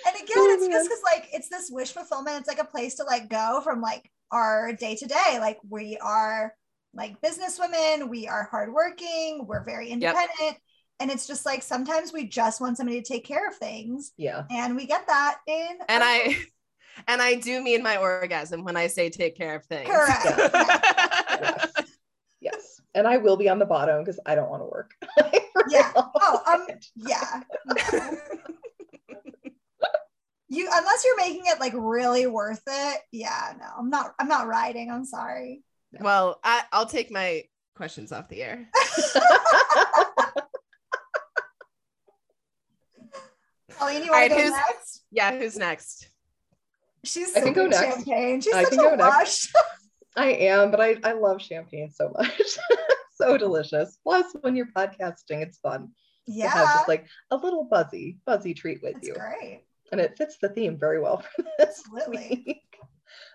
and 0.06 0.16
again, 0.16 0.36
Oh, 0.36 0.56
it's 0.58 0.66
just 0.66 0.88
because 0.88 1.02
like 1.04 1.28
it's 1.32 1.48
this 1.48 1.68
wish 1.70 1.92
fulfillment. 1.92 2.38
It's 2.38 2.48
like 2.48 2.58
a 2.58 2.64
place 2.64 2.94
to 2.96 3.04
like 3.04 3.28
go 3.28 3.60
from 3.62 3.80
like 3.80 4.10
our 4.30 4.72
day 4.72 4.96
to 4.96 5.06
day. 5.06 5.38
Like 5.40 5.58
we 5.68 5.98
are 5.98 6.54
like 6.94 7.20
business 7.20 7.58
women, 7.58 8.08
we 8.08 8.26
are 8.28 8.48
hardworking, 8.50 9.46
we're 9.46 9.64
very 9.64 9.88
independent. 9.88 10.58
And 11.00 11.10
it's 11.10 11.26
just 11.26 11.44
like 11.44 11.62
sometimes 11.62 12.12
we 12.12 12.28
just 12.28 12.60
want 12.60 12.76
somebody 12.76 13.02
to 13.02 13.06
take 13.06 13.24
care 13.24 13.48
of 13.48 13.56
things. 13.56 14.12
Yeah. 14.16 14.44
And 14.50 14.76
we 14.76 14.86
get 14.86 15.06
that 15.08 15.38
in 15.46 15.78
and 15.88 16.04
I 16.04 16.38
and 17.08 17.20
I 17.20 17.34
do 17.34 17.62
mean 17.62 17.82
my 17.82 17.96
orgasm 17.96 18.64
when 18.64 18.76
I 18.76 18.86
say 18.86 19.10
take 19.10 19.36
care 19.36 19.56
of 19.56 19.64
things. 19.64 19.88
Correct. 19.88 20.24
Yes. 20.24 21.72
yes. 22.40 22.80
And 22.94 23.08
I 23.08 23.16
will 23.16 23.36
be 23.36 23.48
on 23.48 23.58
the 23.58 23.66
bottom 23.66 24.04
because 24.04 24.20
I 24.24 24.34
don't 24.34 24.50
want 24.50 24.62
to 24.62 24.66
work. 24.66 24.94
Yeah. 25.70 25.92
Oh, 25.96 26.42
um, 26.46 26.66
yeah. 26.94 27.40
You 30.54 30.68
unless 30.72 31.04
you're 31.04 31.16
making 31.16 31.42
it 31.46 31.58
like 31.58 31.72
really 31.74 32.26
worth 32.28 32.62
it. 32.66 33.00
Yeah, 33.10 33.54
no, 33.58 33.66
I'm 33.76 33.90
not 33.90 34.14
I'm 34.20 34.28
not 34.28 34.46
riding. 34.46 34.88
I'm 34.88 35.04
sorry. 35.04 35.62
Well, 36.00 36.40
I, 36.44 36.62
I'll 36.72 36.86
take 36.86 37.10
my 37.10 37.44
questions 37.74 38.12
off 38.12 38.28
the 38.28 38.42
air. 38.42 38.68
Colleen, 43.70 44.04
you 44.04 44.12
All 44.12 44.18
want 44.20 44.22
right, 44.22 44.28
to 44.30 44.34
go 44.36 44.42
who's- 44.42 44.52
next? 44.52 45.04
Yeah, 45.10 45.36
who's 45.38 45.56
next? 45.56 46.08
She's 47.04 47.36
I 47.36 47.40
can 47.40 47.52
go 47.52 47.66
next. 47.66 47.96
champagne. 47.96 48.40
She's 48.40 48.54
I 48.54 48.64
such 48.64 48.72
can 48.74 48.80
a 48.80 48.96
go 48.96 49.02
lush. 49.04 49.52
I 50.16 50.28
am, 50.30 50.70
but 50.70 50.80
I, 50.80 50.96
I 51.04 51.12
love 51.12 51.42
champagne 51.42 51.90
so 51.90 52.10
much. 52.16 52.40
so 53.14 53.36
delicious. 53.36 53.98
Plus, 54.02 54.24
when 54.40 54.56
you're 54.56 54.70
podcasting, 54.74 55.42
it's 55.42 55.58
fun 55.58 55.90
to 56.26 56.32
have 56.32 56.54
Yeah, 56.54 56.64
just 56.76 56.88
like 56.88 57.06
a 57.30 57.36
little 57.36 57.64
buzzy, 57.64 58.18
buzzy 58.24 58.54
treat 58.54 58.80
with 58.82 58.94
that's 58.94 59.08
you. 59.08 59.14
great. 59.14 59.64
And 59.92 60.00
it 60.00 60.16
fits 60.16 60.38
the 60.40 60.48
theme 60.48 60.78
very 60.78 60.98
well 61.00 61.18
for 61.36 61.42
this 61.58 61.82
Absolutely. 61.94 62.42
week. 62.46 62.62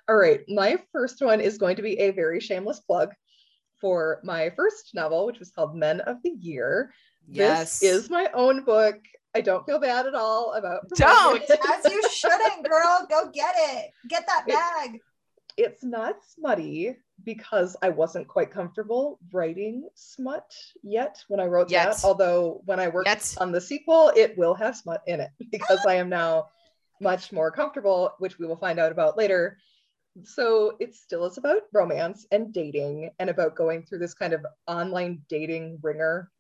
All 0.08 0.16
right. 0.16 0.42
My 0.48 0.78
first 0.92 1.22
one 1.22 1.40
is 1.42 1.58
going 1.58 1.76
to 1.76 1.82
be 1.82 2.00
a 2.00 2.12
very 2.12 2.40
shameless 2.40 2.80
plug 2.80 3.14
for 3.80 4.20
my 4.24 4.50
first 4.52 4.92
novel, 4.94 5.26
which 5.26 5.40
was 5.40 5.52
called 5.52 5.76
Men 5.76 6.02
of 6.02 6.18
the 6.24 6.32
Year. 6.32 6.92
Yes. 7.28 7.80
This 7.80 8.04
is 8.04 8.10
my 8.10 8.28
own 8.34 8.64
book. 8.64 8.98
I 9.36 9.42
don't 9.42 9.66
feel 9.66 9.80
bad 9.80 10.08
at 10.08 10.16
all 10.16 10.54
about 10.54 10.90
Don't. 10.96 11.44
it. 11.48 11.60
As 11.86 11.92
you 11.92 12.02
shouldn't, 12.10 12.68
girl. 12.68 13.06
Go 13.10 13.30
get 13.32 13.54
it. 13.58 13.92
Get 14.10 14.26
that 14.28 14.46
It- 14.48 14.54
bag. 14.56 15.00
it's 15.58 15.84
not 15.84 16.16
smutty 16.26 16.96
because 17.24 17.76
I 17.82 17.90
wasn't 17.90 18.28
quite 18.28 18.50
comfortable 18.50 19.20
writing 19.32 19.88
smut 19.94 20.52
yet 20.84 21.24
when 21.28 21.40
I 21.40 21.46
wrote 21.46 21.70
Yet. 21.70 21.92
that. 21.92 22.04
Although 22.04 22.62
when 22.66 22.80
I 22.80 22.88
work 22.88 23.06
Yet. 23.06 23.36
on 23.40 23.52
the 23.52 23.62
sequel, 23.62 24.12
it 24.16 24.38
will 24.38 24.56
have 24.56 24.76
smut 24.76 25.04
in 25.06 25.20
it 25.20 25.30
because 25.52 25.86
I 25.88 25.96
am 25.96 26.10
now 26.10 26.48
much 27.02 27.32
more 27.32 27.52
comfortable, 27.52 28.14
which 28.20 28.40
we 28.40 28.48
will 28.48 28.58
find 28.58 28.80
out 28.80 28.92
about 28.92 29.18
later. 29.18 29.58
So 30.24 30.76
it 30.80 30.96
still 30.96 31.26
is 31.26 31.38
about 31.38 31.64
romance 31.74 32.26
and 32.32 32.54
dating 32.54 33.12
and 33.20 33.30
about 33.30 33.56
going 33.56 33.84
through 33.86 34.00
this 34.00 34.14
kind 34.14 34.34
of 34.34 34.46
online 34.68 35.22
dating 35.30 35.80
ringer. 35.82 36.32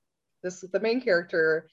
This 0.44 0.62
the 0.62 0.80
main 0.80 1.02
character 1.02 1.70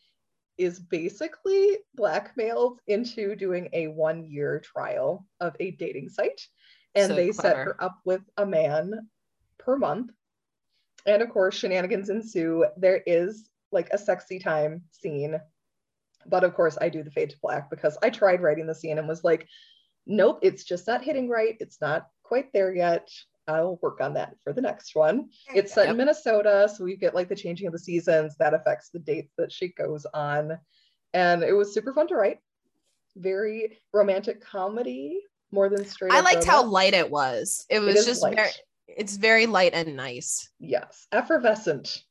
is 0.59 0.81
basically 0.81 1.79
blackmailed 1.95 2.81
into 2.87 3.37
doing 3.37 3.69
a 3.73 3.89
one 3.89 4.25
year 4.25 4.61
trial 4.61 5.27
of 5.41 5.55
a 5.61 5.73
dating 5.73 6.09
site. 6.09 6.41
And 6.95 7.09
So 7.09 7.15
they 7.15 7.33
set 7.33 7.57
her 7.57 7.83
up 7.83 7.99
with 8.05 8.23
a 8.37 8.47
man 8.47 9.09
per 9.59 9.77
month. 9.77 10.13
And 11.07 11.23
of 11.23 11.31
course, 11.31 11.55
shenanigans 11.57 12.11
ensue. 12.11 12.67
There 12.77 13.03
is 13.07 13.49
like 13.73 13.91
a 13.93 13.99
sexy 13.99 14.39
time 14.39 14.83
scene 14.91 15.41
But 16.27 16.45
of 16.45 16.55
course, 16.55 16.77
I 16.81 16.89
do 16.89 17.03
the 17.03 17.11
fade 17.11 17.31
to 17.31 17.37
black 17.41 17.71
because 17.71 17.97
I 18.03 18.11
tried 18.11 18.41
writing 18.43 18.67
the 18.67 18.75
scene 18.75 18.99
and 18.99 19.09
was 19.09 19.25
like, 19.25 19.47
nope, 20.07 20.39
it's 20.43 20.65
just 20.65 20.87
not 20.87 21.03
hitting 21.05 21.29
right. 21.29 21.57
It's 21.61 21.81
not 21.81 22.09
quite 22.23 22.53
there 22.53 22.75
yet. 22.75 23.09
I'll 23.49 23.79
work 23.81 24.01
on 24.01 24.15
that 24.15 24.35
for 24.43 24.53
the 24.53 24.61
next 24.61 24.97
one. 24.97 25.29
There 25.49 25.59
It's 25.63 25.73
set 25.73 25.89
in 25.89 25.97
Minnesota, 25.97 26.69
so 26.75 26.83
we 26.85 26.97
get 26.97 27.15
like 27.15 27.29
the 27.29 27.37
changing 27.37 27.69
of 27.69 27.73
the 27.73 27.79
seasons 27.79 28.35
that 28.39 28.55
affects 28.55 28.91
the 28.91 28.99
dates 28.99 29.33
that 29.39 29.53
she 29.53 29.69
goes 29.69 30.05
on. 30.13 30.59
And 31.15 31.43
it 31.45 31.53
was 31.53 31.73
super 31.73 31.93
fun 31.95 32.09
to 32.09 32.17
write. 32.17 32.39
Very 33.17 33.79
romantic 33.95 34.45
comedy, 34.45 35.21
more 35.53 35.69
than 35.69 35.87
straight. 35.87 36.13
I 36.13 36.21
liked 36.21 36.45
how 36.45 36.65
light 36.65 36.93
it 36.93 37.09
was. 37.11 37.65
It 37.71 37.79
was 37.79 37.97
is 37.97 38.05
just 38.05 38.23
light. 38.23 38.35
very 38.37 38.51
it's 38.89 39.17
very 39.17 39.47
light 39.47 39.73
and 39.75 39.97
nice. 39.97 40.51
yes, 40.59 41.07
effervescent. 41.13 42.03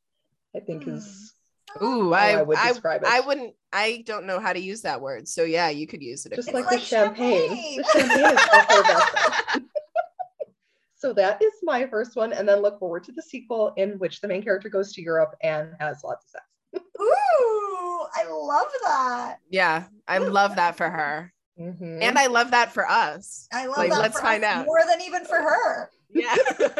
I 0.56 0.62
think 0.62 0.84
Hmm. 0.86 0.92
is 0.96 1.34
Ooh, 1.82 2.14
how 2.14 2.20
I 2.20 2.32
I 2.40 2.42
would 2.44 2.58
I, 2.58 2.70
describe 2.70 3.02
it. 3.04 3.08
I 3.08 3.20
wouldn't 3.22 3.54
I 3.74 4.04
don't 4.06 4.26
know 4.26 4.40
how 4.40 4.54
to 4.54 4.60
use 4.60 4.82
that 4.82 5.02
word. 5.02 5.28
So 5.28 5.44
yeah, 5.44 5.70
you 5.70 5.88
could 5.88 6.02
use 6.02 6.26
it. 6.26 6.34
just 6.36 6.48
you 6.48 6.54
like, 6.54 6.70
the 6.70 6.80
champagne. 6.80 7.50
champagne. 7.50 7.78
The 7.78 8.00
champagne 8.00 8.26
is 8.26 8.42
effervescent. 8.54 9.70
so 10.96 11.14
that 11.14 11.42
is 11.44 11.54
my 11.64 11.86
first 11.88 12.16
one, 12.16 12.34
and 12.34 12.48
then 12.48 12.62
look 12.62 12.80
forward 12.80 13.04
to 13.06 13.12
the 13.12 13.22
sequel 13.22 13.74
in 13.78 14.00
which 14.00 14.22
the 14.22 14.28
main 14.28 14.42
character 14.44 14.70
goes 14.70 14.94
to 14.94 15.02
Europe 15.02 15.36
and 15.44 15.70
has 15.80 16.04
lots 16.04 16.26
of 16.26 16.30
sex. 16.32 16.46
Ooh, 17.02 18.06
I 18.16 18.26
love 18.30 18.68
that. 18.86 19.38
yeah, 19.50 19.84
I 20.08 20.18
love 20.20 20.56
that 20.56 20.78
for 20.78 20.90
her. 20.90 21.32
Mhm. 21.60 22.02
And 22.02 22.18
I 22.18 22.28
love 22.28 22.52
that 22.52 22.74
for 22.74 22.90
us. 22.90 23.48
I 23.54 23.66
love 23.68 23.78
Like, 23.78 23.90
that. 23.92 24.00
let's 24.02 24.18
for 24.20 24.26
find 24.26 24.44
us 24.44 24.50
out. 24.52 24.66
more 24.66 24.82
than 24.90 25.02
even 25.02 25.24
for 25.26 25.38
her. 25.38 25.90
Yeah. 26.10 26.36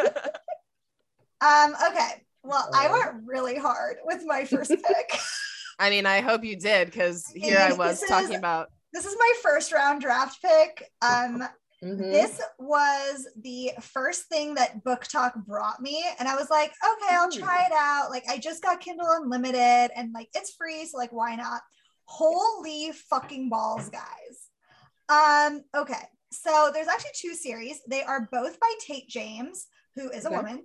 Um, 1.38 1.74
okay. 1.90 2.24
Well, 2.46 2.70
I 2.74 2.88
Oh. 2.88 2.92
went 2.92 3.26
really 3.26 3.56
hard 3.56 3.96
with 4.04 4.22
my 4.24 4.44
first 4.44 4.70
pick. 4.86 5.18
I 5.78 5.90
mean, 5.90 6.06
I 6.06 6.20
hope 6.20 6.44
you 6.44 6.56
did 6.56 6.86
because 6.86 7.26
here 7.34 7.58
I 7.58 7.72
was 7.72 8.00
this 8.00 8.08
talking 8.08 8.36
about 8.36 8.68
this 8.92 9.04
is 9.04 9.16
my 9.18 9.32
first 9.42 9.72
round 9.72 10.00
draft 10.00 10.40
pick. 10.40 10.90
Um, 11.02 11.42
Mhm. 11.84 12.10
this 12.10 12.40
was 12.58 13.28
the 13.42 13.72
first 13.80 14.28
thing 14.28 14.54
that 14.54 14.82
BookTok 14.84 15.44
brought 15.44 15.80
me 15.80 16.02
and 16.18 16.26
i 16.26 16.34
was 16.34 16.48
like 16.48 16.72
okay 16.82 17.14
i'll 17.14 17.30
try 17.30 17.64
it 17.66 17.72
out 17.72 18.10
like 18.10 18.24
i 18.30 18.38
just 18.38 18.62
got 18.62 18.80
kindle 18.80 19.06
unlimited 19.10 19.90
and 19.94 20.12
like 20.14 20.28
it's 20.34 20.54
free 20.54 20.86
so 20.86 20.96
like 20.96 21.12
why 21.12 21.36
not 21.36 21.60
holy 22.06 22.92
fucking 23.10 23.50
balls 23.50 23.90
guys 23.90 24.48
um 25.10 25.62
okay 25.76 26.02
so 26.32 26.70
there's 26.72 26.88
actually 26.88 27.10
two 27.14 27.34
series 27.34 27.80
they 27.88 28.02
are 28.02 28.26
both 28.32 28.58
by 28.58 28.72
tate 28.80 29.08
james 29.08 29.66
who 29.94 30.08
is 30.10 30.24
a 30.24 30.28
Okay. 30.28 30.36
woman 30.36 30.64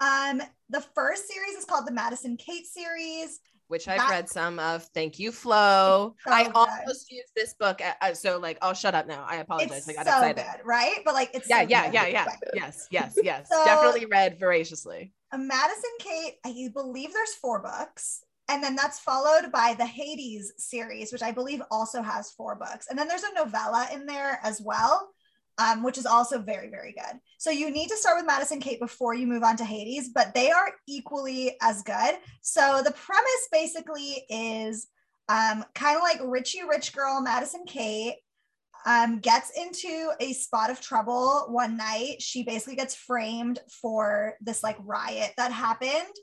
um 0.00 0.40
the 0.70 0.80
first 0.94 1.28
series 1.28 1.54
is 1.56 1.64
called 1.64 1.86
the 1.86 1.92
madison 1.92 2.36
kate 2.36 2.66
series 2.66 3.40
which 3.68 3.86
I've 3.86 3.98
That- 3.98 4.10
read 4.10 4.28
some 4.30 4.58
of. 4.58 4.84
Thank 4.94 5.18
you, 5.18 5.30
Flo. 5.30 6.14
So 6.24 6.32
I 6.32 6.44
good. 6.44 6.52
almost 6.54 7.12
used 7.12 7.28
this 7.36 7.52
book. 7.52 7.82
Uh, 8.00 8.14
so 8.14 8.38
like, 8.38 8.56
I'll 8.62 8.72
shut 8.72 8.94
up 8.94 9.06
now. 9.06 9.26
I 9.28 9.36
apologize. 9.36 9.86
it's 9.86 9.88
I 9.90 9.92
got 9.92 10.06
so 10.06 10.26
excited. 10.26 10.36
good 10.36 10.66
right 10.66 11.00
but 11.04 11.12
like 11.12 11.30
it's 11.34 11.46
Yeah, 11.50 11.60
so 11.64 11.68
yeah, 11.68 11.84
good. 11.84 11.92
yeah, 11.94 12.06
yeah. 12.06 12.26
Yes, 12.54 12.86
yes, 12.90 13.18
yes. 13.22 13.48
So- 13.52 13.62
Definitely 13.66 14.06
read 14.06 14.38
voraciously. 14.40 15.12
a 15.32 15.36
Madison 15.36 15.90
Kate, 15.98 16.36
I 16.46 16.68
believe 16.72 17.12
there's 17.12 17.34
four 17.34 17.60
books. 17.60 18.22
And 18.48 18.64
then 18.64 18.74
that's 18.74 19.00
followed 19.00 19.52
by 19.52 19.74
the 19.76 19.84
Hades 19.84 20.54
series, 20.56 21.12
which 21.12 21.22
I 21.22 21.30
believe 21.32 21.60
also 21.70 22.00
has 22.00 22.30
four 22.30 22.54
books. 22.54 22.86
And 22.88 22.98
then 22.98 23.06
there's 23.06 23.22
a 23.24 23.34
novella 23.34 23.86
in 23.92 24.06
there 24.06 24.40
as 24.42 24.62
well, 24.62 25.10
um, 25.58 25.82
which 25.82 25.98
is 25.98 26.06
also 26.06 26.38
very, 26.38 26.70
very 26.70 26.92
good. 26.92 27.18
So 27.38 27.50
you 27.50 27.70
need 27.70 27.88
to 27.88 27.96
start 27.96 28.16
with 28.16 28.26
Madison 28.26 28.60
Kate 28.60 28.80
before 28.80 29.14
you 29.14 29.26
move 29.26 29.42
on 29.42 29.56
to 29.56 29.64
Hades, 29.64 30.10
but 30.14 30.34
they 30.34 30.50
are 30.50 30.72
equally 30.86 31.56
as 31.60 31.82
good. 31.82 32.16
So 32.40 32.80
the 32.84 32.92
premise 32.92 33.48
basically 33.50 34.24
is 34.30 34.86
um, 35.28 35.64
kind 35.74 35.96
of 35.96 36.02
like 36.02 36.20
Richie 36.24 36.62
Rich 36.66 36.94
Girl, 36.94 37.20
Madison 37.20 37.64
Kate 37.66 38.16
um, 38.86 39.18
gets 39.18 39.50
into 39.50 40.12
a 40.20 40.32
spot 40.32 40.70
of 40.70 40.80
trouble 40.80 41.46
one 41.48 41.76
night. 41.76 42.22
She 42.22 42.44
basically 42.44 42.76
gets 42.76 42.94
framed 42.94 43.58
for 43.68 44.34
this 44.40 44.62
like 44.62 44.76
riot 44.80 45.32
that 45.36 45.52
happened. 45.52 46.14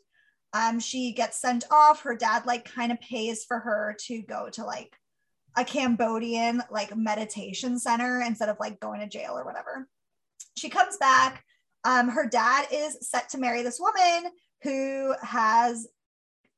Um, 0.53 0.79
she 0.79 1.11
gets 1.11 1.39
sent 1.41 1.65
off. 1.69 2.01
Her 2.01 2.15
dad 2.15 2.45
like 2.45 2.65
kind 2.65 2.91
of 2.91 3.01
pays 3.01 3.43
for 3.43 3.59
her 3.59 3.95
to 4.07 4.21
go 4.21 4.49
to 4.53 4.63
like 4.63 4.95
a 5.58 5.64
Cambodian 5.64 6.62
like 6.70 6.95
meditation 6.95 7.80
center 7.80 8.22
instead 8.22 8.49
of 8.49 8.58
like 8.60 8.80
going 8.80 8.99
to 8.99 9.08
jail 9.08 9.34
or 9.38 9.45
whatever. 9.45 9.88
She 10.58 10.70
comes 10.70 10.97
back. 10.97 11.43
Um, 11.84 12.10
her 12.10 12.28
dad 12.28 12.68
is 12.72 12.97
set 13.10 13.30
to 13.30 13.38
marry 13.38 13.62
this 13.62 13.80
woman 13.80 14.32
who 14.64 15.14
has 15.22 15.88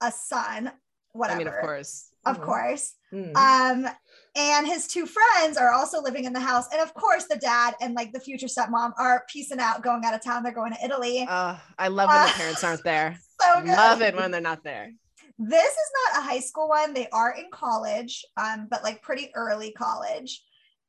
a 0.01 0.11
son. 0.11 0.71
Whatever. 1.11 1.35
I 1.35 1.43
mean, 1.43 1.47
of 1.47 1.59
course. 1.61 2.09
Of 2.25 2.37
Mhm. 2.39 2.43
course. 2.45 2.93
Mhm. 3.13 3.35
Um, 3.35 3.89
and 4.35 4.67
his 4.67 4.87
two 4.87 5.05
friends 5.05 5.57
are 5.57 5.71
also 5.71 6.01
living 6.01 6.25
in 6.25 6.33
the 6.33 6.39
house. 6.39 6.65
And 6.71 6.81
of 6.81 6.93
course, 6.93 7.25
the 7.27 7.37
dad 7.37 7.75
and 7.81 7.93
like 7.95 8.11
the 8.13 8.19
future 8.19 8.47
stepmom 8.47 8.93
are 8.99 9.25
piecing 9.27 9.59
out, 9.59 9.81
going 9.81 10.05
out 10.05 10.13
of 10.13 10.23
town. 10.23 10.43
They're 10.43 10.51
going 10.51 10.73
to 10.73 10.83
Italy. 10.85 11.25
Uh, 11.27 11.57
I 11.79 11.87
love 11.87 12.09
when 12.09 12.21
the 12.21 12.27
Uh, 12.29 12.33
parents 12.33 12.63
aren't 12.63 12.83
there. 12.83 13.17
so 13.41 13.61
good. 13.61 13.75
Love 13.75 14.01
it 14.01 14.15
when 14.15 14.31
they're 14.31 14.41
not 14.41 14.63
there. 14.63 14.91
This 15.39 15.71
is 15.71 15.89
not 16.13 16.19
a 16.21 16.25
high 16.25 16.39
school 16.39 16.67
one. 16.69 16.93
They 16.93 17.07
are 17.09 17.31
in 17.31 17.45
college, 17.51 18.25
um, 18.37 18.67
but 18.69 18.83
like 18.83 19.01
pretty 19.01 19.29
early 19.35 19.71
college. 19.71 20.43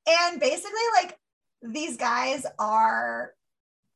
And 0.08 0.40
basically, 0.40 0.80
like 0.94 1.18
these 1.62 1.96
guys 1.96 2.46
are 2.58 3.32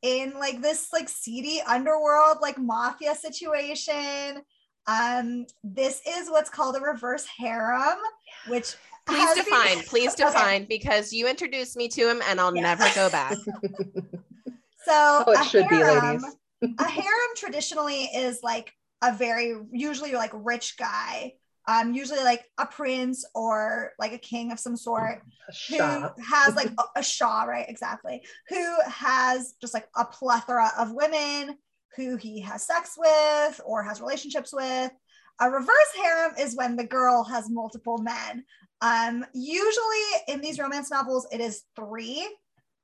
in 0.03 0.35
like 0.39 0.61
this 0.61 0.89
like 0.93 1.09
seedy 1.09 1.61
underworld, 1.67 2.39
like 2.43 2.59
mafia 2.59 3.15
situation. 3.15 4.43
Um, 4.87 5.47
this 5.65 6.03
is 6.07 6.29
what's 6.29 6.51
called 6.51 6.77
a 6.77 6.81
reverse 6.81 7.25
harem, 7.39 7.99
which 8.49 8.75
Please 9.07 9.21
has 9.21 9.37
the- 9.39 9.45
define, 9.45 9.79
please 9.85 10.13
Okay. 10.21 10.25
define, 10.25 10.65
because 10.69 11.13
you 11.13 11.29
introduced 11.29 11.77
me 11.77 11.89
to 11.89 12.09
him 12.11 12.21
and 12.29 12.41
I'll 12.41 12.55
Yeah. 12.55 12.63
never 12.63 12.85
go 12.95 13.09
back. 13.11 13.37
So 14.85 14.93
How 14.93 15.25
it 15.29 15.41
a 15.41 15.45
should 15.45 15.69
be, 15.69 15.77
harem- 15.77 16.23
ladies. 16.23 16.37
a 16.79 16.85
harem 16.89 17.31
traditionally 17.37 18.05
is 18.15 18.41
like 18.43 18.73
a 19.03 19.13
very 19.13 19.55
usually 19.73 20.13
like 20.13 20.31
rich 20.33 20.77
guy, 20.79 21.35
um, 21.69 21.93
usually 21.95 22.23
like 22.23 22.45
a 22.59 22.67
prince 22.67 23.25
or 23.35 23.93
like 23.99 24.13
a 24.13 24.19
king 24.19 24.53
of 24.53 24.59
some 24.59 24.77
sort 24.77 25.23
who 25.69 25.77
has 25.79 26.55
like 26.57 26.71
a, 26.79 27.01
a 27.01 27.03
shah, 27.03 27.43
right? 27.43 27.67
Exactly. 27.69 28.23
Who 28.49 28.75
has 28.87 29.55
just 29.61 29.75
like 29.75 29.89
a 29.97 30.05
plethora 30.05 30.71
of 30.79 30.93
women 30.93 31.57
who 31.97 32.17
he 32.17 32.41
has 32.41 32.67
sex 32.67 32.95
with 32.97 33.61
or 33.67 33.83
has 33.83 34.01
relationships 34.01 34.53
with. 34.53 34.91
A 35.41 35.51
reverse 35.51 35.93
harem 36.01 36.33
is 36.39 36.57
when 36.57 36.77
the 36.77 36.87
girl 36.87 37.25
has 37.25 37.51
multiple 37.51 37.99
men. 37.99 38.45
Um, 38.81 39.25
usually 39.35 40.07
in 40.29 40.41
these 40.41 40.59
romance 40.59 40.91
novels, 40.91 41.27
it 41.33 41.41
is 41.41 41.63
three, 41.77 42.29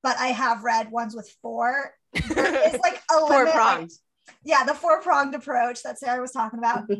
but 0.02 0.16
I 0.18 0.28
have 0.28 0.62
read 0.64 0.90
ones 0.90 1.14
with 1.14 1.28
four. 1.42 1.94
There 2.12 2.68
is 2.68 2.80
like 2.80 3.02
a 3.10 3.14
Four 3.18 3.28
limit, 3.30 3.44
like- 3.46 3.54
pronged. 3.54 3.90
Yeah, 4.44 4.64
the 4.64 4.74
four 4.74 5.00
pronged 5.00 5.34
approach 5.34 5.82
that 5.82 5.98
Sarah 5.98 6.20
was 6.20 6.32
talking 6.32 6.58
about. 6.58 6.84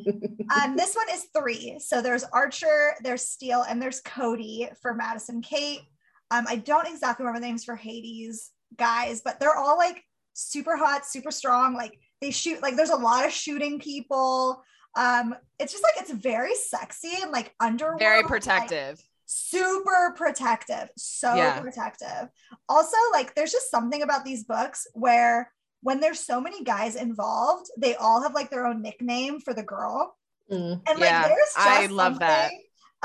Um, 0.51 0.77
this 0.77 0.95
one 0.95 1.07
is 1.13 1.27
three. 1.39 1.79
So 1.79 2.01
there's 2.01 2.25
Archer, 2.33 2.95
there's 3.03 3.29
Steele, 3.29 3.67
and 3.69 3.83
there's 3.83 4.01
Cody 4.01 4.67
for 4.81 4.95
Madison 4.95 5.43
Kate. 5.43 5.83
Um, 6.31 6.47
I 6.49 6.57
don't 6.57 6.89
exactly 6.89 7.27
remember 7.27 7.41
the 7.45 7.49
names 7.49 7.65
for 7.67 7.77
Hades 7.77 8.51
guys, 8.77 9.21
but 9.23 9.39
they're 9.41 9.55
all 9.57 9.77
like 9.77 10.03
super 10.33 10.75
hot, 10.75 11.05
super 11.05 11.31
strong. 11.31 11.75
Like 11.75 11.99
they 12.23 12.31
shoot, 12.31 12.63
like 12.63 12.77
there's 12.77 12.89
a 12.89 12.97
lot 12.97 13.27
of 13.27 13.33
shooting 13.33 13.79
people. 13.79 14.63
Um, 14.97 15.35
it's 15.59 15.71
just 15.73 15.85
like 15.85 16.03
it's 16.03 16.13
very 16.13 16.55
sexy 16.55 17.11
and 17.23 17.31
like 17.31 17.55
underworld, 17.61 18.01
Very 18.01 18.19
like, 18.23 18.27
protective. 18.29 18.99
super 19.27 20.15
protective, 20.17 20.89
so 20.97 21.35
Yeah. 21.35 21.61
protective. 21.61 22.31
Also, 22.71 22.97
like 23.13 23.35
there's 23.35 23.53
just 23.53 23.71
something 23.71 24.01
about 24.01 24.25
these 24.25 24.45
books 24.45 24.87
where 24.95 25.53
when 25.83 26.01
there's 26.01 26.21
so 26.21 26.41
many 26.41 26.65
guys 26.65 26.97
involved, 26.97 27.71
they 27.79 27.95
all 27.97 28.23
have 28.23 28.35
like 28.35 28.51
their 28.51 28.67
own 28.67 28.83
nickname 28.83 29.41
for 29.41 29.55
the 29.55 29.63
girl. 29.63 30.17
Mm. 30.51 30.81
And 30.89 30.99
like 30.99 31.11
Yeah, 31.11 31.29
there's 31.29 31.55
just 31.55 31.59
I 31.59 31.87
love 31.87 32.19
that. 32.21 32.51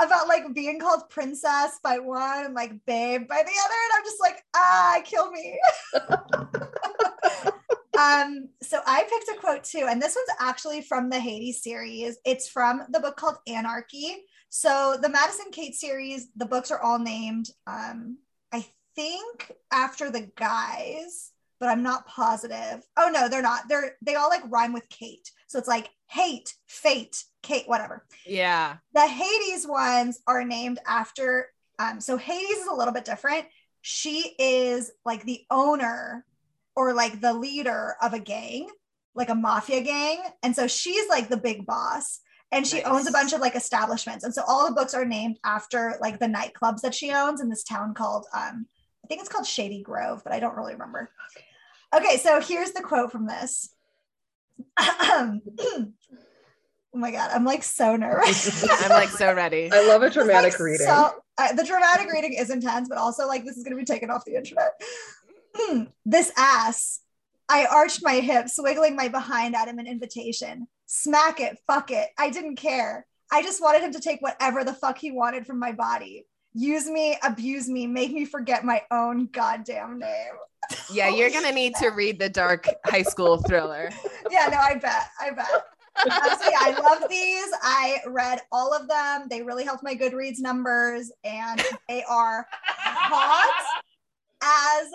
About 0.00 0.26
like 0.26 0.52
being 0.54 0.80
called 0.80 1.08
princess 1.08 1.78
by 1.82 1.98
one 2.00 2.46
and 2.46 2.54
like 2.54 2.72
babe 2.84 3.28
by 3.28 3.36
the 3.36 3.42
other. 3.42 3.78
And 3.84 3.92
I'm 3.96 4.04
just 4.04 4.20
like, 4.20 4.42
ah, 4.56 5.00
kill 5.04 5.30
me. 5.30 5.58
um, 7.98 8.48
so 8.60 8.80
I 8.84 9.04
picked 9.04 9.36
a 9.36 9.40
quote 9.40 9.62
too, 9.62 9.86
and 9.88 10.02
this 10.02 10.16
one's 10.16 10.38
actually 10.40 10.82
from 10.82 11.10
the 11.10 11.20
Hades 11.20 11.62
series. 11.62 12.18
It's 12.24 12.48
from 12.48 12.82
the 12.90 12.98
book 12.98 13.16
called 13.16 13.36
Anarchy. 13.46 14.24
So 14.48 14.96
the 15.00 15.08
Madison 15.08 15.46
Kate 15.52 15.74
series, 15.74 16.28
the 16.36 16.46
books 16.46 16.70
are 16.70 16.80
all 16.80 16.98
named, 16.98 17.50
um, 17.66 18.18
I 18.52 18.64
think 18.94 19.52
after 19.72 20.10
the 20.10 20.30
guys, 20.36 21.32
but 21.64 21.70
I'm 21.70 21.82
not 21.82 22.06
positive. 22.06 22.84
Oh 22.98 23.08
no, 23.10 23.26
they're 23.26 23.40
not. 23.40 23.62
They're 23.70 23.96
they 24.02 24.16
all 24.16 24.28
like 24.28 24.42
rhyme 24.50 24.74
with 24.74 24.86
Kate. 24.90 25.30
So 25.46 25.58
it's 25.58 25.66
like 25.68 25.88
hate, 26.10 26.54
fate, 26.66 27.24
Kate, 27.42 27.66
whatever. 27.66 28.04
Yeah. 28.26 28.76
The 28.92 29.06
Hades 29.06 29.66
ones 29.66 30.20
are 30.26 30.44
named 30.44 30.78
after. 30.86 31.48
Um, 31.78 32.02
so 32.02 32.18
Hades 32.18 32.58
is 32.58 32.66
a 32.66 32.74
little 32.74 32.92
bit 32.92 33.06
different. 33.06 33.46
She 33.80 34.34
is 34.38 34.92
like 35.06 35.22
the 35.24 35.40
owner 35.50 36.26
or 36.76 36.92
like 36.92 37.22
the 37.22 37.32
leader 37.32 37.96
of 38.02 38.12
a 38.12 38.18
gang, 38.18 38.68
like 39.14 39.30
a 39.30 39.34
mafia 39.34 39.80
gang. 39.80 40.18
And 40.42 40.54
so 40.54 40.66
she's 40.66 41.08
like 41.08 41.30
the 41.30 41.38
big 41.38 41.64
boss. 41.64 42.20
and 42.52 42.66
she 42.66 42.76
Nice. 42.82 42.86
owns 42.86 43.08
a 43.08 43.12
bunch 43.12 43.32
of 43.32 43.40
like 43.40 43.56
establishments. 43.56 44.22
And 44.24 44.34
so 44.34 44.42
all 44.46 44.68
the 44.68 44.74
books 44.74 44.92
are 44.92 45.06
named 45.06 45.38
after 45.44 45.96
like 46.02 46.18
the 46.18 46.26
nightclubs 46.26 46.82
that 46.82 46.94
she 46.94 47.10
owns 47.10 47.40
in 47.40 47.48
this 47.48 47.64
town 47.64 47.94
called 47.94 48.26
um 48.36 48.66
I 49.02 49.06
think 49.06 49.20
it's 49.20 49.28
called 49.28 49.46
Shady 49.46 49.82
Grove, 49.82 50.22
but 50.24 50.32
I 50.32 50.40
don't 50.40 50.56
really 50.56 50.72
remember. 50.72 51.10
Okay, 51.36 51.44
so 52.18 52.40
here's 52.40 52.72
the 52.72 52.82
quote 52.82 53.12
from 53.12 53.26
this. 53.26 53.74
oh 54.78 55.40
my 56.92 57.10
god, 57.10 57.30
I'm 57.32 57.44
like 57.44 57.62
so 57.62 57.96
nervous. 57.96 58.64
I'm 58.84 58.90
like 58.90 59.10
so 59.10 59.34
ready. 59.34 59.70
I 59.72 59.86
love 59.86 60.02
a 60.02 60.10
dramatic 60.10 60.52
Like, 60.54 60.60
reading. 60.60 60.86
So 60.86 61.10
uh, 61.38 61.52
the 61.54 61.64
dramatic 61.64 62.10
reading 62.12 62.34
is 62.34 62.50
intense, 62.50 62.88
but 62.88 62.98
also 62.98 63.26
like 63.26 63.44
this 63.44 63.56
is 63.56 63.64
going 63.64 63.76
to 63.76 63.80
be 63.80 63.84
taken 63.84 64.10
off 64.10 64.24
the 64.24 64.36
internet. 64.36 64.72
this 66.04 66.32
ass. 66.36 67.00
I 67.46 67.66
arched 67.66 68.00
my 68.02 68.14
hips, 68.20 68.54
wiggling 68.58 68.96
my 68.96 69.08
behind 69.08 69.54
at 69.54 69.68
him 69.68 69.78
an 69.78 69.86
invitation. 69.86 70.66
Smack 70.86 71.40
it, 71.40 71.58
fuck 71.66 71.90
it. 71.90 72.08
I 72.18 72.30
didn't 72.30 72.56
care. 72.56 73.06
I 73.30 73.42
just 73.42 73.60
wanted 73.60 73.82
him 73.82 73.92
to 73.92 74.00
take 74.00 74.22
whatever 74.22 74.64
the 74.64 74.72
fuck 74.72 74.96
he 74.96 75.12
wanted 75.12 75.46
from 75.46 75.58
my 75.58 75.72
body. 75.72 76.24
Use 76.54 76.86
me, 76.88 77.18
abuse 77.22 77.68
me, 77.68 77.86
make 77.86 78.12
me 78.12 78.24
forget 78.24 78.64
my 78.64 78.82
own 78.90 79.26
goddamn 79.26 79.98
name. 79.98 80.32
Yeah, 80.92 81.08
you're 81.08 81.30
gonna 81.30 81.52
need 81.52 81.74
to 81.76 81.88
read 81.88 82.18
the 82.18 82.28
dark 82.28 82.68
high 82.86 83.02
school 83.02 83.36
thriller. 83.46 83.90
yeah, 84.30 84.46
no, 84.50 84.56
I 84.58 84.76
bet. 84.76 85.08
I 85.20 85.30
bet. 85.30 85.46
Uh, 85.96 86.36
so 86.36 86.48
yeah, 86.50 86.58
I 86.60 86.78
love 86.80 87.08
these. 87.10 87.46
I 87.62 87.98
read 88.06 88.40
all 88.50 88.72
of 88.72 88.88
them. 88.88 89.26
They 89.28 89.42
really 89.42 89.64
helped 89.64 89.82
my 89.84 89.94
Goodreads 89.94 90.40
numbers, 90.40 91.10
and 91.24 91.62
they 91.88 92.02
are 92.04 92.46
hot 92.76 93.62
as 94.42 94.88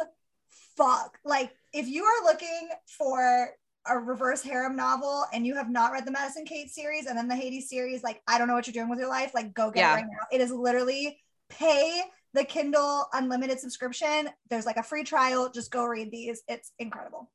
fuck. 0.77 1.17
Like, 1.23 1.51
if 1.73 1.87
you 1.87 2.03
are 2.03 2.23
looking 2.25 2.69
for 2.97 3.49
a 3.87 3.97
reverse 3.97 4.41
harem 4.41 4.75
novel 4.75 5.25
and 5.33 5.45
you 5.45 5.55
have 5.55 5.69
not 5.69 5.91
read 5.91 6.05
the 6.05 6.11
Madison 6.11 6.45
Kate 6.45 6.69
series 6.69 7.05
and 7.05 7.17
then 7.17 7.27
the 7.27 7.35
Hades 7.35 7.69
series, 7.69 8.03
like, 8.03 8.21
I 8.27 8.37
don't 8.37 8.47
know 8.47 8.53
what 8.55 8.67
you're 8.67 8.73
doing 8.73 8.89
with 8.89 8.99
your 8.99 9.09
life. 9.09 9.31
Like, 9.33 9.53
go 9.53 9.71
get 9.71 9.79
Yeah. 9.81 9.91
it 9.91 9.95
right 9.95 10.05
now. 10.05 10.27
It 10.31 10.41
is 10.41 10.51
literally 10.51 11.17
pay 11.49 12.01
the 12.33 12.43
Kindle 12.43 13.07
unlimited 13.13 13.59
subscription. 13.59 14.29
There's 14.49 14.65
like 14.65 14.77
a 14.77 14.83
free 14.83 15.03
trial. 15.03 15.49
Just 15.51 15.71
go 15.71 15.85
read 15.85 16.11
these. 16.11 16.43
It's 16.47 16.71
incredible. 16.79 17.29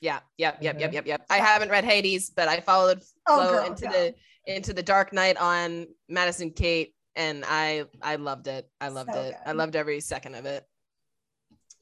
Yeah, 0.00 0.20
yep, 0.38 0.58
yep, 0.62 0.80
yep, 0.80 0.92
yep, 0.94 1.06
yep. 1.06 1.26
I 1.28 1.38
haven't 1.38 1.68
read 1.70 1.84
Hades, 1.84 2.30
but 2.30 2.48
I 2.48 2.60
followed 2.60 3.02
Oh, 3.26 3.36
Flo 3.36 3.50
girl, 3.58 3.66
into 3.66 3.84
go. 3.86 3.90
the 3.92 4.14
into 4.46 4.72
the 4.72 4.82
Dark 4.82 5.12
Knight 5.12 5.36
on 5.36 5.86
Madison 6.08 6.50
Kate, 6.50 6.94
and 7.16 7.44
I 7.46 7.84
I 8.00 8.16
loved 8.16 8.46
it. 8.46 8.68
I 8.80 8.88
loved 8.88 9.12
So 9.12 9.20
it. 9.20 9.34
I 9.44 9.52
loved 9.52 9.76
every 9.76 10.00
second 10.00 10.36
of 10.36 10.46
it. 10.46 10.64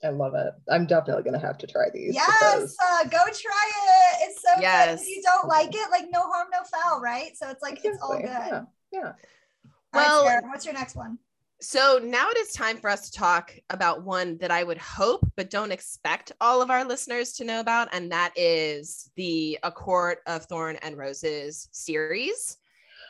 I 0.03 0.09
love 0.11 0.35
it. 0.35 0.53
I'm 0.71 0.87
definitely 0.87 1.23
gonna 1.25 1.39
have 1.41 1.59
to 1.59 1.67
try 1.67 1.91
these. 1.93 2.15
Yes, 2.15 2.27
because- 2.27 2.77
uh, 2.83 3.05
go 3.05 3.19
try 3.19 3.31
it. 3.33 4.29
It's 4.29 4.43
so 4.43 4.55
good. 4.55 4.63
Yes. 4.63 5.03
If 5.03 5.09
you 5.09 5.23
don't 5.25 5.49
like 5.49 5.75
it, 5.75 5.91
like 5.91 6.07
no 6.11 6.23
harm, 6.23 6.49
no 6.53 6.61
foul, 6.65 7.01
right? 7.01 7.37
So 7.37 7.49
it's 7.51 7.63
like 7.63 7.85
it's 7.85 7.99
all 8.03 8.17
good. 8.17 8.25
Yeah, 8.27 8.63
yeah. 8.93 9.01
All 9.01 9.13
right, 9.13 9.15
Well- 9.93 10.25
Sarah, 10.25 10.43
what's 10.47 10.65
your 10.65 10.75
next 10.75 10.97
one? 10.97 11.19
So 11.61 11.99
now 12.01 12.31
it 12.31 12.37
is 12.39 12.53
time 12.53 12.77
for 12.77 12.89
us 12.89 13.11
to 13.11 13.19
talk 13.19 13.53
about 13.69 14.05
one 14.05 14.39
that 14.39 14.53
I 14.53 14.63
would 14.63 14.79
hope 14.79 15.29
but 15.37 15.51
don't 15.51 15.73
expect 15.73 16.31
all 16.41 16.63
of 16.63 16.71
our 16.71 16.85
listeners 16.85 17.33
to 17.33 17.45
know 17.45 17.59
about, 17.59 17.89
and 17.93 18.13
that 18.13 18.33
is 18.37 19.11
the 19.17 19.59
A 19.65 19.73
Court 19.73 20.21
of 20.29 20.45
Thorn 20.45 20.77
and 20.83 20.97
Roses 20.97 21.69
series. 21.73 22.59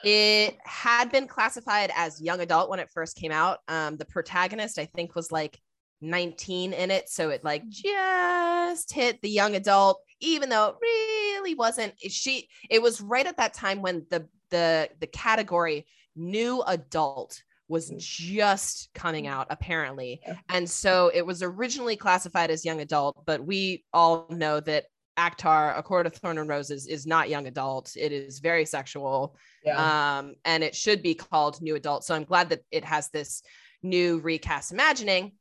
It 0.03 0.57
had 0.65 1.13
been 1.13 1.27
classified 1.27 1.93
as 1.95 2.23
young 2.23 2.41
adult 2.41 2.71
when 2.71 2.81
it 2.81 2.89
first 2.89 3.17
came 3.17 3.33
out. 3.33 3.59
Um, 3.69 3.99
the 3.99 4.07
protagonist, 4.07 4.79
I 4.79 4.87
think, 4.87 5.15
was 5.15 5.31
like 5.31 5.61
19 6.01 6.73
in 6.73 6.91
it, 6.91 7.11
so 7.11 7.29
it 7.29 7.45
like 7.45 7.69
just 7.69 8.91
hit 8.91 9.21
the 9.21 9.29
young 9.29 9.57
adult, 9.57 10.01
even 10.21 10.49
though 10.49 10.69
it 10.69 10.77
really 10.81 11.55
wasn't. 11.55 11.93
She 12.01 12.49
it 12.71 12.81
was 12.81 13.03
right 13.03 13.27
at 13.27 13.37
that 13.37 13.53
time 13.53 13.83
when 13.83 14.07
the 14.09 14.27
the 14.49 14.89
the 15.01 15.07
category 15.07 15.87
new 16.17 16.63
adult 16.63 17.43
was 17.69 17.91
Mm. 17.91 17.99
just 17.99 18.89
coming 18.95 19.27
out 19.27 19.47
apparently. 19.51 20.21
And 20.49 20.69
so 20.69 21.11
it 21.15 21.25
was 21.25 21.43
originally 21.43 21.97
classified 21.97 22.51
as 22.51 22.65
young 22.65 22.81
adult 22.81 23.25
but 23.27 23.45
we 23.45 23.85
all 23.93 24.27
know 24.31 24.61
that 24.61 24.87
ACOTAR 25.19 25.77
a 25.77 25.83
court 25.83 26.07
of 26.07 26.15
thorn 26.15 26.39
and 26.39 26.49
roses 26.49 26.87
is 26.87 27.07
not 27.07 27.29
young 27.29 27.47
adult. 27.49 27.97
It 27.97 28.13
is 28.13 28.39
very 28.39 28.65
sexual 28.65 29.37
Yeah. 29.65 30.19
um, 30.19 30.35
and 30.45 30.63
it 30.63 30.75
should 30.77 31.03
be 31.03 31.15
called 31.15 31.61
new 31.61 31.75
adult. 31.75 32.05
So 32.05 32.15
i'm 32.15 32.25
glad 32.25 32.49
that 32.51 32.63
it 32.71 32.85
has 32.85 33.09
this 33.11 33.43
new 33.83 34.19
recast 34.19 34.73
imagining. 34.73 35.33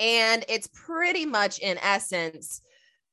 And 0.00 0.44
it's 0.48 0.68
pretty 0.72 1.26
much 1.26 1.58
in 1.58 1.76
essence 1.78 2.60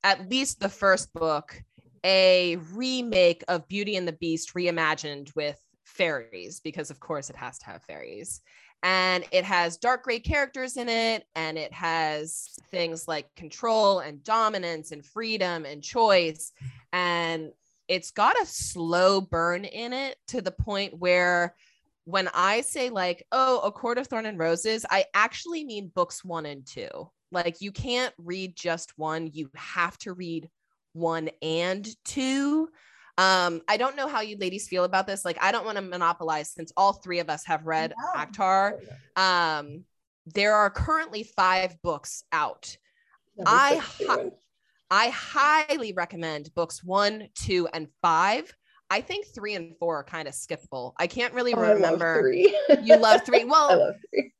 at 0.03 0.29
least 0.29 0.59
the 0.59 0.69
first 0.69 1.11
book 1.13 1.61
a 2.05 2.57
remake 2.73 3.43
of 3.47 3.67
beauty 3.67 3.95
and 3.95 4.07
the 4.07 4.11
beast 4.13 4.53
reimagined 4.53 5.35
with 5.35 5.59
fairies 5.95 6.59
because 6.59 6.91
of 6.91 6.99
course 6.99 7.29
it 7.29 7.35
has 7.35 7.57
to 7.57 7.65
have 7.65 7.83
fairies 7.83 8.41
and 8.83 9.23
it 9.31 9.43
has 9.43 9.77
dark 9.77 10.03
gray 10.03 10.19
characters 10.19 10.77
in 10.77 10.89
it 10.89 11.25
and 11.35 11.57
it 11.57 11.71
has 11.71 12.49
things 12.69 13.07
like 13.07 13.33
control 13.35 13.99
and 13.99 14.23
dominance 14.23 14.91
and 14.91 15.05
freedom 15.05 15.65
and 15.65 15.81
choice 15.81 16.51
and 16.93 17.51
it's 17.87 18.11
got 18.11 18.39
a 18.41 18.45
slow 18.45 19.21
burn 19.21 19.63
in 19.63 19.93
it 19.93 20.17
to 20.27 20.41
the 20.41 20.51
point 20.51 20.97
where 20.97 21.55
when 22.05 22.29
I 22.33 22.61
say 22.61 22.89
like, 22.89 23.25
oh, 23.31 23.59
a 23.59 23.71
court 23.71 23.97
of 23.97 24.07
thorn 24.07 24.25
and 24.25 24.37
roses, 24.37 24.85
I 24.89 25.05
actually 25.13 25.63
mean 25.63 25.91
books 25.93 26.23
one 26.23 26.45
and 26.45 26.65
two. 26.65 27.09
Like 27.31 27.61
you 27.61 27.71
can't 27.71 28.13
read 28.17 28.55
just 28.55 28.97
one, 28.97 29.29
you 29.33 29.49
have 29.55 29.97
to 29.99 30.13
read 30.13 30.49
one 30.93 31.29
and 31.41 31.87
two. 32.05 32.69
Um, 33.17 33.61
I 33.67 33.77
don't 33.77 33.95
know 33.95 34.07
how 34.07 34.21
you 34.21 34.37
ladies 34.37 34.67
feel 34.67 34.83
about 34.83 35.07
this. 35.07 35.23
Like, 35.23 35.37
I 35.41 35.51
don't 35.51 35.65
want 35.65 35.77
to 35.77 35.81
monopolize 35.81 36.49
since 36.51 36.71
all 36.75 36.93
three 36.93 37.19
of 37.19 37.29
us 37.29 37.45
have 37.45 37.65
read 37.65 37.93
No. 37.97 38.21
ACOTAR. 38.21 38.79
Um, 39.15 39.85
there 40.25 40.53
are 40.55 40.69
currently 40.69 41.23
five 41.23 41.81
books 41.81 42.23
out. 42.31 42.75
I 43.45 43.81
Ewan. 43.99 44.31
I 44.91 45.09
highly 45.09 45.93
recommend 45.93 46.53
books 46.55 46.83
one, 46.83 47.29
two, 47.35 47.67
and 47.73 47.87
five. 48.01 48.53
I 48.89 49.01
think 49.01 49.25
three 49.33 49.55
and 49.55 49.75
four 49.79 49.97
are 49.97 50.03
kind 50.03 50.27
of 50.27 50.33
skippable. 50.33 50.93
I 50.97 51.07
can't 51.07 51.33
really 51.33 51.53
Oh, 51.53 51.59
I 51.61 51.67
love 51.69 51.75
remember. 51.77 52.21
three. 52.21 52.55
You 52.83 52.97
love 52.97 53.21
three. 53.25 53.43
Well, 53.45 53.79
love 53.79 53.95
three. 54.13 54.31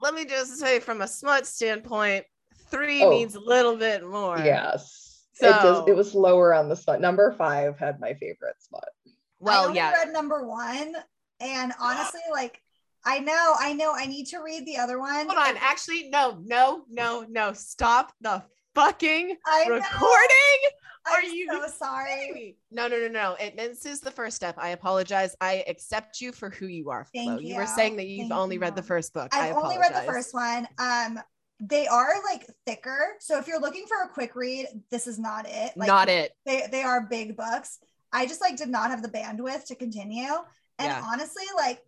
let 0.00 0.14
me 0.14 0.24
just 0.26 0.58
say 0.58 0.80
from 0.80 1.00
a 1.00 1.08
smut 1.08 1.46
standpoint, 1.46 2.24
three 2.70 3.02
Oh. 3.02 3.10
needs 3.10 3.36
a 3.36 3.40
little 3.40 3.76
bit 3.76 4.06
more. 4.06 4.38
Yes. 4.38 5.15
It 5.40 5.50
does. 5.50 5.78
So- 5.78 5.86
It 5.86 5.96
was 5.96 6.14
lower 6.14 6.54
on 6.54 6.68
the 6.68 6.76
spot. 6.76 7.00
Number 7.00 7.32
five 7.36 7.78
had 7.78 8.00
my 8.00 8.14
favorite 8.14 8.60
spot. 8.62 8.88
I 9.06 9.10
Well, 9.40 9.64
only 9.66 9.76
yeah. 9.76 9.92
read 9.92 10.12
number 10.12 10.46
one, 10.46 10.94
and 11.40 11.72
honestly, 11.80 12.20
like 12.32 12.62
I 13.04 13.20
know, 13.20 13.54
I 13.58 13.72
know, 13.72 13.92
I 13.94 14.06
need 14.06 14.26
to 14.28 14.38
read 14.38 14.66
the 14.66 14.78
other 14.78 14.98
one. 14.98 15.26
Hold 15.26 15.38
on. 15.38 15.56
Actually, 15.60 16.08
no, 16.10 16.38
no, 16.44 16.84
no, 16.88 17.24
no. 17.28 17.52
Stop 17.52 18.12
the 18.20 18.42
fucking 18.74 19.36
I 19.46 19.64
know. 19.66 19.74
recording. 19.74 20.60
Are 21.08 21.18
I'm 21.22 21.30
you 21.32 21.46
so 21.52 21.68
sorry? 21.68 22.56
No, 22.72 22.88
no, 22.88 22.98
no, 22.98 23.06
no. 23.06 23.36
It, 23.38 23.56
this 23.56 23.86
is 23.86 24.00
the 24.00 24.10
first 24.10 24.34
step. 24.34 24.56
I 24.58 24.70
apologize. 24.70 25.36
I 25.40 25.62
accept 25.68 26.20
you 26.20 26.32
for 26.32 26.50
who 26.50 26.66
you 26.66 26.90
are, 26.90 27.04
Flo. 27.04 27.24
Thank 27.36 27.42
You 27.42 27.54
were 27.54 27.66
saying 27.66 27.94
that 27.96 28.06
you've 28.08 28.28
Thank 28.30 28.40
only 28.40 28.58
read 28.58 28.74
the 28.74 28.82
first 28.82 29.12
book. 29.14 29.28
I 29.32 29.50
I've 29.50 29.56
only 29.56 29.78
read 29.78 29.94
the 29.94 30.02
first 30.02 30.34
one. 30.34 30.66
Um, 30.78 31.20
they 31.60 31.86
are 31.86 32.22
like 32.24 32.46
thicker, 32.66 33.16
so 33.20 33.38
if 33.38 33.46
you're 33.46 33.60
looking 33.60 33.86
for 33.86 34.02
a 34.02 34.08
quick 34.08 34.36
read, 34.36 34.66
this 34.90 35.06
is 35.06 35.18
not 35.18 35.46
it. 35.48 35.72
Like, 35.76 35.88
Not 35.88 36.08
it. 36.08 36.32
They 36.44 36.66
they 36.70 36.82
are 36.82 37.06
big 37.06 37.36
books. 37.36 37.78
I 38.12 38.26
just 38.26 38.40
like 38.40 38.56
did 38.56 38.68
not 38.68 38.90
have 38.90 39.02
the 39.02 39.08
bandwidth 39.08 39.66
to 39.66 39.74
continue, 39.74 40.34
and 40.78 40.88
Yeah. 40.88 41.02
honestly, 41.04 41.44
like 41.56 41.82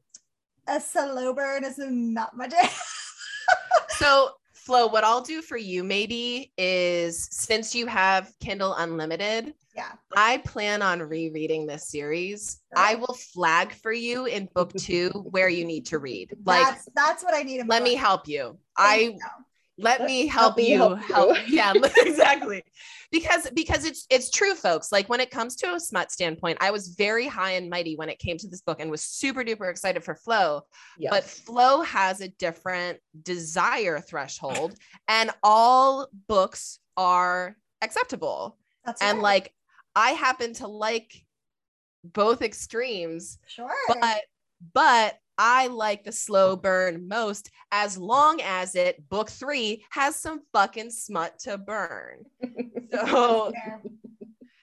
a 0.66 0.80
slow 0.80 1.32
burn 1.34 1.64
is 1.64 1.78
not 1.78 2.36
my 2.36 2.48
day. 2.48 2.68
So, 3.90 4.30
Flo, 4.52 4.86
what 4.86 5.02
I'll 5.02 5.22
do 5.22 5.42
for 5.42 5.56
you 5.56 5.82
maybe 5.82 6.52
is 6.56 7.26
since 7.32 7.74
you 7.74 7.86
have 7.86 8.32
Kindle 8.38 8.74
Unlimited, 8.74 9.54
yeah, 9.74 9.92
I 10.14 10.38
plan 10.38 10.82
on 10.82 11.00
rereading 11.02 11.66
this 11.66 11.88
series. 11.88 12.60
I 12.76 12.94
will 12.94 13.16
flag 13.34 13.72
for 13.72 13.92
you 13.92 14.26
in 14.26 14.48
book 14.54 14.72
two 14.74 15.08
where 15.30 15.48
you 15.48 15.64
need 15.64 15.86
to 15.86 15.98
read. 15.98 16.36
Like, 16.44 16.64
that's 16.66 16.88
that's 16.94 17.24
what 17.24 17.34
I 17.34 17.42
need. 17.42 17.66
Let 17.66 17.82
me 17.82 17.94
help 17.94 18.28
you. 18.28 18.58
Thank 18.76 18.78
I 18.78 18.94
you. 18.96 19.18
Let 19.78 20.00
uh, 20.00 20.04
me 20.04 20.26
help, 20.26 20.56
me 20.56 20.72
you 20.72 20.78
help 20.78 20.98
help, 21.00 21.48
you. 21.48 21.56
yeah 21.56 21.72
exactly 21.98 22.62
because 23.12 23.48
because 23.54 23.84
it's 23.84 24.06
it's 24.10 24.30
true 24.30 24.54
folks 24.54 24.90
like 24.92 25.08
when 25.08 25.20
it 25.20 25.30
comes 25.30 25.56
to 25.56 25.74
a 25.74 25.80
smut 25.80 26.10
standpoint 26.10 26.58
i 26.60 26.70
was 26.70 26.88
very 26.88 27.26
high 27.26 27.52
and 27.52 27.70
mighty 27.70 27.96
when 27.96 28.08
it 28.08 28.18
came 28.18 28.36
to 28.36 28.48
this 28.48 28.60
book 28.60 28.80
and 28.80 28.90
was 28.90 29.02
super 29.02 29.44
duper 29.44 29.70
excited 29.70 30.02
for 30.02 30.14
Flo 30.14 30.62
Yes. 30.98 31.10
but 31.10 31.24
Flo 31.24 31.82
has 31.82 32.20
a 32.20 32.28
different 32.28 32.98
desire 33.22 34.00
threshold 34.00 34.74
and 35.06 35.30
all 35.42 36.08
books 36.26 36.80
are 36.96 37.56
acceptable 37.82 38.58
That's 38.84 39.00
and 39.00 39.18
right. 39.18 39.22
like 39.22 39.54
i 39.94 40.10
happen 40.10 40.52
to 40.54 40.66
like 40.66 41.24
both 42.04 42.42
extremes 42.42 43.38
sure, 43.46 43.70
but 43.88 44.22
but 44.72 45.18
I 45.38 45.68
like 45.68 46.04
the 46.04 46.12
slow 46.12 46.56
burn 46.56 47.06
most 47.06 47.50
as 47.70 47.96
long 47.96 48.40
as 48.42 48.74
it 48.74 49.08
book 49.08 49.30
three 49.30 49.84
has 49.90 50.16
some 50.16 50.42
fucking 50.52 50.90
smut 50.90 51.38
to 51.40 51.56
burn. 51.56 52.24
So. 52.90 53.52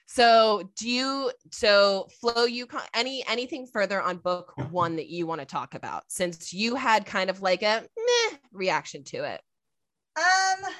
So 0.08 0.70
do 0.76 0.88
you 0.88 1.30
so 1.52 2.08
Flo 2.20 2.44
you 2.44 2.66
any 2.94 3.24
anything 3.28 3.66
further 3.66 4.00
on 4.00 4.16
book 4.16 4.52
one 4.70 4.96
that 4.96 5.08
you 5.08 5.26
want 5.26 5.40
to 5.40 5.44
talk 5.44 5.74
about 5.74 6.04
since 6.08 6.54
you 6.54 6.74
had 6.74 7.04
kind 7.06 7.28
of 7.28 7.42
like 7.42 7.62
a 7.62 7.82
meh 7.96 8.38
reaction 8.52 9.04
to 9.04 9.18
it? 9.18 9.40
Um 10.16 10.72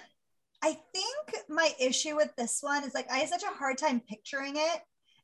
I 0.63 0.79
think 0.95 1.45
my 1.49 1.73
issue 1.79 2.17
with 2.17 2.35
this 2.37 2.59
one 2.63 2.85
is 2.85 2.95
like 2.95 3.11
I 3.11 3.19
have 3.19 3.29
such 3.29 3.43
a 3.43 3.55
hard 3.55 3.79
time 3.79 4.01
picturing 4.01 4.55
it. 4.57 4.81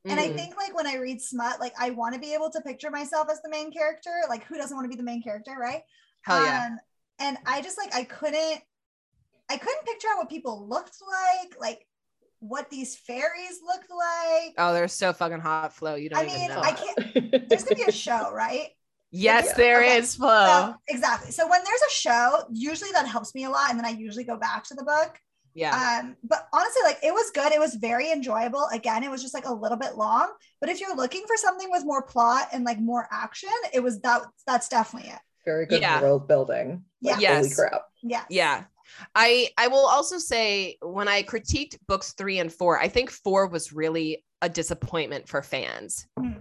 And 0.08 0.18
I 0.18 0.28
Mm. 0.28 0.36
think 0.36 0.56
like 0.56 0.74
when 0.74 0.86
I 0.86 0.96
read 0.96 1.20
smut, 1.20 1.60
like 1.60 1.74
I 1.78 1.90
want 1.90 2.14
to 2.14 2.20
be 2.20 2.34
able 2.34 2.50
to 2.50 2.60
picture 2.60 2.90
myself 2.90 3.28
as 3.30 3.40
the 3.42 3.50
main 3.50 3.72
character. 3.72 4.10
Like 4.28 4.44
who 4.44 4.56
doesn't 4.56 4.76
want 4.76 4.84
to 4.84 4.88
be 4.90 4.96
the 4.96 5.02
main 5.02 5.22
character, 5.22 5.52
right? 5.58 5.82
Hell 6.22 6.40
yeah. 6.40 6.64
Um, 6.66 6.78
and 7.18 7.38
I 7.46 7.62
just 7.62 7.78
like 7.78 7.94
I 7.94 8.04
couldn't 8.04 8.60
I 9.50 9.56
couldn't 9.58 9.86
picture 9.86 10.08
out 10.12 10.18
what 10.18 10.30
people 10.30 10.68
looked 10.68 10.96
like, 11.08 11.54
like 11.60 11.86
what 12.40 12.70
these 12.70 12.96
fairies 12.96 13.60
looked 13.66 13.90
like. 13.90 14.54
oh, 14.58 14.72
they're 14.72 14.88
so 14.88 15.12
fucking 15.12 15.40
hot, 15.40 15.74
Flo. 15.74 15.94
You 15.94 16.08
don't 16.08 16.20
I 16.20 16.24
even 16.24 16.34
mean, 16.34 16.48
know. 16.48 16.60
I 16.62 16.72
can't 16.72 16.98
there's 17.48 17.64
gonna 17.64 17.76
be 17.76 17.84
a 17.88 17.92
show, 17.92 18.30
right? 18.32 18.68
yes, 19.10 19.46
Yeah. 19.46 19.54
there 19.54 19.82
is 19.82 20.14
Okay. 20.14 20.16
Flo. 20.16 20.74
So, 20.74 20.74
exactly. 20.88 21.30
So 21.32 21.48
when 21.48 21.62
there's 21.64 21.82
a 21.82 21.92
show, 21.92 22.44
usually 22.52 22.90
that 22.92 23.06
helps 23.06 23.34
me 23.34 23.44
a 23.44 23.50
lot, 23.50 23.70
and 23.70 23.78
then 23.78 23.86
I 23.86 23.90
usually 23.90 24.24
go 24.24 24.36
back 24.36 24.64
to 24.64 24.74
the 24.74 24.84
book. 24.84 25.18
Yeah. 25.54 26.00
Um, 26.02 26.16
but 26.24 26.48
honestly, 26.52 26.82
like 26.84 26.98
it 27.02 27.12
was 27.12 27.30
good. 27.30 27.52
It 27.52 27.60
was 27.60 27.74
very 27.74 28.10
enjoyable. 28.10 28.66
Again, 28.72 29.02
it 29.04 29.10
was 29.10 29.22
just 29.22 29.34
like 29.34 29.46
a 29.46 29.52
little 29.52 29.76
bit 29.78 29.96
long. 29.96 30.30
But 30.60 30.68
if 30.70 30.80
you're 30.80 30.94
looking 30.96 31.24
for 31.26 31.36
something 31.36 31.70
with 31.70 31.84
more 31.84 32.02
plot 32.02 32.48
and 32.52 32.64
like 32.64 32.78
more 32.80 33.08
action, 33.10 33.50
it 33.72 33.80
was 33.82 34.00
that 34.00 34.22
that's 34.46 34.68
definitely 34.68 35.10
it. 35.10 35.18
Very 35.44 35.66
good 35.66 35.80
Yeah. 35.80 36.00
world 36.00 36.28
building. 36.28 36.84
Like, 37.02 37.20
Yeah. 37.20 37.36
Holy 37.36 37.50
crap. 37.50 37.82
Yeah. 38.02 38.24
Yeah. 38.30 38.64
I 39.14 39.48
I 39.58 39.68
will 39.68 39.86
also 39.86 40.18
say 40.18 40.76
when 40.82 41.08
I 41.08 41.22
critiqued 41.22 41.78
books 41.88 42.12
3 42.12 42.38
and 42.40 42.52
4, 42.52 42.78
I 42.80 42.88
think 42.88 43.10
4 43.10 43.46
was 43.46 43.72
really 43.72 44.24
a 44.42 44.48
disappointment 44.48 45.28
for 45.28 45.42
fans. 45.42 46.06
Hmm. 46.18 46.32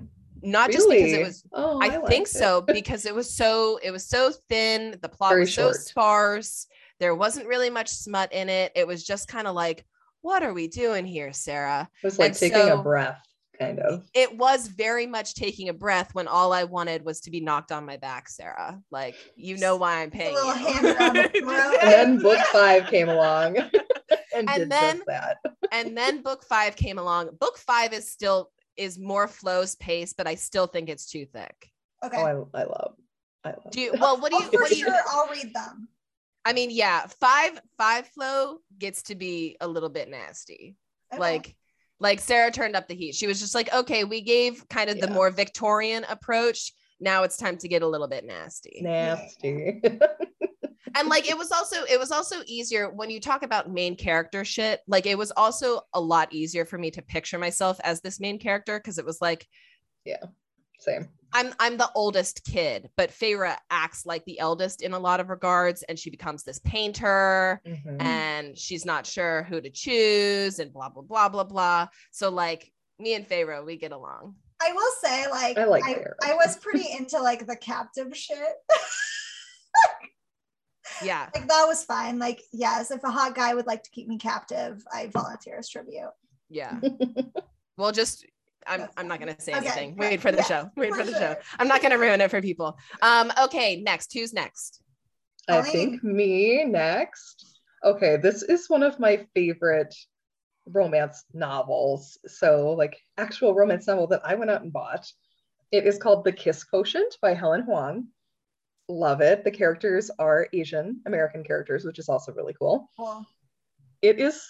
Not 0.44 0.72
just 0.72 0.90
because 0.90 1.14
it 1.14 1.24
was 1.24 1.44
Oh, 1.54 1.80
I, 1.82 1.90
liked 1.98 2.08
think 2.08 2.28
so 2.28 2.62
because 2.62 3.06
it 3.06 3.14
was 3.14 3.32
so 3.36 3.80
it 3.84 3.92
was 3.92 4.06
so 4.08 4.32
thin, 4.50 4.98
the 5.02 5.10
plot 5.10 5.32
Very 5.32 5.42
was 5.42 5.54
so 5.54 5.68
short. 5.68 5.76
sparse. 5.76 6.68
There 7.02 7.16
wasn't 7.16 7.48
really 7.48 7.72
much 7.72 7.90
smut 7.90 8.32
in 8.32 8.48
it. 8.48 8.72
It 8.76 8.88
was 8.88 9.04
just 9.04 9.28
kind 9.28 9.48
of 9.48 9.56
like 9.56 9.84
what 10.22 10.44
are 10.44 10.54
we 10.54 10.68
doing 10.68 11.04
here, 11.04 11.34
Sarah? 11.34 11.90
It 12.04 12.06
was 12.06 12.20
like 12.20 12.30
and 12.30 12.38
taking 12.38 12.60
so- 12.68 12.80
a 12.80 12.84
breath, 12.84 13.20
kind 13.60 13.80
of. 13.80 14.08
It 14.14 14.38
was 14.38 14.68
very 14.68 15.08
much 15.08 15.34
taking 15.34 15.70
a 15.70 15.74
breath 15.74 16.14
when 16.14 16.28
all 16.28 16.54
I 16.54 16.64
wanted 16.64 17.04
was 17.04 17.22
to 17.22 17.32
be 17.32 17.42
knocked 17.42 17.72
on 17.72 17.88
my 17.88 17.98
back, 17.98 18.30
Sarah. 18.30 18.80
Like, 18.92 19.16
you 19.36 19.58
know 19.58 19.78
why 19.78 20.04
I'm 20.04 20.10
A 20.10 20.12
paying 20.12 20.36
little 20.36 20.56
you. 20.56 20.64
hand 20.68 20.86
around 20.86 21.16
the 21.16 21.30
throat. 21.40 21.78
And 21.82 21.92
then 21.92 22.20
book 22.20 22.38
five 22.52 22.86
came 22.86 23.10
along 23.10 23.58
and, 24.36 24.48
And 24.48 24.72
then- 24.72 25.02
that. 25.08 25.38
and 25.72 25.98
then 25.98 26.22
book 26.22 26.44
five 26.44 26.76
came 26.76 27.00
along. 27.00 27.30
Book 27.40 27.58
five 27.58 27.94
is 27.94 28.12
still 28.12 28.52
is 28.78 29.00
more 29.00 29.28
Flo's 29.28 29.74
pace, 29.76 30.14
but 30.14 30.28
I 30.28 30.36
still 30.36 30.68
think 30.68 30.88
it's 30.88 31.08
too 31.10 31.26
thick. 31.26 31.72
Okay. 32.06 32.18
Oh, 32.18 32.48
I, 32.54 32.62
I 32.62 32.64
love. 32.66 32.94
I 33.44 33.50
love. 33.50 33.72
Do 33.72 33.82
you 33.82 33.94
well 34.00 34.22
what 34.22 34.32
do 34.32 34.38
oh, 34.38 34.44
you 34.44 34.52
for 34.52 34.62
what 34.62 34.70
do 34.70 34.78
you 34.78 34.86
sure, 34.86 34.96
I'll 35.10 35.28
read 35.30 35.52
them. 35.52 35.88
I 36.46 36.54
mean, 36.54 36.70
yeah, 36.72 37.06
five 37.20 37.62
five 37.78 38.08
Flo 38.08 38.60
gets 38.78 39.04
to 39.04 39.16
be 39.16 39.58
a 39.62 39.68
little 39.68 39.90
bit 39.90 40.10
nasty. 40.10 40.76
Okay. 41.14 41.20
Like 41.20 41.56
like 42.00 42.20
Sarah 42.20 42.52
turned 42.52 42.76
up 42.76 42.88
the 42.88 42.96
heat. 42.96 43.16
She 43.16 43.28
was 43.28 43.40
just 43.40 43.54
like, 43.54 43.72
okay, 43.74 44.04
we 44.04 44.22
gave 44.22 44.68
kind 44.70 44.90
of 44.90 45.00
the 45.00 45.10
more 45.10 45.30
Victorian 45.30 46.04
approach. 46.10 46.74
Now 47.00 47.24
it's 47.24 47.38
time 47.38 47.58
to 47.58 47.68
get 47.68 47.84
a 47.84 47.88
little 47.88 48.08
bit 48.08 48.26
nasty. 48.26 48.80
nasty. 48.82 49.82
and 50.96 51.08
like 51.08 51.30
it 51.30 51.38
was 51.38 51.52
also 51.52 51.84
it 51.90 52.00
was 52.00 52.12
also 52.12 52.38
easier 52.48 52.90
when 52.90 53.10
you 53.10 53.20
talk 53.20 53.44
about 53.44 53.72
main 53.72 53.96
character 53.96 54.44
shit 54.44 54.82
like 54.88 55.06
it 55.06 55.18
was 55.18 55.32
also 55.38 55.82
a 55.94 56.02
lot 56.02 56.34
easier 56.34 56.66
for 56.66 56.78
me 56.78 56.92
to 56.92 57.02
picture 57.02 57.38
myself 57.38 57.80
as 57.84 58.02
this 58.02 58.20
main 58.20 58.40
character 58.40 58.80
because 58.80 58.98
it 58.98 59.06
was 59.06 59.22
like 59.22 59.48
Same. 60.82 61.08
i'm 61.34 61.54
i'm 61.60 61.78
the 61.78 61.90
oldest 61.96 62.44
kid 62.44 62.90
but 62.98 63.12
Feyre 63.12 63.56
acts 63.70 64.06
like 64.06 64.26
the 64.26 64.40
eldest 64.40 64.82
in 64.82 64.94
a 64.94 65.00
lot 65.00 65.20
of 65.20 65.30
regards 65.30 65.84
and 65.84 65.98
she 65.98 66.10
becomes 66.10 66.44
this 66.44 66.60
painter 66.60 67.62
Mhm. 67.66 68.02
and 68.02 68.58
she's 68.58 68.86
not 68.86 69.06
sure 69.06 69.44
who 69.44 69.62
to 69.62 69.70
choose 69.70 70.60
and 70.60 70.74
blah 70.74 70.90
blah 70.90 71.04
blah 71.04 71.30
blah 71.30 71.44
blah 71.44 71.88
so 72.12 72.30
like 72.30 72.72
me 73.00 73.14
and 73.14 73.28
Feyre 73.30 73.64
we 73.66 73.78
get 73.78 73.92
along 73.92 74.36
I 74.64 74.74
will 74.74 74.92
say, 75.04 75.28
like, 75.32 75.58
I 75.58 75.66
like 75.66 75.84
I, 75.84 76.04
I 76.24 76.34
was 76.36 76.56
pretty 76.58 76.86
into 76.96 77.20
like 77.20 77.48
the 77.48 77.56
captive 77.56 78.16
shit. 78.16 78.38
yeah 81.04 81.30
like 81.34 81.48
that 81.48 81.66
was 81.68 81.84
fine. 81.84 82.20
Like, 82.20 82.42
yes, 82.52 82.92
if 82.92 83.04
a 83.04 83.10
hot 83.10 83.34
guy 83.34 83.56
would 83.56 83.66
like 83.66 83.82
to 83.84 83.90
keep 83.90 84.08
me 84.08 84.20
captive, 84.20 84.84
I 84.94 85.08
volunteer 85.08 85.58
as 85.58 85.70
tribute. 85.70 86.12
yeah 86.50 86.80
well 87.78 87.92
just 87.92 88.26
I'm, 88.68 88.88
I'm 88.98 89.08
not 89.08 89.20
going 89.20 89.34
to 89.34 89.42
say 89.42 89.54
Okay, 89.54 89.68
anything. 89.68 89.96
Wait 89.96 90.22
for 90.22 90.32
the 90.32 90.38
yeah, 90.38 90.44
show. 90.44 90.72
Wait 90.78 90.92
for 90.92 91.00
for 91.00 91.04
the 91.04 91.12
sure. 91.12 91.20
show. 91.20 91.36
I'm 91.60 91.68
not 91.68 91.82
going 91.82 91.92
to 91.92 91.98
ruin 91.98 92.22
it 92.22 92.30
for 92.30 92.42
people. 92.42 92.78
Um, 93.02 93.32
okay, 93.44 93.82
next. 93.82 94.14
Who's 94.14 94.34
next? 94.34 94.82
I 95.50 95.62
think 95.62 96.04
me 96.04 96.64
next. 96.66 97.60
Okay, 97.84 98.18
this 98.18 98.44
is 98.44 98.70
one 98.70 98.84
of 98.84 99.00
my 99.00 99.26
favorite 99.34 99.94
romance 100.68 101.24
novels. 101.34 102.18
So, 102.28 102.72
like, 102.78 102.98
actual 103.18 103.56
romance 103.56 103.88
novel 103.88 104.08
that 104.08 104.22
I 104.24 104.36
went 104.36 104.52
out 104.52 104.62
and 104.62 104.72
bought. 104.72 105.12
It 105.72 105.86
is 105.88 105.98
called 105.98 106.24
The 106.24 106.32
Kiss 106.32 106.64
Quotient 106.64 107.16
by 107.22 107.34
Helen 107.34 107.62
Hoang. 107.62 108.08
Love 108.88 109.22
it. 109.22 109.44
The 109.44 109.52
characters 109.52 110.12
are 110.20 110.48
Asian 110.54 111.02
American 111.06 111.44
characters, 111.44 111.86
which 111.86 111.98
is 111.98 112.10
also 112.10 112.34
really 112.34 112.54
cool. 112.54 112.90
Cool. 112.98 113.26
It 114.02 114.20
is 114.20 114.44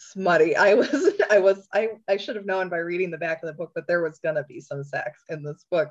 smutty. 0.00 0.56
I 0.56 0.74
was, 0.74 1.12
I 1.30 1.38
was, 1.38 1.68
I, 1.72 1.90
I 2.08 2.16
should 2.16 2.36
have 2.36 2.46
known 2.46 2.68
by 2.68 2.78
reading 2.78 3.10
the 3.10 3.18
back 3.18 3.42
of 3.42 3.46
the 3.46 3.54
book 3.54 3.72
that 3.74 3.86
there 3.86 4.02
was 4.02 4.18
gonna 4.18 4.44
be 4.44 4.60
some 4.60 4.82
sex 4.84 5.22
in 5.28 5.42
this 5.42 5.64
book, 5.70 5.90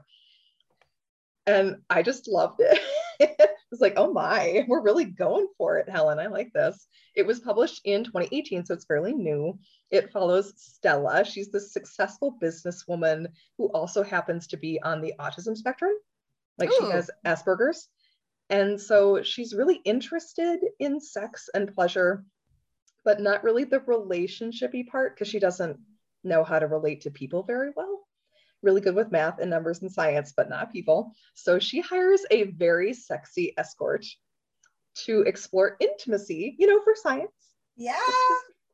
and 1.45 1.77
I 1.89 2.01
just 2.01 2.27
loved 2.27 2.59
it. 2.59 2.79
it 3.19 3.49
was 3.71 3.81
like, 3.81 3.93
oh 3.97 4.11
my, 4.11 4.65
we're 4.67 4.81
really 4.81 5.05
going 5.05 5.47
for 5.57 5.77
it, 5.77 5.89
Helen. 5.89 6.19
I 6.19 6.27
like 6.27 6.51
this. 6.53 6.87
It 7.15 7.25
was 7.25 7.39
published 7.39 7.81
in 7.85 8.03
2018, 8.03 8.65
so 8.65 8.73
it's 8.73 8.85
fairly 8.85 9.13
new. 9.13 9.57
It 9.91 10.11
follows 10.11 10.53
Stella. 10.55 11.23
She's 11.25 11.51
this 11.51 11.73
successful 11.73 12.37
businesswoman 12.41 13.27
who 13.57 13.67
also 13.67 14.03
happens 14.03 14.47
to 14.47 14.57
be 14.57 14.81
on 14.81 15.01
the 15.01 15.13
autism 15.19 15.55
spectrum. 15.55 15.93
Like 16.57 16.71
she 16.71 16.79
oh. 16.81 16.91
has 16.91 17.09
Asperger's. 17.25 17.87
And 18.49 18.81
so 18.81 19.21
she's 19.21 19.53
really 19.53 19.75
interested 19.85 20.59
in 20.79 20.99
sex 20.99 21.49
and 21.53 21.73
pleasure, 21.73 22.25
but 23.05 23.21
not 23.21 23.43
really 23.43 23.63
the 23.63 23.79
relationshipy 23.79 24.87
part 24.87 25.15
because 25.15 25.27
she 25.27 25.39
doesn't 25.39 25.79
know 26.23 26.43
how 26.43 26.59
to 26.59 26.67
relate 26.67 27.01
to 27.01 27.11
people 27.11 27.43
very 27.43 27.71
well. 27.75 28.01
Really 28.61 28.81
good 28.81 28.95
with 28.95 29.11
math 29.11 29.39
and 29.39 29.49
numbers 29.49 29.81
and 29.81 29.91
science, 29.91 30.33
but 30.35 30.49
not 30.49 30.71
people. 30.73 31.13
So 31.33 31.59
she 31.59 31.79
hires 31.79 32.21
a 32.29 32.43
very 32.43 32.93
sexy 32.93 33.53
escort 33.57 34.05
to 35.05 35.21
explore 35.21 35.77
intimacy, 35.79 36.55
you 36.59 36.67
know, 36.67 36.81
for 36.83 36.93
science 36.95 37.31
Yeah. 37.77 37.95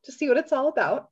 to 0.04 0.12
see 0.12 0.28
what 0.28 0.38
it's 0.38 0.52
all 0.52 0.68
about. 0.68 1.08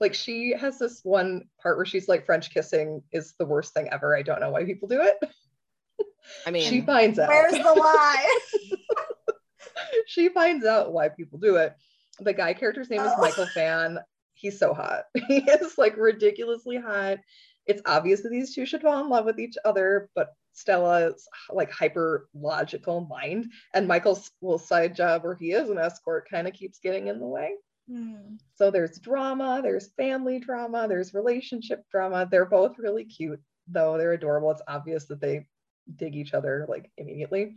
Like 0.00 0.14
she 0.14 0.52
has 0.52 0.78
this 0.78 1.00
one 1.04 1.44
part 1.60 1.76
where 1.76 1.86
she's 1.86 2.08
like 2.08 2.26
French 2.26 2.52
kissing 2.52 3.02
is 3.12 3.34
the 3.38 3.46
worst 3.46 3.74
thing 3.74 3.88
ever. 3.90 4.16
I 4.16 4.22
don't 4.22 4.40
know 4.40 4.50
why 4.50 4.64
people 4.64 4.88
do 4.88 5.00
it. 5.02 5.16
I 6.46 6.50
mean, 6.52 6.68
she 6.68 6.80
finds 6.80 7.18
out. 7.18 7.28
Where's 7.28 7.52
the 7.52 7.72
lie? 7.72 8.38
she 10.06 10.28
finds 10.28 10.64
out 10.64 10.92
why 10.92 11.08
people 11.08 11.38
do 11.38 11.56
it. 11.56 11.74
The 12.20 12.32
guy 12.32 12.52
character's 12.54 12.90
name 12.90 13.00
is 13.00 13.12
Oh. 13.16 13.20
Michael 13.20 13.46
Phan. 13.46 13.98
He's 14.34 14.58
so 14.58 14.74
hot. 14.74 15.04
He 15.28 15.38
is 15.38 15.78
like 15.78 15.96
ridiculously 15.96 16.76
hot. 16.76 17.18
It's 17.66 17.82
obvious 17.86 18.22
that 18.22 18.30
these 18.30 18.54
two 18.54 18.66
should 18.66 18.82
fall 18.82 19.00
in 19.02 19.08
love 19.08 19.24
with 19.24 19.38
each 19.38 19.56
other, 19.64 20.10
but 20.14 20.34
Stella's 20.52 21.26
like 21.48 21.70
hyper 21.70 22.28
logical 22.34 23.02
mind, 23.02 23.46
and 23.72 23.86
Michael's 23.88 24.30
little 24.42 24.58
side 24.58 24.94
job 24.96 25.22
where 25.24 25.34
he 25.36 25.52
is 25.52 25.70
an 25.70 25.78
escort 25.78 26.28
kind 26.28 26.46
of 26.48 26.54
keeps 26.54 26.78
getting 26.80 27.06
in 27.06 27.18
the 27.20 27.26
way. 27.26 27.52
Hmm. 27.88 28.36
So 28.54 28.70
there's 28.70 28.98
drama, 28.98 29.60
there's 29.62 29.92
family 29.96 30.38
drama, 30.40 30.86
there's 30.88 31.14
relationship 31.14 31.84
drama. 31.90 32.28
They're 32.30 32.44
both 32.44 32.78
really 32.78 33.04
cute, 33.04 33.40
though. 33.68 33.96
They're 33.96 34.12
adorable. 34.12 34.50
It's 34.50 34.62
obvious 34.68 35.06
that 35.06 35.20
they 35.20 35.46
dig 35.96 36.14
each 36.16 36.34
other 36.34 36.66
like 36.68 36.90
immediately. 36.96 37.56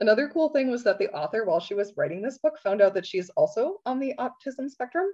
Another 0.00 0.28
cool 0.28 0.50
thing 0.50 0.70
was 0.70 0.84
that 0.84 0.98
the 0.98 1.10
author, 1.10 1.44
while 1.44 1.60
she 1.60 1.74
was 1.74 1.94
writing 1.96 2.20
this 2.20 2.38
book, 2.38 2.58
found 2.58 2.82
out 2.82 2.94
that 2.94 3.06
she's 3.06 3.30
also 3.30 3.80
on 3.86 3.98
the 3.98 4.14
autism 4.18 4.68
spectrum. 4.68 5.06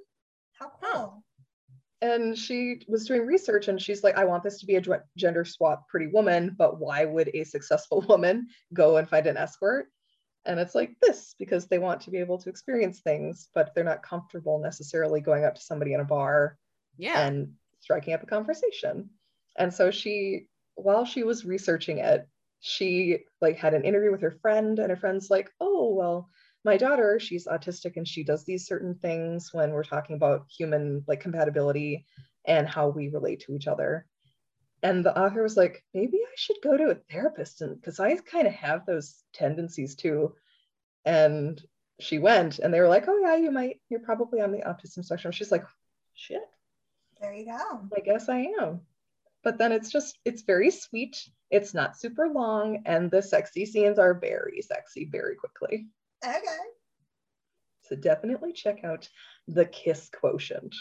How 0.59 0.73
cool. 0.83 1.23
And 2.01 2.37
she 2.37 2.83
was 2.89 3.07
doing 3.07 3.25
research 3.25 3.69
and 3.69 3.81
she's 3.81 4.03
like, 4.03 4.17
I 4.17 4.25
want 4.25 4.43
this 4.43 4.59
to 4.59 4.67
be 4.67 4.75
a 4.75 4.83
gender 5.17 5.45
swap 5.45 5.89
pretty 5.89 6.09
woman, 6.09 6.57
but 6.59 6.81
why 6.81 7.05
would 7.05 7.31
a 7.33 7.45
successful 7.45 8.01
woman 8.09 8.49
go 8.75 8.97
and 8.97 9.09
find 9.09 9.27
an 9.29 9.37
escort? 9.37 9.87
And 10.45 10.59
it's 10.59 10.75
like 10.75 10.97
this 11.01 11.37
because 11.39 11.69
they 11.69 11.79
want 11.79 12.01
to 12.01 12.11
be 12.11 12.19
able 12.19 12.39
to 12.39 12.49
experience 12.49 13.01
things, 13.01 13.49
but 13.55 13.73
they're 13.75 13.85
not 13.85 14.03
comfortable 14.03 14.59
necessarily 14.59 15.21
going 15.21 15.45
up 15.45 15.55
to 15.55 15.61
somebody 15.61 15.93
in 15.93 16.01
a 16.01 16.05
bar 16.05 16.59
yeah. 16.99 17.25
and 17.25 17.53
striking 17.79 18.15
up 18.15 18.25
a 18.25 18.27
conversation. 18.27 19.11
And 19.57 19.73
so 19.73 19.93
she, 19.93 20.47
while 20.75 21.05
she 21.05 21.23
was 21.23 21.45
researching 21.45 21.99
it, 21.99 22.27
she 22.63 23.19
like 23.43 23.59
had 23.59 23.75
an 23.75 23.85
interview 23.85 24.11
with 24.11 24.23
her 24.23 24.39
friend, 24.41 24.79
and 24.79 24.89
her 24.89 24.97
friend's 24.97 25.29
like, 25.29 25.51
"Oh, 25.61 25.93
well, 25.93 26.31
my 26.65 26.79
daughter, 26.79 27.21
she's 27.21 27.47
autistic 27.47 27.97
and 27.97 28.09
she 28.09 28.25
does 28.25 28.45
these 28.45 28.67
certain 28.67 28.95
things 28.95 29.51
when 29.53 29.73
we're 29.73 29.85
talking 29.85 30.17
about 30.17 30.47
human 30.49 31.05
like 31.07 31.21
compatibility." 31.21 32.07
and 32.45 32.69
how 32.69 32.89
we 32.89 33.09
relate 33.09 33.41
to 33.41 33.55
each 33.55 33.67
other. 33.67 34.07
And 34.83 35.05
the 35.05 35.17
author 35.17 35.43
was 35.43 35.57
like, 35.57 35.85
maybe 35.95 36.17
I 36.17 36.35
should 36.37 36.57
go 36.63 36.77
to 36.77 36.91
a 36.91 36.97
therapist 37.11 37.61
and 37.61 37.81
because 37.81 38.01
I 38.01 38.17
kind 38.17 38.47
of 38.47 38.53
have 38.55 38.85
those 38.85 39.23
tendencies 39.33 39.95
too. 39.95 40.35
And 41.05 41.61
she 42.01 42.19
went 42.19 42.59
and 42.59 42.75
they 42.75 42.81
were 42.81 42.89
like, 42.89 43.05
oh 43.07 43.19
yeah, 43.21 43.37
you 43.37 43.53
might, 43.53 43.81
you're 43.89 44.01
probably 44.01 44.41
on 44.41 44.51
the 44.51 44.59
autism 44.59 45.05
spectrum. 45.05 45.33
She's 45.33 45.53
like, 45.53 45.65
shit. 46.15 46.43
There 47.21 47.33
you 47.33 47.47
go. 47.47 47.81
I 47.97 48.01
guess 48.01 48.29
I 48.29 48.49
am. 48.61 48.81
But 49.43 49.59
then 49.59 49.73
it's 49.73 49.91
just, 49.91 50.19
it's 50.25 50.43
very 50.43 50.71
sweet. 50.71 51.17
It's 51.51 51.75
not 51.75 51.99
super 51.99 52.29
long, 52.29 52.83
and 52.87 53.11
the 53.11 53.23
sexy 53.23 53.67
scenes 53.67 53.99
are 53.99 54.15
very 54.15 54.63
sexy 54.63 55.09
very 55.11 55.35
quickly. 55.35 55.89
Okay. 56.25 56.39
So 57.83 57.97
definitely 57.97 58.53
check 58.53 58.85
out 58.85 59.09
the 59.49 59.65
Kiss 59.67 60.09
Quotient. 60.09 60.75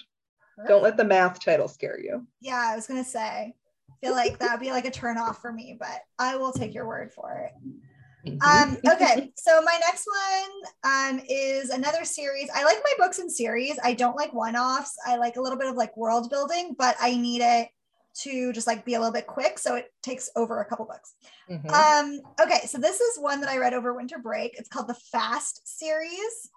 Don't 0.67 0.83
let 0.83 0.97
the 0.97 1.03
math 1.03 1.43
title 1.43 1.67
scare 1.67 1.99
you. 1.99 2.27
Yeah, 2.39 2.69
I 2.71 2.75
was 2.75 2.85
gonna 2.85 3.03
say. 3.03 3.53
I 3.89 4.05
feel 4.05 4.13
like 4.13 4.37
that 4.39 4.51
would 4.51 4.63
be 4.63 4.71
like 4.71 4.85
a 4.85 4.91
turn 4.91 5.17
off 5.17 5.41
for 5.41 5.51
me, 5.51 5.75
but 5.79 6.01
I 6.19 6.37
will 6.37 6.51
take 6.51 6.73
your 6.73 6.87
word 6.87 7.11
for 7.11 7.47
it. 7.47 8.37
Um, 8.45 8.77
okay, 8.87 9.31
so 9.37 9.61
my 9.63 9.79
next 9.85 10.07
one 10.07 11.19
um, 11.19 11.21
is 11.27 11.69
another 11.71 12.05
series. 12.05 12.49
I 12.53 12.63
like 12.63 12.77
my 12.83 12.93
books 13.05 13.19
in 13.19 13.29
series. 13.29 13.79
I 13.83 13.93
don't 13.93 14.15
like 14.15 14.33
one 14.33 14.55
offs. 14.55 14.95
I 15.05 15.17
like 15.17 15.37
a 15.37 15.41
little 15.41 15.57
bit 15.57 15.67
of 15.67 15.75
like 15.75 15.95
world 15.97 16.29
building, 16.29 16.75
but 16.77 16.95
I 16.99 17.15
need 17.15 17.41
it 17.41 17.69
to 18.23 18.51
just 18.53 18.67
like 18.67 18.85
be 18.85 18.93
a 18.95 18.99
little 18.99 19.13
bit 19.13 19.27
quick. 19.27 19.57
So 19.59 19.75
it 19.75 19.85
takes 20.03 20.29
over 20.35 20.59
a 20.61 20.65
couple 20.65 20.85
books. 20.85 21.13
Mhm. 21.49 21.69
Um, 21.71 22.21
okay, 22.39 22.65
so 22.67 22.77
this 22.77 22.99
is 22.99 23.17
one 23.19 23.41
that 23.41 23.49
I 23.49 23.57
read 23.57 23.73
over 23.73 23.93
winter 23.93 24.19
break. 24.19 24.57
It's 24.57 24.69
called 24.69 24.87
the 24.87 24.93
Fast 25.11 25.61
series. 25.65 26.49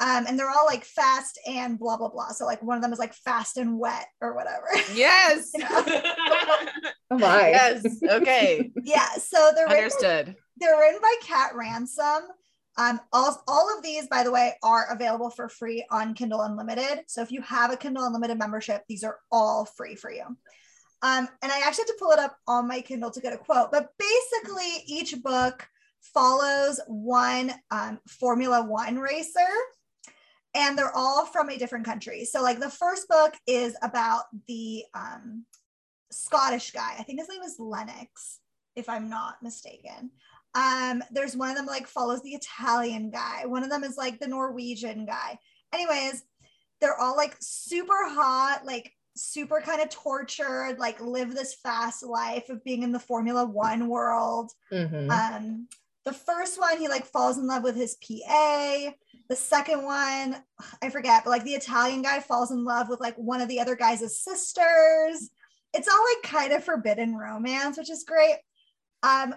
Um, 0.00 0.24
and 0.26 0.36
they're 0.36 0.50
all 0.50 0.66
like 0.66 0.84
fast 0.84 1.38
and 1.46 1.78
blah 1.78 1.96
blah 1.96 2.08
blah. 2.08 2.28
So 2.30 2.44
like 2.44 2.60
one 2.62 2.76
of 2.76 2.82
them 2.82 2.92
is 2.92 2.98
like 2.98 3.14
fast 3.14 3.56
and 3.56 3.78
wet 3.78 4.06
or 4.20 4.34
whatever. 4.34 4.66
Yes. 4.94 5.52
oh 5.60 6.64
my. 7.10 7.50
yes. 7.50 7.84
Okay. 8.02 8.72
yeah. 8.82 9.06
So 9.18 9.52
they're 9.54 9.66
written, 9.66 9.78
Understood. 9.84 10.36
they're 10.56 10.78
written 10.78 11.00
by 11.00 11.14
Kat 11.22 11.54
Ransom. 11.54 12.22
Um, 12.78 13.00
all, 13.12 13.42
all 13.46 13.76
of 13.76 13.82
these, 13.82 14.06
by 14.06 14.22
the 14.22 14.30
way, 14.30 14.54
are 14.62 14.90
available 14.90 15.30
for 15.30 15.48
free 15.48 15.84
on 15.90 16.14
Kindle 16.14 16.40
Unlimited. 16.40 17.04
So 17.06 17.20
if 17.20 17.30
you 17.30 17.42
have 17.42 17.70
a 17.70 17.76
Kindle 17.76 18.04
Unlimited 18.04 18.38
membership, 18.38 18.82
these 18.88 19.04
are 19.04 19.18
all 19.30 19.66
free 19.66 19.94
for 19.94 20.10
you. 20.10 20.24
Um, 21.02 21.28
and 21.42 21.52
I 21.52 21.58
actually 21.66 21.82
had 21.82 21.88
to 21.88 21.96
pull 21.98 22.12
it 22.12 22.18
up 22.18 22.36
on 22.46 22.68
my 22.68 22.80
Kindle 22.80 23.10
to 23.10 23.20
get 23.20 23.32
a 23.32 23.38
quote, 23.38 23.72
but 23.72 23.88
basically 23.98 24.84
each 24.86 25.20
book 25.22 25.66
follows 26.14 26.80
one 26.86 27.52
um, 27.70 27.98
Formula 28.08 28.64
One 28.64 28.98
racer 28.98 29.40
and 30.54 30.76
they're 30.76 30.94
all 30.94 31.26
from 31.26 31.48
a 31.48 31.58
different 31.58 31.84
country. 31.84 32.24
So 32.24 32.42
like 32.42 32.60
the 32.60 32.70
first 32.70 33.08
book 33.08 33.34
is 33.46 33.76
about 33.82 34.24
the 34.46 34.84
um, 34.94 35.44
Scottish 36.10 36.70
guy. 36.72 36.94
I 36.98 37.02
think 37.02 37.20
his 37.20 37.28
name 37.28 37.42
is 37.42 37.56
Lennox, 37.58 38.40
if 38.76 38.88
I'm 38.88 39.08
not 39.08 39.42
mistaken. 39.42 40.10
Um, 40.54 41.02
there's 41.10 41.36
one 41.36 41.50
of 41.50 41.56
them 41.56 41.66
like 41.66 41.86
follows 41.86 42.22
the 42.22 42.34
Italian 42.34 43.10
guy. 43.10 43.46
One 43.46 43.62
of 43.64 43.70
them 43.70 43.84
is 43.84 43.96
like 43.96 44.20
the 44.20 44.28
Norwegian 44.28 45.06
guy. 45.06 45.38
Anyways, 45.72 46.22
they're 46.80 46.98
all 46.98 47.16
like 47.16 47.36
super 47.40 48.08
hot, 48.08 48.62
like 48.64 48.92
super 49.16 49.60
kind 49.60 49.80
of 49.80 49.88
tortured, 49.90 50.76
like 50.78 51.00
live 51.00 51.34
this 51.34 51.54
fast 51.54 52.02
life 52.02 52.48
of 52.50 52.64
being 52.64 52.82
in 52.82 52.92
the 52.92 52.98
Formula 52.98 53.44
One 53.44 53.88
world. 53.88 54.52
Mhm. 54.70 55.10
Um, 55.10 55.68
the 56.04 56.12
first 56.12 56.58
one, 56.58 56.78
he 56.78 56.88
like 56.88 57.06
falls 57.06 57.38
in 57.38 57.46
love 57.46 57.62
with 57.62 57.76
his 57.76 57.94
PA. 57.96 58.92
The 59.28 59.36
second 59.36 59.84
one, 59.84 60.42
I 60.82 60.90
forget, 60.90 61.22
but 61.24 61.30
like 61.30 61.44
the 61.44 61.54
Italian 61.54 62.02
guy 62.02 62.20
falls 62.20 62.50
in 62.50 62.64
love 62.64 62.88
with 62.88 63.00
like 63.00 63.14
one 63.16 63.40
of 63.40 63.48
the 63.48 63.60
other 63.60 63.76
guys' 63.76 64.20
sisters. 64.20 65.30
It's 65.72 65.88
all 65.88 66.04
like 66.14 66.22
kind 66.24 66.52
of 66.52 66.64
forbidden 66.64 67.14
romance, 67.14 67.78
which 67.78 67.90
is 67.90 68.04
great. 68.04 68.36
Um, 69.02 69.34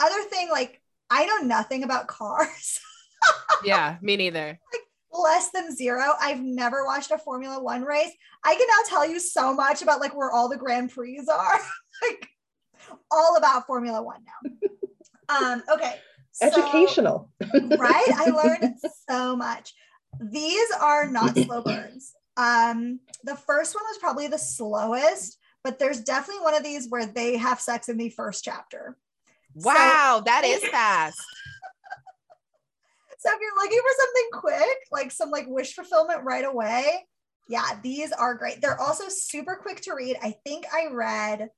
other 0.00 0.22
thing, 0.24 0.48
like 0.50 0.80
I 1.10 1.26
know 1.26 1.38
nothing 1.46 1.82
about 1.84 2.06
cars, 2.08 2.80
Yeah, 3.64 3.96
me 4.00 4.16
neither. 4.16 4.58
Like 4.72 4.82
less 5.12 5.50
than 5.50 5.74
zero. 5.76 6.04
I've 6.20 6.40
never 6.40 6.84
watched 6.84 7.10
a 7.10 7.18
Formula 7.18 7.62
One 7.62 7.82
race. 7.82 8.12
I 8.44 8.54
can 8.54 8.66
now 8.68 8.88
tell 8.88 9.06
you 9.08 9.18
so 9.20 9.52
much 9.54 9.82
about 9.82 10.00
like 10.00 10.16
where 10.16 10.30
all 10.30 10.48
the 10.48 10.56
Grand 10.56 10.90
Prix 10.90 11.20
are, 11.30 11.60
like 12.02 12.28
all 13.10 13.36
about 13.36 13.66
Formula 13.66 14.02
One 14.02 14.22
now. 14.24 14.50
Um, 15.30 15.62
okay. 15.72 15.94
so- 16.32 16.46
Educational. 16.48 17.30
right? 17.78 18.04
I 18.16 18.30
learned 18.30 18.74
so 19.08 19.36
much. 19.36 19.72
These 20.20 20.68
are 20.80 21.08
not 21.08 21.36
slow 21.36 21.62
burns. 21.64 22.14
Um, 22.36 22.98
the 23.22 23.36
first 23.36 23.76
one 23.76 23.84
was 23.84 23.98
probably 23.98 24.26
the 24.26 24.38
slowest, 24.38 25.38
but 25.62 25.78
there's 25.78 26.00
definitely 26.00 26.42
one 26.42 26.54
of 26.56 26.64
these 26.64 26.88
where 26.88 27.06
they 27.06 27.36
have 27.36 27.60
sex 27.60 27.88
in 27.88 27.96
the 27.96 28.10
first 28.10 28.42
chapter. 28.42 28.96
Wow, 29.54 30.22
that 30.24 30.44
is 30.44 30.64
fast. 30.70 31.20
So 33.18 33.30
if 33.32 33.38
you're 33.40 33.62
looking 33.62 33.78
for 33.78 33.94
something 33.98 34.28
quick, 34.32 34.78
like 34.90 35.12
some 35.12 35.30
like 35.30 35.46
wish 35.46 35.74
fulfillment 35.74 36.24
right 36.24 36.44
away, 36.44 37.06
yeah, 37.48 37.78
these 37.82 38.12
are 38.12 38.34
great. 38.34 38.62
They're 38.62 38.80
also 38.80 39.04
super 39.08 39.56
quick 39.56 39.82
to 39.82 39.94
read. 39.94 40.16
I 40.22 40.36
think 40.46 40.64
I 40.72 40.86
read, 40.90 41.50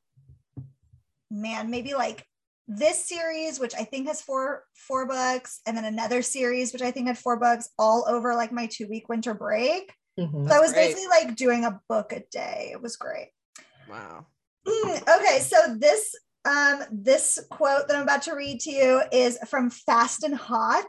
man, 1.31 1.71
maybe 1.71 1.95
like 1.95 2.27
this 2.67 3.07
series, 3.07 3.61
which 3.61 3.75
I 3.75 3.85
think 3.85 4.09
has 4.09 4.21
four 4.21 4.65
four 4.75 5.07
books, 5.07 5.61
and 5.67 5.77
then 5.77 5.85
another 5.85 6.23
series, 6.23 6.73
which 6.73 6.83
I 6.83 6.91
think 6.91 7.07
had 7.07 7.19
four 7.19 7.39
books, 7.39 7.69
all 7.79 8.07
over 8.09 8.35
like 8.35 8.53
my 8.53 8.67
two 8.67 8.89
week 8.89 9.09
winter 9.09 9.35
break. 9.35 9.93
Mhm. 10.19 10.49
So 10.49 10.55
I 10.55 10.61
was 10.61 10.73
great. 10.73 10.95
basically 10.95 11.09
like 11.09 11.37
doing 11.37 11.65
a 11.65 11.81
book 11.89 12.13
a 12.13 12.23
day. 12.31 12.71
It 12.73 12.83
was 12.83 12.97
great. 12.97 13.29
Wow. 13.89 14.27
Mm, 14.67 15.19
okay, 15.19 15.41
so 15.41 15.77
this 15.79 16.15
um 16.45 16.83
this 16.91 17.39
quote 17.51 17.89
that 17.89 17.97
I'm 17.97 18.03
about 18.03 18.23
to 18.23 18.35
read 18.35 18.61
to 18.61 18.71
you 18.71 19.03
is 19.13 19.39
from 19.49 19.71
Fast 19.71 20.25
and 20.25 20.35
Hot. 20.35 20.87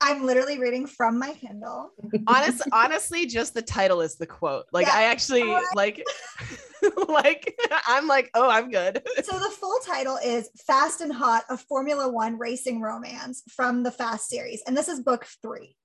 I'm 0.00 0.26
literally 0.26 0.58
reading 0.58 0.86
from 0.86 1.18
my 1.18 1.32
Kindle. 1.32 1.90
Honest, 2.26 2.62
honestly, 2.70 3.26
just 3.26 3.54
the 3.54 3.62
title 3.62 4.02
is 4.02 4.16
the 4.16 4.26
quote. 4.26 4.66
Like 4.70 4.86
Yeah. 4.86 4.94
I 4.94 5.04
actually 5.04 5.44
like, 5.74 6.04
like 7.08 7.58
I'm 7.86 8.06
like, 8.06 8.30
oh, 8.34 8.48
I'm 8.48 8.70
good. 8.70 9.02
So 9.24 9.38
the 9.38 9.50
full 9.50 9.78
title 9.86 10.18
is 10.22 10.50
Fast 10.66 11.00
and 11.00 11.12
Hot, 11.12 11.44
a 11.48 11.56
Formula 11.56 12.10
One 12.10 12.38
racing 12.38 12.82
romance 12.82 13.42
from 13.50 13.82
the 13.82 13.90
Fast 13.90 14.28
series. 14.28 14.62
And 14.66 14.76
this 14.76 14.88
is 14.88 15.00
book 15.00 15.26
three. 15.42 15.76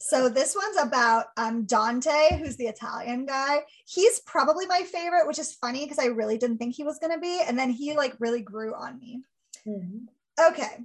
So 0.00 0.28
this 0.28 0.54
one's 0.54 0.76
about 0.76 1.26
um, 1.36 1.64
Dante, 1.64 2.38
who's 2.38 2.56
the 2.56 2.66
Italian 2.66 3.26
guy. 3.26 3.62
He's 3.84 4.20
probably 4.20 4.64
my 4.66 4.82
favorite, 4.82 5.26
which 5.26 5.40
is 5.40 5.54
funny 5.54 5.84
because 5.84 5.98
I 5.98 6.06
really 6.06 6.38
didn't 6.38 6.58
think 6.58 6.74
he 6.74 6.84
was 6.84 6.98
going 6.98 7.12
to 7.12 7.18
be. 7.20 7.40
And 7.46 7.58
then 7.58 7.70
he 7.70 7.96
like 7.96 8.14
really 8.20 8.40
grew 8.40 8.74
on 8.74 8.98
me. 9.00 9.22
Mhm. 9.66 10.06
Okay. 10.40 10.84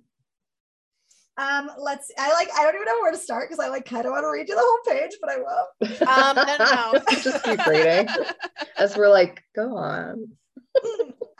Um, 1.35 1.71
let's 1.79 2.11
I 2.17 2.31
like 2.33 2.49
I 2.55 2.63
don't 2.63 2.75
even 2.75 2.85
know 2.85 2.99
where 3.01 3.11
to 3.11 3.17
start 3.17 3.49
because 3.49 3.63
I 3.63 3.69
like 3.69 3.85
kind 3.85 4.05
of 4.05 4.11
want 4.11 4.23
to 4.23 4.29
read 4.29 4.47
you 4.47 4.55
the 4.55 4.61
whole 4.63 4.95
page, 4.95 5.17
but 5.19 5.31
I 5.31 5.37
will. 5.37 5.67
Um, 6.07 6.35
no, 6.35 6.57
no, 6.57 6.91
no. 6.93 6.99
Just 7.21 7.43
keep 7.43 7.65
reading. 7.65 8.07
As 8.77 8.95
we're 8.95 9.09
like, 9.09 9.43
go 9.55 9.75
on. 9.75 10.27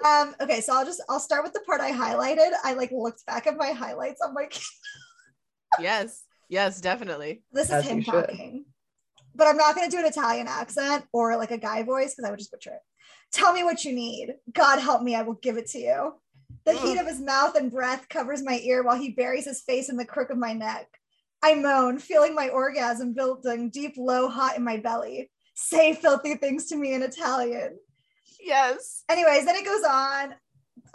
um, 0.05 0.36
okay, 0.41 0.61
so 0.61 0.74
I'll 0.74 0.86
just 0.86 1.01
I'll 1.09 1.19
start 1.19 1.43
with 1.43 1.53
the 1.53 1.59
part 1.61 1.82
I 1.82 1.91
highlighted. 1.91 2.51
I 2.63 2.74
like 2.74 2.91
looked 2.91 3.26
back 3.26 3.45
at 3.45 3.57
my 3.57 3.71
highlights 3.71 4.21
on 4.21 4.34
my 4.34 4.47
yes, 5.80 6.24
yes, 6.54 6.80
definitely. 6.80 7.43
this 7.51 7.68
is 7.68 7.74
As 7.74 7.88
him 7.88 7.97
you 7.97 8.04
should. 8.04 8.28
talking. 8.28 8.66
But 9.36 9.47
I'm 9.47 9.58
not 9.58 9.76
gonna 9.76 9.89
do 9.89 9.99
an 9.99 10.06
Italian 10.06 10.47
accent 10.47 11.06
or 11.12 11.36
like 11.38 11.51
a 11.51 11.58
guy 11.58 11.84
voice 11.84 12.14
because 12.14 12.28
I 12.28 12.30
would 12.30 12.39
just 12.39 12.51
butcher 12.51 12.72
it. 12.72 12.82
Tell 13.32 13.51
me 13.51 13.64
what 13.64 13.84
you 13.84 13.93
need. 13.93 14.36
God 14.51 14.80
help 14.80 15.01
me, 15.01 15.16
I 15.16 15.24
will 15.24 15.34
give 15.34 15.58
it 15.58 15.68
to 15.72 15.80
you. 15.80 16.14
The 16.66 16.74
mm. 16.74 16.82
heat 16.82 16.99
of 16.99 17.08
his 17.08 17.20
mouth 17.20 17.56
and 17.56 17.72
breath 17.72 18.08
covers 18.08 18.43
my 18.43 18.60
ear 18.64 18.84
while 18.84 18.97
he 18.97 19.10
buries 19.10 19.45
his 19.45 19.62
face 19.62 19.89
in 19.89 19.97
the 19.97 20.06
crook 20.06 20.30
of 20.30 20.38
my 20.38 20.54
neck. 20.54 20.88
I 21.43 21.56
moan, 21.56 21.99
feeling 21.99 22.36
my 22.36 22.49
orgasm 22.49 23.14
building 23.14 23.70
deep, 23.70 23.95
low, 23.97 24.30
hot 24.30 24.56
in 24.56 24.64
my 24.64 24.78
belly. 24.78 25.30
Say 25.56 25.93
filthy 25.93 26.36
things 26.36 26.68
to 26.68 26.76
me 26.76 26.93
in 26.93 27.04
Italian. 27.04 27.78
Yes. 28.39 29.04
Anyways, 29.10 29.45
then 29.45 29.56
it 29.56 29.66
goes 29.66 29.84
on. 29.84 30.36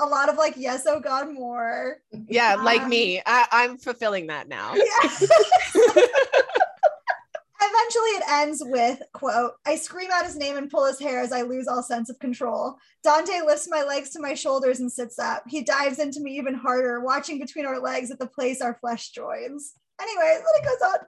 A 0.01 0.07
lot 0.07 0.29
of 0.29 0.37
like, 0.37 0.55
yes, 0.57 0.85
oh 0.87 1.01
God, 1.01 1.33
more. 1.33 1.97
Yeah, 2.29 2.55
like 2.55 2.83
Um, 2.83 2.89
me. 2.89 3.21
I, 3.27 3.47
I'm 3.51 3.79
fulfilling 3.79 4.29
that 4.29 4.49
now. 4.49 4.75
Yeah. 4.75 5.11
Eventually, 7.61 8.11
it 8.11 8.23
ends 8.31 8.63
with 8.65 9.03
quote: 9.13 9.53
"I 9.67 9.75
scream 9.75 10.11
out 10.13 10.25
his 10.25 10.37
name 10.37 10.57
and 10.57 10.71
pull 10.71 10.85
his 10.87 11.01
hair 11.01 11.21
as 11.21 11.33
I 11.33 11.43
lose 11.43 11.67
all 11.67 11.83
sense 11.83 12.09
of 12.09 12.19
control. 12.21 12.77
Dante 13.03 13.41
lifts 13.45 13.67
my 13.69 13.83
legs 13.83 14.11
to 14.11 14.21
my 14.21 14.35
shoulders 14.35 14.79
and 14.79 14.91
sits 14.93 15.19
up. 15.19 15.43
He 15.49 15.63
dives 15.63 15.99
into 15.99 16.21
me 16.21 16.37
even 16.39 16.55
harder, 16.55 17.01
watching 17.01 17.41
between 17.41 17.67
our 17.67 17.81
legs 17.81 18.13
at 18.13 18.21
the 18.21 18.29
place 18.29 18.61
our 18.61 18.79
flesh 18.81 19.11
joins. 19.11 19.73
Anyways, 20.01 20.37
then 20.39 20.45
it 20.55 20.65
goes 20.65 20.89
on. 20.89 20.99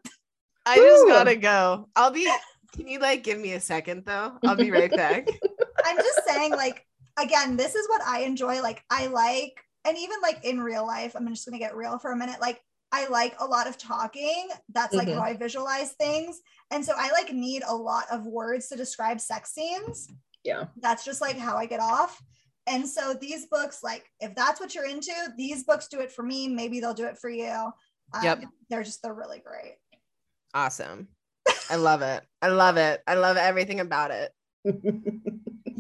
I 0.67 0.77
just 0.77 1.05
Woo. 1.05 1.11
gotta 1.11 1.37
go. 1.37 1.89
I'll 1.95 2.11
be. 2.11 2.29
Can 2.75 2.89
you 2.89 2.99
like 2.99 3.23
give 3.23 3.39
me 3.39 3.53
a 3.53 3.61
second 3.61 4.05
though? 4.05 4.33
I'll 4.45 4.57
be 4.57 4.73
right 4.73 4.91
back. 4.91 5.29
I'm 5.85 5.97
just 5.99 6.21
saying, 6.27 6.51
like, 6.53 6.85
again, 7.21 7.57
this 7.57 7.75
is 7.75 7.89
what 7.89 8.03
I 8.07 8.21
enjoy. 8.21 8.61
Like, 8.63 8.83
I 8.91 9.07
like, 9.07 9.61
and 9.85 9.97
even 9.97 10.17
like 10.23 10.45
in 10.45 10.61
real 10.61 10.87
life, 10.87 11.15
I'm 11.15 11.29
just 11.29 11.47
gonna 11.47 11.59
get 11.59 11.77
real 11.77 11.99
for 11.99 12.13
a 12.13 12.17
minute. 12.17 12.41
Like, 12.41 12.61
I 12.93 13.07
like 13.09 13.37
a 13.39 13.45
lot 13.47 13.69
of 13.69 13.79
talking. 13.79 14.49
That's 14.71 14.95
like 14.95 15.07
Mhm. 15.09 15.15
how 15.15 15.23
I 15.23 15.35
visualize 15.37 15.93
things. 15.93 16.41
And 16.73 16.85
so 16.85 16.93
I 16.97 17.11
like 17.13 17.33
need 17.33 17.63
a 17.67 17.75
lot 17.75 18.05
of 18.11 18.27
words 18.27 18.69
to 18.69 18.77
describe 18.77 19.21
sex 19.21 19.53
scenes. 19.53 20.09
Yeah. 20.43 20.67
That's 20.77 21.05
just 21.05 21.21
like 21.21 21.37
how 21.37 21.57
I 21.57 21.67
get 21.67 21.79
off. 21.81 22.21
And 22.67 22.89
so 22.89 23.15
these 23.15 23.47
books, 23.47 23.83
like 23.85 24.11
if 24.21 24.35
that's 24.35 24.61
what 24.61 24.75
you're 24.75 24.87
into, 24.87 25.13
these 25.37 25.65
books 25.65 25.87
do 25.89 26.01
it 26.01 26.11
for 26.11 26.23
me. 26.25 26.49
Maybe 26.49 26.81
they'll 26.81 26.95
do 26.95 27.07
it 27.07 27.19
for 27.19 27.31
you. 27.31 27.53
Um, 28.13 28.23
Yep. 28.25 28.45
They're 28.69 28.83
just, 28.83 29.03
they're 29.03 29.15
really 29.15 29.39
great. 29.39 29.77
Awesome. 30.53 31.09
I 31.69 31.77
love 31.77 32.03
it. 32.03 32.25
I 32.43 32.49
love 32.49 32.77
it. 32.77 33.03
I 33.07 33.15
love 33.15 33.37
everything 33.37 33.79
about 33.81 34.11
it. 34.11 34.33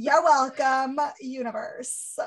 You're 0.02 0.22
welcome, 0.22 0.98
universe. 1.20 2.18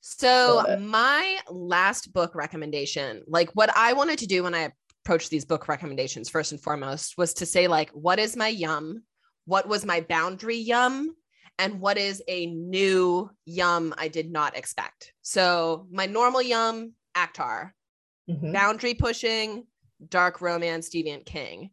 So, 0.00 0.76
my 0.80 1.38
last 1.48 2.12
book 2.12 2.34
recommendation, 2.34 3.22
like 3.28 3.48
what 3.52 3.70
I 3.76 3.92
wanted 3.92 4.18
to 4.18 4.26
do 4.26 4.42
when 4.42 4.56
I 4.56 4.72
approached 5.04 5.30
these 5.30 5.44
book 5.44 5.68
recommendations, 5.68 6.28
first 6.28 6.50
and 6.50 6.60
foremost, 6.60 7.16
was 7.16 7.32
to 7.34 7.46
say, 7.46 7.68
like, 7.68 7.90
what 7.90 8.18
is 8.18 8.36
my 8.36 8.48
yum? 8.48 9.04
What 9.44 9.68
was 9.68 9.86
my 9.86 10.00
boundary 10.00 10.56
yum? 10.56 11.14
And 11.60 11.80
what 11.80 11.96
is 11.96 12.24
a 12.26 12.46
new 12.46 13.30
yum 13.44 13.94
I 13.96 14.08
did 14.08 14.32
not 14.32 14.56
expect? 14.56 15.12
So, 15.22 15.86
my 15.92 16.06
normal 16.06 16.42
yum, 16.42 16.94
ACOTAR, 17.14 17.70
Mhm. 18.28 18.52
boundary 18.52 18.94
pushing, 18.94 19.68
dark 20.08 20.40
romance, 20.40 20.90
Deviant 20.90 21.24
King. 21.24 21.70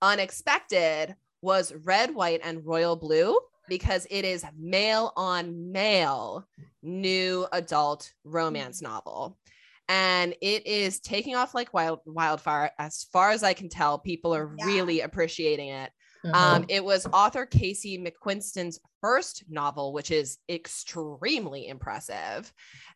Unexpected 0.00 1.16
was 1.42 1.74
red, 1.74 2.14
white, 2.14 2.40
and 2.42 2.64
royal 2.64 2.96
blue 2.96 3.38
because 3.68 4.06
it 4.10 4.24
is 4.24 4.44
male 4.58 5.12
on 5.16 5.72
male 5.72 6.46
new 6.82 7.46
adult 7.52 8.12
romance 8.24 8.82
novel. 8.82 9.38
And 9.88 10.34
it 10.40 10.66
is 10.66 11.00
taking 11.00 11.34
off 11.34 11.54
like 11.54 11.74
wild 11.74 12.00
wildfire. 12.06 12.70
As 12.78 13.04
far 13.12 13.30
as 13.30 13.42
I 13.42 13.52
can 13.52 13.68
tell, 13.68 13.98
people 13.98 14.34
are 14.34 14.54
Yeah. 14.58 14.66
really 14.66 15.00
appreciating 15.00 15.68
it. 15.68 15.92
Mhm. 16.24 16.34
Um, 16.34 16.64
it 16.70 16.82
was 16.82 17.06
author 17.12 17.44
Casey 17.44 17.98
McQuiston's 17.98 18.80
first 19.02 19.44
novel, 19.48 19.92
which 19.92 20.10
is 20.10 20.38
extremely 20.48 21.68
impressive. 21.68 22.50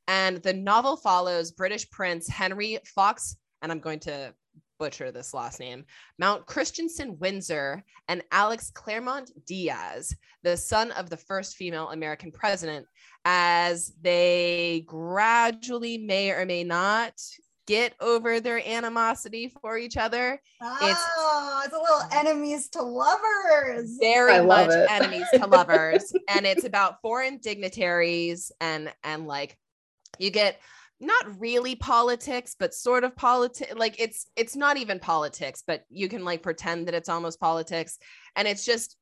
And 0.07 0.39
the 0.39 0.55
novel 0.55 0.97
follows 0.97 1.51
British 1.51 1.89
Prince 1.91 2.27
Henry 2.27 2.79
Fox, 2.87 3.37
and 3.61 3.71
I'm 3.71 3.81
going 3.81 4.01
to 4.01 4.35
butcher 4.79 5.11
this 5.11 5.35
last 5.35 5.61
name, 5.61 5.85
Mount 6.19 6.47
Christensen 6.47 7.19
Windsor, 7.19 7.85
and 8.09 8.23
Alex 8.33 8.71
Claremont 8.75 9.31
Diaz, 9.47 10.15
the 10.43 10.57
son 10.57 10.93
of 10.93 11.11
the 11.11 11.17
first 11.17 11.57
female 11.57 11.91
American 11.91 12.31
president, 12.33 12.87
as 13.25 13.93
they 14.01 14.85
gradually 14.87 15.99
may 15.99 16.31
or 16.31 16.47
may 16.47 16.65
not 16.65 17.13
get 17.67 17.93
over 18.01 18.41
their 18.41 18.67
animosity 18.67 19.53
for 19.61 19.77
each 19.77 19.99
other 19.99 20.41
Oh, 20.63 21.63
it's 21.65 21.75
a 21.75 21.77
little 21.77 22.01
enemies 22.13 22.71
to 22.71 22.83
lovers. 22.83 23.99
very 24.01 24.39
love 24.41 24.69
much 24.69 24.77
it. 24.77 24.91
enemies 24.91 25.27
to 25.35 25.47
lovers 25.47 26.11
and 26.31 26.47
it's 26.47 26.65
about 26.65 27.03
foreign 27.03 27.37
dignitaries 27.37 28.51
and 28.63 28.91
and 29.05 29.27
like 29.27 29.59
you 30.19 30.31
get 30.31 30.59
not 31.01 31.41
really 31.41 31.77
politics 31.77 32.57
but 32.59 32.75
sort 32.75 33.05
of 33.05 33.15
politics 33.15 33.73
like 33.77 34.01
it's 34.01 34.27
it's 34.35 34.57
not 34.57 34.77
even 34.77 34.99
politics 34.99 35.63
but 35.65 35.85
you 35.91 36.09
can 36.09 36.25
like 36.25 36.43
pretend 36.43 36.89
that 36.89 36.95
it's 36.95 37.09
almost 37.09 37.39
politics. 37.41 37.99
And 38.35 38.49
it's 38.49 38.65
just 38.65 38.97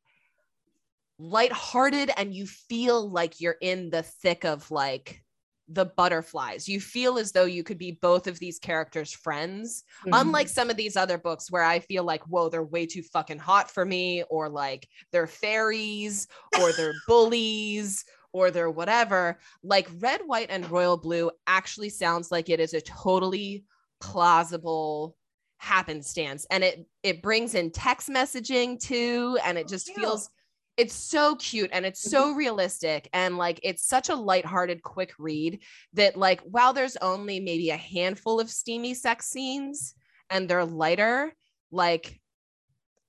lighthearted 1.18 2.10
and 2.16 2.34
you 2.34 2.46
feel 2.46 3.08
like 3.10 3.40
you're 3.40 3.56
in 3.60 3.90
the 3.90 4.02
thick 4.02 4.44
of 4.44 4.70
like 4.70 5.22
the 5.68 5.86
butterflies. 5.86 6.68
You 6.68 6.80
feel 6.80 7.18
as 7.18 7.32
though 7.32 7.44
you 7.46 7.64
could 7.64 7.78
be 7.78 7.98
both 8.00 8.28
of 8.28 8.38
these 8.38 8.58
characters 8.58 9.12
friends. 9.12 9.82
Mhm. 10.04 10.20
unlike 10.20 10.48
some 10.48 10.70
of 10.70 10.76
these 10.76 10.96
other 10.96 11.18
books 11.18 11.50
where 11.50 11.64
I 11.64 11.80
feel 11.80 12.04
like, 12.04 12.22
whoa, 12.24 12.48
they're 12.48 12.62
way 12.62 12.86
too 12.86 13.02
fucking 13.02 13.38
hot 13.38 13.70
for 13.70 13.84
me, 13.84 14.22
or 14.30 14.48
like 14.48 14.88
they're 15.10 15.26
fairies, 15.26 16.28
or 16.60 16.70
they're 16.72 16.94
bullies, 17.08 18.04
or 18.36 18.50
they're 18.50 18.70
whatever. 18.70 19.38
Like 19.62 19.88
Red, 19.98 20.20
White, 20.26 20.50
and 20.50 20.70
Royal 20.70 20.98
Blue 20.98 21.30
actually 21.46 21.88
sounds 21.88 22.30
like 22.30 22.50
it 22.50 22.60
is 22.60 22.74
a 22.74 22.82
totally 22.82 23.64
plausible 23.98 25.16
happenstance. 25.56 26.46
And 26.50 26.62
it 26.62 26.86
it 27.02 27.22
brings 27.22 27.54
in 27.54 27.70
text 27.70 28.10
messaging 28.10 28.78
too, 28.78 29.38
and 29.42 29.56
it 29.56 29.64
oh, 29.66 29.70
just 29.70 29.94
feels 29.94 30.28
it's 30.76 30.94
so 30.94 31.34
cute 31.36 31.70
and 31.72 31.86
it's 31.86 32.02
so 32.02 32.26
mm-hmm. 32.26 32.38
realistic 32.38 33.08
and 33.14 33.38
like 33.38 33.58
it's 33.62 33.88
such 33.88 34.10
a 34.10 34.14
lighthearted 34.14 34.82
quick 34.82 35.14
read 35.18 35.58
that 35.94 36.18
like 36.18 36.42
while 36.42 36.74
there's 36.74 36.98
only 36.98 37.40
maybe 37.40 37.70
a 37.70 37.76
handful 37.78 38.38
of 38.38 38.50
steamy 38.50 38.92
sex 38.92 39.26
scenes 39.26 39.94
and 40.28 40.50
they're 40.50 40.66
lighter 40.66 41.32
like 41.70 42.20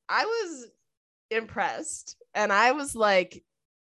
i 0.08 0.24
was 0.24 0.68
impressed 1.30 2.16
and 2.34 2.54
i 2.54 2.72
was 2.72 2.96
like 2.96 3.44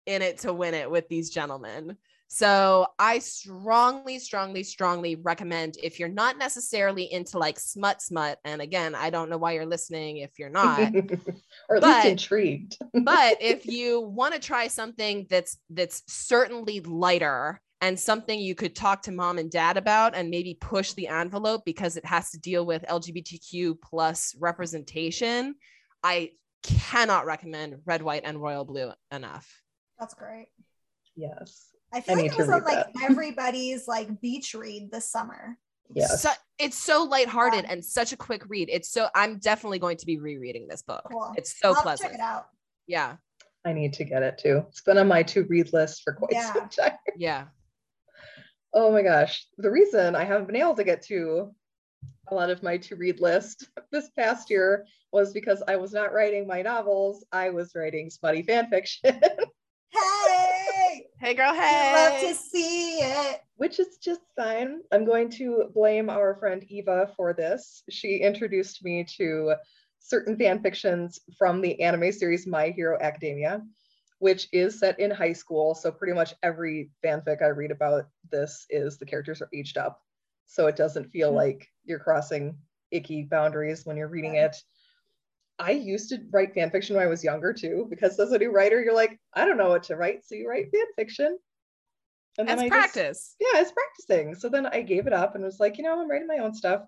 in 0.10 0.24
it 0.24 0.40
to 0.40 0.52
win 0.52 0.74
it 0.74 0.90
with 0.90 1.08
these 1.08 1.30
gentlemen 1.30 1.96
so 2.28 2.88
i 2.98 3.20
strongly 3.20 4.18
strongly 4.18 4.64
strongly 4.64 5.16
recommend 5.16 5.76
if 5.84 6.00
you're 6.00 6.10
not 6.10 6.38
necessarily 6.38 7.12
into 7.14 7.38
like 7.38 7.60
smut 7.60 8.02
smut 8.02 8.40
and 8.44 8.60
again 8.60 8.96
i 8.96 9.12
don't 9.12 9.30
know 9.30 9.38
why 9.38 9.52
you're 9.52 9.68
listening 9.68 10.18
if 10.18 10.32
you're 10.40 10.50
not 10.50 10.80
or 11.70 11.76
at 11.76 11.82
but- 11.82 11.96
least 11.96 12.08
intrigued. 12.08 12.78
but 13.04 13.38
if 13.40 13.68
you 13.68 14.02
want 14.02 14.34
to 14.34 14.40
try 14.40 14.68
something 14.68 15.28
that's 15.30 15.58
that's 15.70 16.02
certainly 16.08 16.80
lighter 16.82 17.62
and 17.82 17.98
something 17.98 18.40
you 18.40 18.56
could 18.56 18.76
talk 18.76 19.04
to 19.04 19.12
mom 19.12 19.38
and 19.38 19.52
dad 19.52 19.78
about 19.78 20.16
and 20.16 20.32
maybe 20.32 20.58
push 20.60 20.94
the 20.94 21.08
envelope 21.08 21.62
because 21.66 21.98
it 21.98 22.06
has 22.06 22.32
to 22.32 22.40
deal 22.40 22.66
with 22.66 22.84
lgbtq 22.90 23.76
plus 23.84 24.36
representation 24.40 25.54
i 26.04 26.32
cannot 26.64 27.28
recommend 27.28 27.76
red 27.86 28.02
white 28.02 28.24
and 28.26 28.42
royal 28.42 28.66
blue 28.66 28.92
enough 29.12 29.62
That's 30.00 30.14
great. 30.14 30.48
yes. 31.16 31.68
I 31.92 32.02
feel 32.02 32.18
I 32.20 32.22
like 32.22 32.32
it 32.34 32.38
was 32.38 32.50
on 32.50 32.64
read 32.64 32.64
like 32.66 32.86
everybody's 33.04 33.88
like 33.88 34.22
beach 34.22 34.54
read 34.54 34.92
this 34.92 35.10
summer. 35.10 35.58
Yes. 35.94 36.22
so, 36.22 36.30
it's 36.60 36.78
so 36.78 37.04
lighthearted 37.04 37.64
Yeah. 37.66 37.72
and 37.72 37.84
such 37.84 38.14
a 38.14 38.18
quick 38.18 38.44
read 38.48 38.70
it's 38.72 38.92
so 38.92 39.08
i'm 39.16 39.40
definitely 39.40 39.80
going 39.80 39.98
to 39.98 40.06
be 40.06 40.20
rereading 40.20 40.68
this 40.68 40.84
book 40.84 41.02
Cool. 41.12 41.34
it's 41.36 41.58
so 41.60 41.70
I'll 41.70 41.82
pleasant 41.82 42.12
check 42.12 42.20
it 42.20 42.22
out. 42.22 42.46
yeah 42.86 43.16
I 43.66 43.74
need 43.74 43.94
to 43.94 44.04
get 44.06 44.22
it 44.24 44.38
too. 44.38 44.64
It's 44.70 44.82
been 44.82 45.00
on 45.00 45.08
my 45.08 45.24
to 45.24 45.44
read 45.46 45.74
list 45.74 46.04
for 46.04 46.14
quite 46.14 46.32
Yeah. 46.32 46.54
some 46.54 46.70
time. 46.70 46.98
yeah 47.18 47.46
Oh 48.72 48.92
my 48.92 49.02
gosh. 49.02 49.48
The 49.58 49.72
reason 49.72 50.16
I 50.16 50.24
haven't 50.26 50.46
been 50.46 50.56
able 50.56 50.76
to 50.76 50.84
get 50.84 51.02
to 51.08 51.56
a 52.28 52.36
lot 52.36 52.52
of 52.52 52.62
my 52.62 52.78
to 52.78 52.96
read 52.96 53.20
list 53.20 53.68
this 53.92 54.10
past 54.12 54.52
year 54.52 54.86
was 55.12 55.34
because 55.34 55.64
I 55.68 55.76
was 55.78 55.92
not 55.92 56.14
writing 56.14 56.46
my 56.46 56.62
novels. 56.62 57.26
I 57.32 57.50
was 57.50 57.74
writing 57.76 58.12
smutty 58.12 58.44
fan 58.44 58.70
fiction, 58.70 59.20
Hey, 61.20 61.28
hey 61.30 61.34
girl 61.36 61.52
we 61.54 61.94
love 61.94 62.20
to 62.22 62.34
see 62.36 63.00
it. 63.00 63.42
which 63.58 63.80
is 63.80 63.98
just 63.98 64.22
fine. 64.36 64.82
I'm 64.92 65.06
going 65.06 65.30
to 65.32 65.70
blame 65.74 66.10
our 66.10 66.36
friend 66.36 66.64
Eva 66.70 67.12
for 67.16 67.34
this. 67.34 67.84
She 67.90 68.18
introduced 68.18 68.84
me 68.84 69.04
to 69.18 69.56
certain 70.00 70.38
fan 70.38 70.62
fictions 70.62 71.20
from 71.38 71.62
the 71.62 71.80
anime 71.82 72.12
series 72.12 72.48
My 72.48 72.70
Hero 72.70 72.98
Academia, 73.02 73.62
which 74.20 74.48
is 74.54 74.80
set 74.80 75.00
in 75.00 75.12
high 75.12 75.34
school. 75.34 75.76
So 75.76 75.92
pretty 75.92 76.14
much 76.14 76.34
every 76.42 76.92
fanfic 77.04 77.42
I 77.42 77.48
read 77.48 77.72
about 77.72 78.06
this 78.32 78.66
is 78.70 78.98
the 78.98 79.06
characters 79.06 79.42
are 79.42 79.50
aged 79.54 79.78
up. 79.78 80.02
So 80.46 80.68
it 80.68 80.76
doesn't 80.76 81.12
feel 81.12 81.32
Mhm. 81.32 81.36
like 81.36 81.68
you're 81.84 82.00
crossing 82.00 82.58
icky 82.92 83.24
boundaries 83.24 83.86
when 83.86 83.98
you're 83.98 84.08
reading 84.08 84.32
Right. 84.32 84.46
it. 84.46 84.64
I 85.60 85.72
used 85.72 86.10
to 86.10 86.20
write 86.32 86.54
fan 86.54 86.72
fiction 86.72 86.96
when 86.96 87.06
I 87.06 87.10
was 87.10 87.24
younger 87.24 87.54
too, 87.54 87.86
because 87.90 88.18
as 88.20 88.32
a 88.32 88.38
new 88.38 88.52
writer, 88.52 88.82
you're 88.82 88.96
like, 88.96 89.20
I 89.34 89.46
don't 89.46 89.58
know 89.58 89.70
what 89.70 89.84
to 89.84 89.98
write. 89.98 90.26
So 90.26 90.36
you 90.36 90.48
write 90.50 90.72
fan 90.72 90.86
fiction. 90.96 91.38
And 92.38 92.48
that's 92.48 92.62
I 92.62 92.70
just- 92.70 92.72
practice 92.72 93.36
yeah, 93.40 93.60
it's 93.62 93.74
practicing. 93.74 94.36
So 94.36 94.48
then 94.48 94.66
I 94.68 94.82
gave 94.82 95.08
it 95.08 95.14
up 95.14 95.36
and 95.36 95.44
was 95.44 95.60
like, 95.60 95.78
you 95.78 95.84
know, 95.84 96.00
I'm 96.00 96.10
writing 96.10 96.28
my 96.28 96.38
own 96.38 96.54
stuff. 96.54 96.84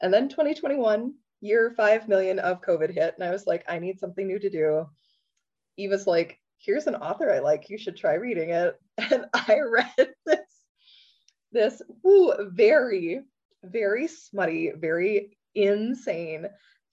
And 0.00 0.12
then 0.12 0.28
2021, 0.28 1.12
year 1.42 1.74
5 1.76 2.08
million 2.08 2.38
of 2.38 2.62
COVID 2.62 2.90
hit. 2.90 3.14
And 3.18 3.24
I 3.26 3.30
was 3.30 3.46
like, 3.46 3.64
I 3.68 3.78
need 3.78 3.98
something 4.00 4.26
new 4.26 4.38
to 4.38 4.50
do. 4.50 4.86
Eva's 5.76 6.06
like, 6.06 6.38
here's 6.58 6.86
an 6.86 6.94
author 6.94 7.30
I 7.30 7.40
like. 7.40 7.68
You 7.68 7.76
should 7.76 7.96
try 7.96 8.14
reading 8.14 8.50
it. 8.50 8.74
And 9.10 9.26
I 9.34 9.58
read 9.60 10.14
this, 10.24 10.38
this 11.52 11.82
woo, 12.02 12.32
very, 12.50 13.20
very 13.62 14.06
smutty, 14.06 14.72
very 14.74 15.36
insane 15.54 16.46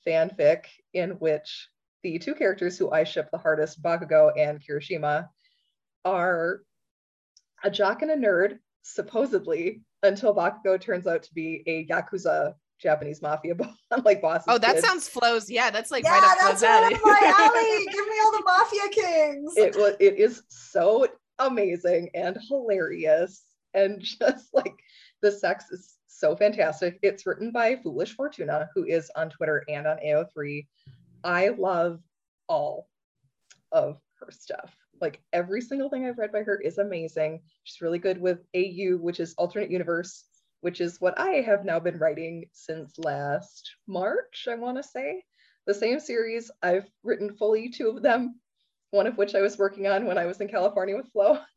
fanfic 0.07 0.65
in 0.93 1.11
which 1.11 1.67
the 2.03 2.19
two 2.19 2.35
characters 2.35 2.77
who 2.77 2.91
I 2.91 3.03
ship 3.03 3.29
the 3.31 3.37
hardest, 3.37 3.81
Bakugo 3.81 4.31
and 4.37 4.61
Kirishima, 4.61 5.27
are 6.05 6.61
a 7.63 7.71
jock 7.71 8.01
and 8.01 8.11
a 8.11 8.15
nerd, 8.15 8.59
supposedly, 8.81 9.81
until 10.03 10.35
Bakugo 10.35 10.79
turns 10.79 11.07
out 11.07 11.23
to 11.23 11.33
be 11.33 11.63
a 11.65 11.85
Yakuza 11.87 12.55
Japanese 12.79 13.21
mafia 13.21 13.55
boss, 13.55 13.75
like 14.03 14.21
boss. 14.21 14.43
oh 14.47 14.57
that 14.57 14.79
sounds 14.79 15.07
Flo's 15.07 15.49
yeah 15.49 15.69
that's 15.69 15.89
like 15.89 16.03
yeah, 16.03 16.19
right 16.19 16.31
up 16.31 16.37
that's 16.41 16.59
Flo's 16.59 16.63
right 16.63 16.93
up 16.93 17.01
my 17.03 17.33
alley. 17.39 17.85
Give 17.85 18.07
me 18.07 18.15
all 18.23 18.31
the 18.31 18.43
mafia 18.45 18.89
kings. 18.89 19.53
It 19.55 19.75
was 19.77 19.95
it 19.99 20.17
is 20.17 20.43
so 20.49 21.07
amazing 21.39 22.09
and 22.13 22.37
hilarious. 22.49 23.43
And 23.73 24.01
just 24.19 24.53
like 24.53 24.75
the 25.21 25.31
sex 25.31 25.71
is 25.71 25.95
so 26.23 26.37
fantastic. 26.37 26.99
It's 27.01 27.25
written 27.25 27.51
by 27.51 27.75
Foolish 27.75 28.15
Fortuna, 28.15 28.69
who 28.73 28.85
is 28.85 29.11
on 29.13 29.29
Twitter 29.29 29.65
and 29.67 29.85
on 29.85 29.97
AO3. 29.97 30.65
I 31.25 31.49
love 31.49 31.99
all 32.47 32.87
of 33.73 33.99
her 34.21 34.31
stuff. 34.31 34.73
Like 35.01 35.21
every 35.33 35.59
single 35.59 35.89
thing 35.89 36.05
I've 36.05 36.17
read 36.17 36.31
by 36.31 36.43
her 36.43 36.55
is 36.55 36.77
amazing. 36.77 37.41
She's 37.65 37.81
really 37.81 37.99
good 37.99 38.21
with 38.21 38.39
AU, 38.55 38.99
which 39.01 39.19
is 39.19 39.33
alternate 39.37 39.69
universe, 39.69 40.23
which 40.61 40.79
is 40.79 41.01
what 41.01 41.19
I 41.19 41.41
have 41.41 41.65
now 41.65 41.81
been 41.81 41.99
writing 41.99 42.45
since 42.53 42.97
last 42.97 43.75
March, 43.85 44.47
I 44.49 44.55
want 44.55 44.77
to 44.77 44.83
say. 44.83 45.25
The 45.67 45.73
same 45.73 45.99
series, 45.99 46.49
I've 46.61 46.89
written 47.03 47.35
fully 47.35 47.67
two 47.67 47.89
of 47.89 48.01
them, 48.01 48.39
one 48.91 49.07
of 49.07 49.17
which 49.17 49.35
I 49.35 49.41
was 49.41 49.57
working 49.57 49.87
on 49.87 50.05
when 50.05 50.17
I 50.17 50.25
was 50.25 50.39
in 50.39 50.47
California 50.47 50.95
with 50.95 51.11
Flo. 51.11 51.39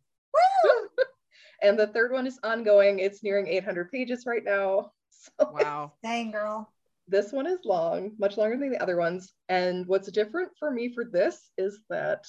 and 1.62 1.78
the 1.78 1.86
third 1.88 2.12
one 2.12 2.26
is 2.26 2.38
ongoing. 2.42 2.98
It's 2.98 3.22
nearing 3.22 3.46
800 3.46 3.90
pages 3.90 4.24
right 4.26 4.44
now. 4.44 4.92
So 5.38 5.50
wow. 5.52 5.92
Dang, 6.04 6.30
girl. 6.30 6.72
This 7.08 7.32
one 7.32 7.48
is 7.48 7.58
long, 7.64 8.12
much 8.16 8.36
longer 8.36 8.56
than 8.56 8.70
the 8.70 8.80
other 8.80 8.96
ones. 8.96 9.32
And 9.48 9.84
what's 9.88 10.08
different 10.12 10.52
for 10.56 10.70
me 10.70 10.94
for 10.94 11.04
this 11.04 11.50
is 11.58 11.80
that 11.90 12.24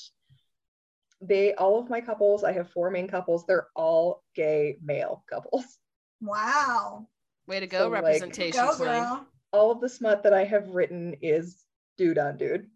they, 1.22 1.54
all 1.56 1.80
of 1.80 1.92
my 1.92 2.02
couples, 2.02 2.44
I 2.44 2.54
have 2.54 2.72
four 2.72 2.90
main 2.90 3.08
couples, 3.08 3.46
they're 3.46 3.68
all 3.76 4.24
gay 4.36 4.78
male 4.82 5.24
couples. 5.30 5.78
Wow. 6.22 7.08
Way 7.46 7.60
to 7.60 7.68
go, 7.68 7.80
so, 7.80 7.90
representation. 7.90 8.66
Like, 8.66 8.78
go, 8.78 8.84
girl. 8.84 9.28
All 9.52 9.70
of 9.70 9.80
the 9.80 9.90
smut 9.90 10.24
that 10.24 10.34
I 10.34 10.44
have 10.46 10.70
written 10.70 11.16
is 11.22 11.64
dude 11.98 12.18
on 12.18 12.38
dude. 12.38 12.68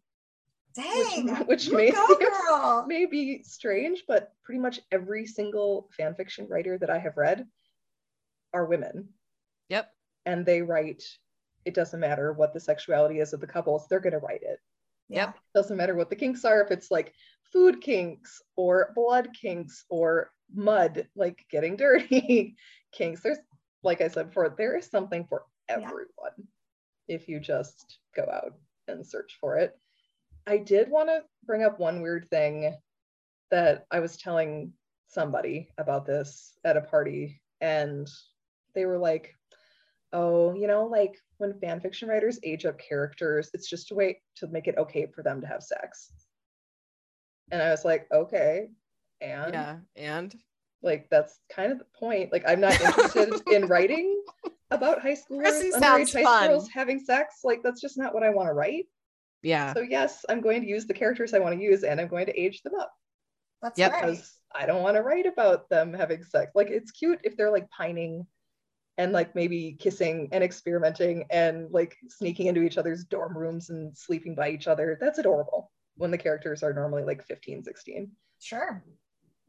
Dang, 0.75 1.27
which, 1.45 1.67
which 1.67 1.71
may, 1.71 1.91
go, 1.91 2.85
may 2.87 3.05
be 3.05 3.43
strange, 3.43 4.03
but 4.07 4.33
pretty 4.43 4.59
much 4.59 4.79
every 4.91 5.25
single 5.25 5.89
fan 5.95 6.15
fiction 6.15 6.47
writer 6.49 6.77
that 6.77 6.89
I 6.89 6.99
have 6.99 7.17
read 7.17 7.45
are 8.53 8.65
women. 8.65 9.09
Yep. 9.69 9.91
And 10.25 10.45
they 10.45 10.61
write, 10.61 11.03
it 11.65 11.73
doesn't 11.73 11.99
matter 11.99 12.33
what 12.33 12.53
the 12.53 12.59
sexuality 12.59 13.19
is 13.19 13.33
of 13.33 13.39
the 13.39 13.47
couples, 13.47 13.87
they're 13.87 13.99
going 13.99 14.13
to 14.13 14.19
write 14.19 14.43
it. 14.43 14.59
Yep. 15.09 15.37
Doesn't 15.53 15.77
matter 15.77 15.95
what 15.95 16.09
the 16.09 16.15
kinks 16.15 16.45
are, 16.45 16.61
if 16.61 16.71
it's 16.71 16.89
like 16.89 17.13
food 17.51 17.81
kinks 17.81 18.41
or 18.55 18.93
blood 18.95 19.29
kinks 19.33 19.85
or 19.89 20.31
mud, 20.53 21.07
like 21.15 21.45
getting 21.49 21.75
dirty 21.75 22.55
kinks. 22.91 23.21
There's, 23.21 23.39
like 23.83 24.01
I 24.01 24.07
said 24.07 24.27
before, 24.27 24.49
there 24.49 24.77
is 24.77 24.89
something 24.89 25.25
for 25.27 25.43
everyone 25.67 26.05
yeah. 26.37 27.15
if 27.15 27.27
you 27.27 27.39
just 27.39 27.99
go 28.15 28.23
out 28.31 28.53
and 28.87 29.05
search 29.05 29.37
for 29.39 29.57
it. 29.57 29.77
I 30.47 30.57
did 30.57 30.89
want 30.89 31.09
to 31.09 31.23
bring 31.45 31.63
up 31.63 31.79
one 31.79 32.01
weird 32.01 32.29
thing 32.29 32.75
that 33.51 33.85
I 33.91 33.99
was 33.99 34.17
telling 34.17 34.73
somebody 35.07 35.69
about 35.77 36.05
this 36.05 36.53
at 36.63 36.77
a 36.77 36.81
party, 36.81 37.41
and 37.59 38.09
they 38.73 38.85
were 38.85 38.97
like, 38.97 39.35
oh, 40.13 40.53
you 40.53 40.67
know, 40.67 40.85
like 40.85 41.15
when 41.37 41.59
fan 41.59 41.79
fiction 41.79 42.09
writers 42.09 42.39
age 42.43 42.65
up 42.65 42.79
characters, 42.79 43.49
it's 43.53 43.69
just 43.69 43.91
a 43.91 43.95
way 43.95 44.21
to 44.37 44.47
make 44.47 44.67
it 44.67 44.77
okay 44.77 45.07
for 45.13 45.23
them 45.23 45.41
to 45.41 45.47
have 45.47 45.63
sex. 45.63 46.11
And 47.51 47.61
I 47.61 47.69
was 47.69 47.85
like, 47.85 48.07
okay. 48.11 48.69
And 49.19 49.53
yeah, 49.53 49.77
and 49.95 50.33
like 50.81 51.07
that's 51.09 51.39
kind 51.53 51.71
of 51.71 51.77
the 51.77 51.85
point. 51.97 52.31
Like, 52.31 52.43
I'm 52.47 52.61
not 52.61 52.79
interested 52.81 53.33
in 53.51 53.67
writing 53.67 54.21
about 54.71 55.01
high 55.01 55.15
schoolers, 55.15 55.71
underage 55.73 56.13
high 56.13 56.23
fun. 56.23 56.43
schools 56.45 56.69
having 56.69 56.99
sex. 56.99 57.41
Like, 57.43 57.61
that's 57.63 57.81
just 57.81 57.97
not 57.97 58.13
what 58.13 58.23
I 58.23 58.29
want 58.29 58.49
to 58.49 58.53
write. 58.53 58.87
Yeah. 59.43 59.73
So 59.73 59.81
yes, 59.81 60.25
I'm 60.29 60.41
going 60.41 60.61
to 60.61 60.67
use 60.67 60.85
the 60.85 60.93
characters 60.93 61.33
I 61.33 61.39
want 61.39 61.57
to 61.57 61.63
use 61.63 61.83
and 61.83 61.99
I'm 61.99 62.07
going 62.07 62.27
to 62.27 62.39
age 62.39 62.61
them 62.61 62.73
up. 62.79 62.91
That's 63.61 63.77
yep. 63.77 63.91
right. 63.91 64.11
Because 64.11 64.37
I 64.53 64.65
don't 64.65 64.83
want 64.83 64.95
to 64.95 65.01
write 65.01 65.25
about 65.25 65.69
them 65.69 65.93
having 65.93 66.23
sex. 66.23 66.51
Like 66.55 66.69
it's 66.69 66.91
cute 66.91 67.19
if 67.23 67.37
they're 67.37 67.51
like 67.51 67.69
pining 67.69 68.25
and 68.97 69.13
like 69.13 69.35
maybe 69.35 69.77
kissing 69.79 70.29
and 70.31 70.43
experimenting 70.43 71.25
and 71.31 71.71
like 71.71 71.95
sneaking 72.09 72.47
into 72.47 72.61
each 72.61 72.77
other's 72.77 73.03
dorm 73.05 73.37
rooms 73.37 73.69
and 73.69 73.97
sleeping 73.97 74.35
by 74.35 74.49
each 74.49 74.67
other. 74.67 74.97
That's 74.99 75.19
adorable 75.19 75.71
when 75.95 76.11
the 76.11 76.17
characters 76.17 76.63
are 76.63 76.73
normally 76.73 77.03
like 77.03 77.25
15, 77.25 77.63
16. 77.63 78.11
Sure. 78.39 78.83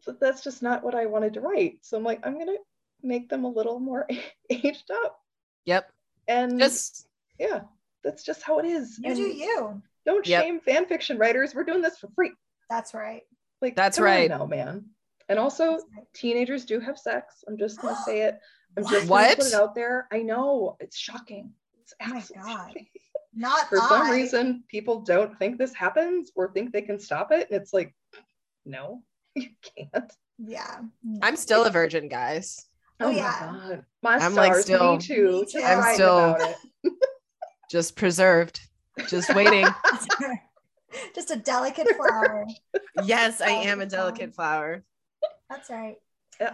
So 0.00 0.16
that's 0.20 0.42
just 0.42 0.62
not 0.62 0.82
what 0.82 0.94
I 0.94 1.06
wanted 1.06 1.34
to 1.34 1.40
write. 1.40 1.78
So 1.82 1.96
I'm 1.96 2.04
like, 2.04 2.20
I'm 2.24 2.38
gonna 2.38 2.56
make 3.02 3.28
them 3.28 3.44
a 3.44 3.50
little 3.50 3.78
more 3.78 4.06
aged 4.50 4.90
up. 4.90 5.18
Yep. 5.64 5.90
And 6.28 6.58
just 6.58 7.06
yeah, 7.38 7.62
that's 8.04 8.22
just 8.22 8.42
how 8.42 8.58
it 8.58 8.66
is. 8.66 8.98
You 8.98 9.10
and 9.10 9.16
do 9.16 9.22
you. 9.22 9.82
Don't 10.04 10.26
yep. 10.26 10.42
shame 10.42 10.60
fan 10.60 10.86
fiction 10.86 11.18
writers. 11.18 11.54
We're 11.54 11.64
doing 11.64 11.82
this 11.82 11.98
for 11.98 12.08
free. 12.14 12.32
That's 12.68 12.94
right. 12.94 13.22
Like 13.60 13.76
that's 13.76 14.00
right. 14.00 14.28
No 14.28 14.46
man. 14.46 14.86
And 15.28 15.38
also, 15.38 15.72
right. 15.72 16.04
teenagers 16.14 16.64
do 16.64 16.80
have 16.80 16.98
sex. 16.98 17.44
I'm 17.48 17.56
just 17.56 17.80
gonna 17.80 17.96
say 18.04 18.22
it. 18.22 18.38
I'm 18.76 18.84
just 18.84 19.08
what? 19.08 19.22
gonna 19.22 19.36
put 19.36 19.46
it 19.46 19.54
out 19.54 19.74
there. 19.74 20.08
I 20.12 20.22
know 20.22 20.76
it's 20.80 20.98
shocking. 20.98 21.52
It's 21.80 21.94
oh 22.02 22.08
my 22.08 22.22
god. 22.42 22.74
Not 23.34 23.68
for 23.68 23.80
I. 23.80 23.88
some 23.88 24.10
reason 24.10 24.64
people 24.68 25.00
don't 25.00 25.38
think 25.38 25.58
this 25.58 25.74
happens 25.74 26.32
or 26.34 26.52
think 26.52 26.72
they 26.72 26.82
can 26.82 26.98
stop 26.98 27.32
it, 27.32 27.48
and 27.50 27.60
it's 27.60 27.72
like, 27.72 27.94
no, 28.66 29.02
you 29.34 29.48
can't. 29.76 30.12
Yeah. 30.38 30.80
I'm 31.22 31.36
still 31.36 31.64
a 31.64 31.70
virgin, 31.70 32.08
guys. 32.08 32.66
Oh, 33.00 33.06
oh 33.06 33.10
yeah. 33.10 33.52
My, 33.52 33.68
God. 33.68 33.84
my 34.02 34.14
I'm 34.14 34.32
stars, 34.32 34.36
like 34.36 34.54
still. 34.56 34.92
Me 34.92 34.98
too. 34.98 35.40
Me 35.40 35.46
too. 35.46 35.62
I'm 35.62 35.94
still. 35.94 36.36
just 37.72 37.96
preserved, 37.96 38.60
just 39.08 39.34
waiting. 39.34 39.66
just 41.14 41.30
a 41.30 41.36
delicate 41.36 41.88
flower. 41.96 42.46
yes, 43.04 43.40
I 43.40 43.48
am 43.48 43.80
a 43.80 43.86
delicate 43.86 44.34
flower. 44.34 44.84
That's 45.48 45.70
right. 45.70 45.96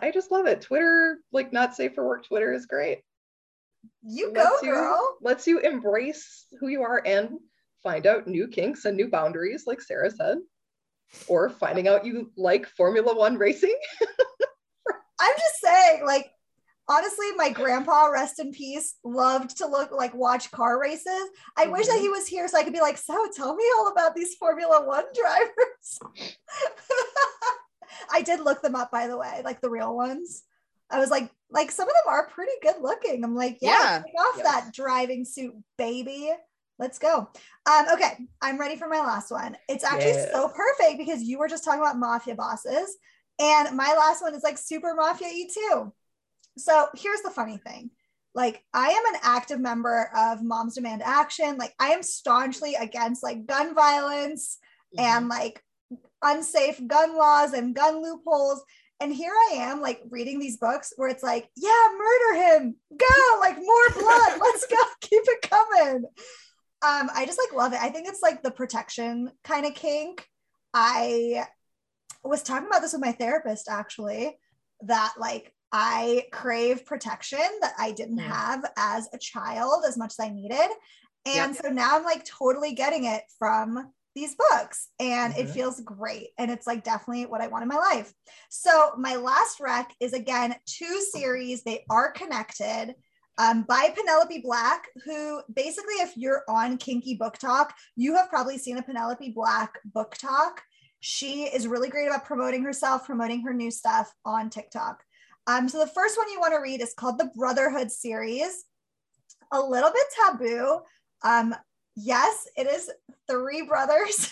I 0.01 0.12
just 0.12 0.31
love 0.31 0.47
it. 0.47 0.61
Twitter, 0.61 1.19
like 1.33 1.53
not 1.53 1.75
safe 1.75 1.95
for 1.95 2.07
work, 2.07 2.25
Twitter 2.25 2.53
is 2.53 2.66
great. 2.66 3.01
You 4.03 4.33
go, 4.33 4.43
lets 4.43 4.62
girl. 4.62 4.97
You, 4.97 5.16
lets 5.21 5.47
you 5.49 5.59
embrace 5.59 6.47
who 6.61 6.69
you 6.69 6.83
are 6.83 7.03
and 7.05 7.39
find 7.83 8.07
out 8.07 8.29
new 8.29 8.47
kinks 8.47 8.85
and 8.85 8.97
new 8.97 9.09
boundaries, 9.09 9.64
like 9.66 9.81
Sarah 9.81 10.12
said. 10.12 10.39
Or 11.27 11.49
finding 11.49 11.89
out 11.89 12.07
you 12.07 12.31
like 12.37 12.66
Formula 12.69 13.16
One 13.16 13.39
racing. 13.39 13.77
I'm 15.21 15.35
just 15.37 15.61
saying, 15.61 16.07
like, 16.07 16.31
honestly, 16.89 17.26
my 17.36 17.51
grandpa, 17.51 18.07
rest 18.07 18.39
in 18.41 18.51
peace, 18.51 18.95
loved 19.05 19.59
to 19.59 19.66
look 19.66 19.93
like 19.93 20.14
watch 20.14 20.51
car 20.51 20.80
races. 20.80 21.07
I 21.57 21.64
mm-hmm. 21.64 21.72
wish 21.72 21.86
that 21.86 21.95
mm-hmm. 21.95 22.03
he 22.03 22.09
was 22.09 22.26
here 22.26 22.49
so 22.49 22.59
I 22.59 22.64
could 22.64 22.72
be 22.72 22.80
like, 22.80 22.97
so 22.97 23.26
tell 23.34 23.55
me 23.55 23.64
all 23.76 23.89
about 23.89 24.14
these 24.14 24.34
Formula 24.36 24.84
One 24.86 25.05
drivers. 25.14 26.30
I 28.12 28.22
did 28.22 28.41
look 28.41 28.62
them 28.62 28.74
up, 28.74 28.91
by 28.91 29.07
the 29.07 29.18
way, 29.18 29.43
like 29.45 29.61
the 29.61 29.70
real 29.70 29.95
ones. 29.95 30.43
I 30.91 30.99
was 30.99 31.11
like, 31.11 31.30
like 31.51 31.70
some 31.70 31.89
of 31.89 31.95
them 31.95 32.14
are 32.14 32.28
pretty 32.28 32.53
good 32.62 32.76
looking. 32.80 33.22
I'm 33.22 33.34
like, 33.34 33.59
yeah, 33.61 34.03
yeah. 34.07 34.20
off 34.20 34.34
yes. 34.39 34.45
that 34.45 34.74
driving 34.74 35.24
suit, 35.24 35.55
baby. 35.76 36.32
Let's 36.78 36.99
go. 36.99 37.28
Um, 37.66 37.86
okay, 37.95 38.12
I'm 38.41 38.59
ready 38.59 38.76
for 38.76 38.89
my 38.89 39.01
last 39.01 39.30
one. 39.30 39.57
It's 39.68 39.84
actually 39.84 40.12
yes. 40.12 40.30
so 40.32 40.49
perfect 40.49 40.99
because 40.99 41.22
you 41.22 41.39
were 41.39 41.49
just 41.49 41.64
talking 41.64 41.80
about 41.80 41.99
mafia 41.99 42.36
bosses. 42.36 42.97
And 43.41 43.76
my 43.76 43.95
last 43.99 44.22
one 44.22 44.34
is 44.34 44.43
like 44.43 44.59
super 44.59 44.95
mafia 44.95 45.28
e 45.28 45.51
too. 45.53 45.93
So 46.59 46.88
here's 46.94 47.22
the 47.22 47.30
funny 47.30 47.59
thing. 47.59 47.90
Like 48.34 48.62
I 48.74 48.88
am 48.90 49.14
an 49.14 49.20
active 49.22 49.61
member 49.61 50.11
of 50.16 50.42
Moms 50.42 50.74
Demand 50.74 51.02
Action. 51.02 51.56
Like 51.56 51.74
I 51.80 51.88
am 51.88 52.02
staunchly 52.02 52.74
against 52.74 53.22
like 53.22 53.46
gun 53.46 53.74
violence 53.74 54.59
mm-hmm. 54.96 55.04
and 55.04 55.28
like 55.28 55.62
unsafe 56.22 56.84
gun 56.86 57.16
laws 57.16 57.52
and 57.52 57.74
gun 57.74 58.02
loopholes. 58.02 58.62
And 59.00 59.14
here 59.14 59.32
I 59.32 59.54
am, 59.54 59.80
like 59.80 60.02
reading 60.11 60.40
these 60.40 60.56
books 60.56 60.92
where 60.96 61.09
it's 61.09 61.22
like, 61.22 61.48
yeah, 61.56 61.88
murder 61.96 62.42
him, 62.42 62.74
go, 62.96 63.38
like 63.40 63.56
more 63.56 63.90
blood, 63.94 64.38
let's 64.40 64.66
go, 64.66 64.76
keep 65.00 65.22
it 65.24 65.50
coming. 65.50 66.04
Um, 66.80 67.11
I 67.14 67.24
just 67.26 67.38
like 67.38 67.56
love 67.56 67.72
it. 67.72 67.80
I 67.80 67.90
think 67.90 68.09
it's 68.09 68.22
like 68.22 68.42
the 68.42 68.50
protection 68.50 69.30
kind 69.44 69.66
of 69.66 69.74
kink. 69.74 70.26
I 70.74 71.46
was 72.24 72.42
talking 72.42 72.68
about 72.68 72.82
this 72.82 72.92
with 72.92 73.02
my 73.02 73.12
therapist 73.12 73.68
actually, 73.70 74.36
that 74.82 75.14
like 75.18 75.52
I 75.73 76.25
crave 76.33 76.87
protection 76.87 77.39
that 77.61 77.75
I 77.79 77.93
didn't 77.93 78.19
have 78.19 78.64
as 78.77 79.09
a 79.12 79.19
child 79.19 79.85
as 79.87 79.97
much 79.97 80.14
as 80.19 80.25
I 80.25 80.31
needed. 80.31 80.69
And 81.27 81.55
yep. 81.55 81.62
so 81.62 81.69
now 81.69 81.97
I'm 81.97 82.05
like 82.05 82.25
totally 82.25 82.73
getting 82.73 83.05
it 83.05 83.23
from 83.39 83.93
these 84.14 84.35
books 84.51 84.89
and 84.99 85.33
mm-hmm. 85.33 85.43
it 85.43 85.51
feels 85.51 85.81
great. 85.81 86.29
And 86.39 86.51
it's 86.51 86.66
like 86.66 86.85
definitely 86.85 87.27
what 87.27 87.41
I 87.41 87.49
want 87.49 87.62
in 87.62 87.69
my 87.69 87.77
life. 87.77 88.12
So 88.49 88.93
my 88.99 89.16
last 89.16 89.61
rec 89.61 89.95
is 90.01 90.12
again 90.12 90.55
two 90.66 91.01
series, 91.12 91.62
they 91.62 91.85
are 91.91 92.12
connected. 92.12 92.95
Um, 93.41 93.62
by 93.62 93.95
Penelope 93.95 94.41
Black, 94.43 94.89
who 95.05 95.41
basically, 95.55 95.95
if 96.01 96.16
you're 96.16 96.43
on 96.49 96.77
Kinky 96.77 97.16
BookTok, 97.16 97.69
you 97.95 98.16
have 98.16 98.29
probably 98.29 98.59
seen 98.59 98.79
a 98.79 98.83
Penelope 98.83 99.31
Black 99.31 99.79
BookTok. 99.95 100.55
She 100.99 101.45
is 101.45 101.69
really 101.69 101.89
great 101.89 102.09
about 102.09 102.25
promoting 102.25 102.64
herself, 102.64 103.07
promoting 103.07 103.43
her 103.43 103.55
new 103.55 103.71
stuff 103.71 104.12
on 104.25 104.51
TikTok. 104.51 105.05
Um, 105.49 105.68
so 105.68 105.78
the 105.78 105.86
first 105.90 106.16
one 106.18 106.30
you 106.30 106.38
want 106.38 106.53
to 106.53 106.61
read 106.61 106.80
is 106.82 106.92
called 106.94 107.18
the 107.18 107.30
Brotherhood 107.34 107.90
series. 107.90 108.64
A 109.51 109.59
little 109.61 109.90
bit 109.90 110.07
taboo. 110.24 110.80
Um, 111.24 111.55
yes, 111.96 112.46
it 112.57 112.66
is 112.66 112.90
three 113.28 113.62
brothers 113.62 114.30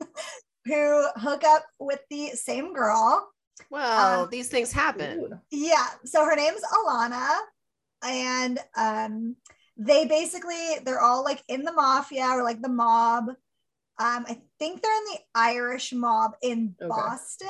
who 0.66 1.06
hook 1.16 1.42
up 1.44 1.64
with 1.78 2.00
the 2.10 2.28
same 2.34 2.74
girl. 2.74 3.28
Well, 3.70 4.24
um, 4.24 4.28
these 4.30 4.48
things 4.48 4.70
happen. 4.70 5.40
Yeah. 5.50 5.86
So 6.04 6.24
her 6.26 6.36
name's 6.36 6.60
Alana. 6.62 7.36
and 8.04 8.58
um, 8.76 9.36
they 9.78 10.04
basically 10.04 10.76
they're 10.84 11.00
all 11.00 11.24
like 11.24 11.42
in 11.48 11.62
the 11.64 11.72
mafia 11.72 12.26
or 12.26 12.42
like 12.44 12.60
the 12.60 12.68
mob. 12.68 13.28
Um, 13.98 14.24
I 14.28 14.40
think 14.58 14.82
they're 14.82 14.94
in 14.96 15.04
the 15.12 15.18
Irish 15.34 15.92
mob 15.94 16.32
in 16.42 16.74
Okay. 16.80 16.88
Boston, 16.88 17.48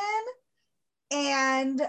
and 1.12 1.80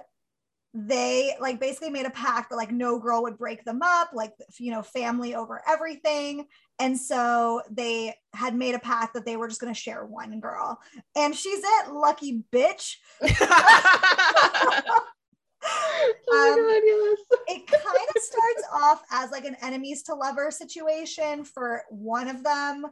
they 0.73 1.35
like 1.41 1.59
basically 1.59 1.89
made 1.89 2.05
a 2.05 2.11
pact 2.11 2.49
that 2.49 2.55
like 2.55 2.71
no 2.71 2.97
girl 2.97 3.23
would 3.23 3.37
break 3.37 3.65
them 3.65 3.81
up, 3.83 4.11
like 4.13 4.33
you 4.57 4.71
know, 4.71 4.81
family 4.81 5.35
over 5.35 5.61
everything. 5.67 6.45
And 6.79 6.97
so 6.97 7.61
they 7.69 8.15
had 8.33 8.55
made 8.55 8.75
a 8.75 8.79
pact 8.79 9.13
that 9.13 9.25
they 9.25 9.35
were 9.35 9.47
just 9.47 9.61
going 9.61 9.73
to 9.73 9.79
share 9.79 10.05
one 10.05 10.39
girl, 10.39 10.79
and 11.15 11.35
she's 11.35 11.59
it, 11.63 11.93
lucky 11.93 12.43
bitch. 12.53 12.95
Oh 16.33 16.53
Um, 16.53 17.45
it 17.47 17.67
kind 17.67 17.83
of 18.15 18.21
starts 18.21 18.63
off 18.73 19.03
as 19.11 19.31
like 19.31 19.45
an 19.45 19.57
enemies 19.61 20.03
to 20.03 20.15
lover 20.15 20.49
situation 20.49 21.43
for 21.43 21.83
one 21.89 22.27
of 22.27 22.43
them 22.43 22.85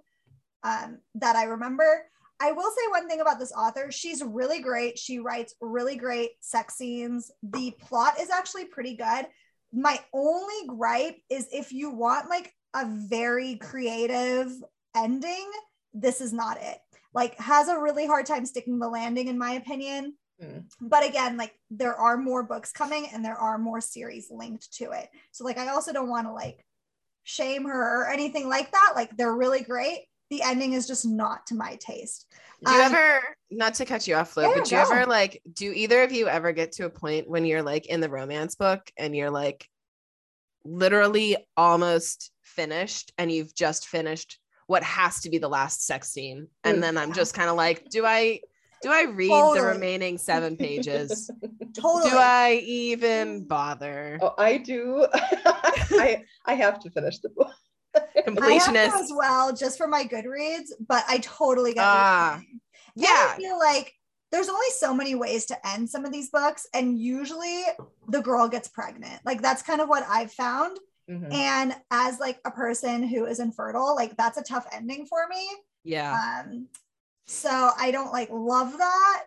um, 0.63 0.99
that 1.15 1.35
I 1.35 1.45
remember. 1.45 2.05
I 2.41 2.51
will 2.51 2.69
say 2.71 2.81
one 2.89 3.07
thing 3.07 3.21
about 3.21 3.39
this 3.39 3.51
author. 3.51 3.91
She's 3.91 4.23
really 4.23 4.61
great. 4.61 4.97
She 4.97 5.19
writes 5.19 5.55
really 5.61 5.95
great 5.95 6.31
sex 6.39 6.75
scenes. 6.75 7.31
The 7.43 7.73
plot 7.81 8.19
is 8.19 8.29
actually 8.29 8.65
pretty 8.65 8.95
good. 8.95 9.27
My 9.73 9.99
only 10.13 10.67
gripe 10.67 11.17
is 11.29 11.47
if 11.51 11.71
you 11.71 11.91
want 11.91 12.29
like 12.29 12.53
a 12.73 12.85
very 12.87 13.55
creative 13.57 14.51
ending, 14.95 15.51
this 15.93 16.21
is 16.21 16.33
not 16.33 16.57
it. 16.61 16.77
Like, 17.13 17.37
has 17.39 17.67
a 17.67 17.79
really 17.79 18.05
hard 18.05 18.25
time 18.25 18.45
sticking 18.45 18.79
the 18.79 18.87
landing, 18.87 19.27
in 19.27 19.37
my 19.37 19.51
opinion 19.53 20.13
Hmm. 20.41 20.59
but 20.79 21.05
again 21.05 21.35
like 21.35 21.53
there 21.69 21.95
are 21.95 22.15
more 22.15 22.43
books 22.43 22.71
coming 22.71 23.09
and 23.11 23.25
there 23.25 23.35
are 23.35 23.57
more 23.57 23.81
series 23.81 24.31
linked 24.31 24.71
to 24.75 24.91
it 24.91 25.09
so 25.31 25.43
like 25.43 25.57
i 25.57 25.67
also 25.67 25.91
don't 25.91 26.07
want 26.09 26.27
to 26.27 26.31
like 26.31 26.65
shame 27.23 27.65
her 27.65 28.03
or 28.03 28.09
anything 28.09 28.47
like 28.47 28.71
that 28.71 28.93
like 28.95 29.17
they're 29.17 29.35
really 29.35 29.63
great 29.63 30.05
the 30.29 30.41
ending 30.43 30.73
is 30.73 30.87
just 30.87 31.05
not 31.05 31.45
to 31.47 31.55
my 31.55 31.75
taste 31.77 32.27
Do 32.65 32.71
you 32.71 32.81
Um, 32.81 32.93
ever, 32.93 33.21
not 33.49 33.73
to 33.75 33.85
cut 33.85 34.07
you 34.07 34.15
off, 34.15 34.31
Flo, 34.31 34.43
Yeah, 34.43 34.53
but 34.55 34.65
do 34.65 34.75
you 34.75 34.83
go. 34.83 34.91
ever 34.91 35.05
like, 35.05 35.41
do 35.53 35.71
either 35.71 36.03
of 36.03 36.11
you 36.11 36.27
ever 36.27 36.51
get 36.51 36.73
to 36.73 36.85
a 36.85 36.89
point 36.89 37.29
when 37.29 37.45
you're 37.45 37.63
like 37.63 37.85
in 37.87 38.01
the 38.01 38.09
romance 38.09 38.55
book 38.55 38.91
and 38.97 39.15
you're 39.15 39.31
like 39.31 39.67
literally 40.63 41.37
almost 41.55 42.31
finished 42.41 43.13
and 43.17 43.31
you've 43.31 43.55
just 43.55 43.87
finished 43.87 44.39
what 44.67 44.83
has 44.83 45.21
to 45.21 45.29
be 45.29 45.37
the 45.39 45.49
last 45.49 45.85
sex 45.85 46.09
scene? 46.09 46.47
And 46.63 46.83
then 46.83 46.97
I'm 46.97 47.13
just 47.13 47.33
kind 47.33 47.49
of 47.49 47.55
like, 47.55 47.89
do 47.89 48.05
I, 48.05 48.41
do 48.83 48.91
I 48.91 49.05
read 49.05 49.55
the 49.55 49.63
remaining 49.63 50.17
seven 50.17 50.57
pages? 50.57 51.31
totally 51.75 52.11
Do 52.11 52.17
I 52.17 52.61
even 52.65 53.45
bother? 53.45 54.19
Oh, 54.21 54.35
I 54.37 54.57
do. 54.57 55.07
I 55.13 56.23
I 56.45 56.53
have 56.53 56.79
to 56.81 56.91
finish 56.91 57.19
the 57.19 57.29
book. 57.29 57.51
I 58.17 58.21
Completionist. 58.21 58.93
as 59.01 59.11
well 59.15 59.53
just 59.55 59.77
for 59.77 59.87
my 59.87 60.03
goodreads 60.03 60.69
but 60.87 61.03
i 61.07 61.19
totally 61.19 61.73
get 61.73 61.81
what 61.81 61.93
you're 61.93 62.01
Ah, 62.03 62.41
yeah. 62.95 63.33
I 63.33 63.37
feel 63.37 63.57
like 63.59 63.93
there's 64.31 64.49
only 64.49 64.69
so 64.77 64.93
many 64.93 65.15
ways 65.15 65.45
to 65.47 65.67
end 65.67 65.89
some 65.89 66.05
of 66.05 66.11
these 66.11 66.29
books 66.29 66.67
and 66.73 66.97
usually 66.99 67.63
the 68.09 68.21
girl 68.21 68.47
gets 68.47 68.67
pregnant 68.67 69.19
like 69.25 69.41
that's 69.41 69.61
kind 69.61 69.81
of 69.81 69.89
what 69.89 70.03
i've 70.09 70.31
found 70.31 70.77
Mhm. 71.09 71.33
and 71.33 71.75
as 71.89 72.19
like 72.19 72.39
a 72.45 72.51
person 72.51 73.01
who 73.01 73.25
is 73.25 73.39
infertile 73.39 73.95
like 73.95 74.15
that's 74.15 74.37
a 74.37 74.43
tough 74.43 74.67
ending 74.71 75.07
for 75.07 75.27
me 75.27 75.43
Yeah. 75.83 76.43
um 76.45 76.67
so 77.25 77.71
i 77.79 77.89
don't 77.89 78.11
like 78.11 78.29
love 78.31 78.77
that 78.77 79.23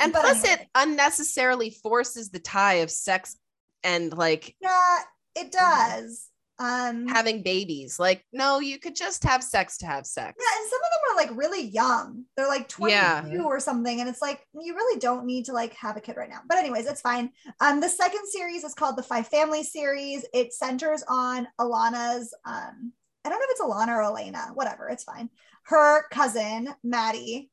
And 0.00 0.12
but 0.12 0.22
plus, 0.22 0.44
anyway. 0.44 0.62
it 0.62 0.68
unnecessarily 0.74 1.70
forces 1.70 2.30
the 2.30 2.40
tie 2.40 2.74
of 2.82 2.90
sex 2.90 3.36
and 3.84 4.12
like 4.12 4.56
yeah 4.60 4.98
it 5.36 5.52
does 5.52 6.26
um 6.58 7.06
having 7.08 7.42
babies. 7.42 7.98
Like, 7.98 8.24
no, 8.32 8.60
you 8.60 8.78
could 8.78 8.94
just 8.94 9.24
have 9.24 9.42
sex 9.42 9.78
to 9.78 9.86
have 9.86 10.06
sex. 10.06 10.34
yeah 10.38 10.60
and 10.60 10.70
some 10.70 10.80
of 10.80 10.90
them 10.92 11.02
are 11.10 11.16
like 11.34 11.38
really 11.44 11.66
young. 11.68 12.24
They're 12.36 12.46
like 12.48 12.68
22 12.68 12.94
Yeah. 12.94 13.24
or 13.44 13.58
something 13.58 14.00
and 14.00 14.08
it's 14.08 14.22
like 14.22 14.46
you 14.60 14.74
really 14.74 15.00
don't 15.00 15.24
need 15.26 15.46
to 15.46 15.52
like 15.52 15.72
have 15.74 15.96
a 15.96 16.00
kid 16.00 16.16
right 16.16 16.28
now. 16.30 16.40
But 16.48 16.58
anyways 16.58 16.86
it's 16.86 17.00
fine. 17.00 17.30
Um 17.60 17.80
the 17.80 17.88
second 17.88 18.26
series 18.28 18.64
is 18.64 18.74
called 18.74 18.96
the 18.96 19.02
five 19.02 19.26
family 19.28 19.62
series. 19.64 20.24
It 20.34 20.52
centers 20.52 21.02
on 21.08 21.48
alana's 21.60 22.34
um 22.44 22.92
i 23.24 23.28
don't 23.28 23.38
know 23.38 23.44
if 23.44 23.50
it's 23.52 23.60
alana 23.60 23.96
or 23.96 24.02
elena 24.02 24.48
whatever 24.54 24.88
it's 24.88 25.04
fine. 25.04 25.30
Her 25.64 26.06
cousin 26.10 26.68
maddie 26.84 27.50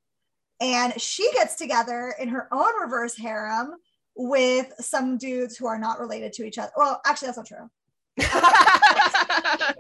and 0.62 1.00
she 1.02 1.32
gets 1.32 1.56
together 1.56 2.14
in 2.20 2.28
her 2.30 2.48
own 2.52 2.74
reverse 2.82 3.16
harem 3.16 3.76
with 4.16 4.74
some 4.80 5.18
dudes 5.18 5.56
who 5.56 5.66
are 5.68 5.80
not 5.80 6.00
related 6.00 6.34
to 6.34 6.44
each 6.46 6.58
other. 6.58 6.72
Well 6.76 7.00
actually 7.06 7.28
that's 7.28 7.38
not 7.38 7.48
true 7.48 7.70
I 8.22 9.74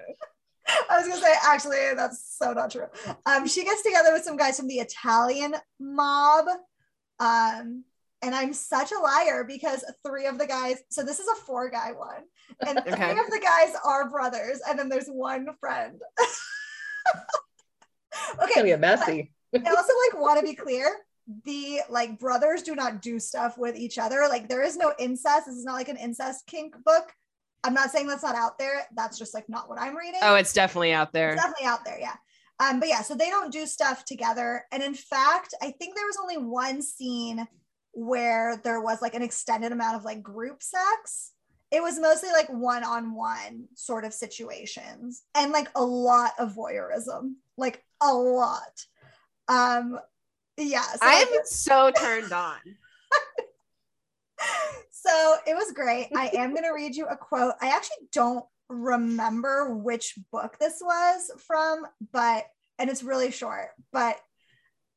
was 0.98 1.08
gonna 1.08 1.22
say, 1.22 1.34
actually, 1.44 1.78
that's 1.96 2.38
so 2.38 2.54
not 2.54 2.72
true. 2.72 2.88
Um, 3.26 3.48
she 3.48 3.64
gets 3.64 3.82
together 3.84 4.14
with 4.14 4.24
some 4.24 4.38
guys 4.38 4.58
from 4.58 4.68
the 4.68 4.80
Italian 4.80 5.56
mob. 5.80 6.46
Um, 7.20 7.84
and 8.22 8.36
I'm 8.36 8.54
such 8.54 8.92
a 8.92 9.00
liar 9.00 9.46
because 9.46 9.84
three 10.06 10.26
of 10.26 10.38
the 10.38 10.46
guys, 10.46 10.78
so 10.90 11.04
this 11.04 11.20
is 11.20 11.28
a 11.28 11.36
four 11.36 11.70
guy 11.70 11.94
one, 11.94 12.24
and 12.66 12.80
three 12.84 13.20
of 13.20 13.30
the 13.30 13.40
guys 13.42 13.74
are 13.86 14.10
brothers, 14.10 14.60
and 14.68 14.78
then 14.78 14.90
there's 14.90 15.08
one 15.08 15.48
friend. 15.60 16.02
Okay, 18.44 18.66
get 18.66 18.80
messy. 18.80 19.32
I 19.54 19.70
also 19.70 19.94
like 20.08 20.22
want 20.22 20.40
to 20.40 20.46
be 20.46 20.56
clear. 20.56 20.96
The 21.46 21.82
like 21.90 22.20
brothers 22.20 22.64
do 22.64 22.76
not 22.76 23.02
do 23.02 23.20
stuff 23.20 23.58
with 23.58 23.76
each 23.76 23.98
other. 23.98 24.26
Like 24.30 24.50
there 24.50 24.64
is 24.64 24.78
no 24.78 24.94
incest. 25.00 25.46
This 25.46 25.56
is 25.56 25.66
not 25.66 25.74
like 25.74 25.90
an 25.90 25.98
incest 25.98 26.46
kink 26.48 26.76
book. 26.84 27.14
I'm 27.64 27.74
not 27.74 27.92
saying 27.92 28.08
that's 28.08 28.24
not 28.24 28.36
out 28.36 28.58
there. 28.58 28.86
That's 28.96 29.18
just 29.18 29.34
like 29.34 29.50
not 29.50 29.70
what 29.70 29.80
I'm 29.80 29.96
reading. 29.96 30.20
oh, 30.24 30.36
it's 30.36 30.54
definitely 30.54 30.94
out 30.94 31.14
there. 31.14 31.32
It's 31.32 31.42
definitely 31.42 31.68
out 31.68 31.86
there, 31.86 32.00
yeah. 32.00 32.16
Um, 32.60 32.80
but 32.80 32.90
yeah, 32.90 33.02
so 33.02 33.16
they 33.16 33.30
don't 33.30 33.54
do 33.54 33.66
stuff 33.66 34.04
together. 34.06 34.66
And 34.72 34.84
in 34.84 34.94
fact, 34.94 35.54
I 35.62 35.72
think 35.72 35.96
there 35.96 36.06
was 36.06 36.18
only 36.22 36.38
one 36.38 36.82
scene 36.82 37.48
where 37.94 38.58
there 38.64 38.82
was 38.82 39.02
like 39.02 39.14
an 39.14 39.22
extended 39.22 39.72
amount 39.72 39.96
of 39.96 40.04
like 40.04 40.22
group 40.22 40.62
sex. 40.62 41.32
It 41.72 41.82
was 41.82 42.00
mostly 42.00 42.30
like 42.30 42.50
one-on-one 42.50 43.68
sort 43.76 44.04
of 44.04 44.14
situations 44.14 45.24
and 45.36 45.52
like 45.52 45.70
a 45.76 45.84
lot 45.84 46.32
of 46.40 46.56
voyeurism, 46.56 47.36
like 47.58 47.84
a 48.02 48.12
lot. 48.14 48.86
Um, 49.48 50.00
yeah. 50.58 50.82
So, 50.82 50.98
I'm 51.02 51.32
like, 51.32 51.46
so 51.46 51.92
turned 51.98 52.34
on. 52.34 52.58
so 55.02 55.36
it 55.48 55.56
was 55.56 55.72
great. 55.74 56.10
I 56.16 56.30
am 56.36 56.52
going 56.52 56.64
to 56.64 56.74
read 56.74 56.96
you 56.96 57.06
a 57.06 57.16
quote. 57.16 57.54
I 57.62 57.70
actually 57.70 58.08
don't 58.12 58.46
remember 58.68 59.76
which 59.76 60.16
book 60.32 60.58
this 60.60 60.80
was 60.82 61.32
from, 61.48 61.86
but, 62.12 62.46
and 62.78 62.90
it's 62.90 63.04
really 63.04 63.32
short, 63.32 63.70
but 63.94 64.18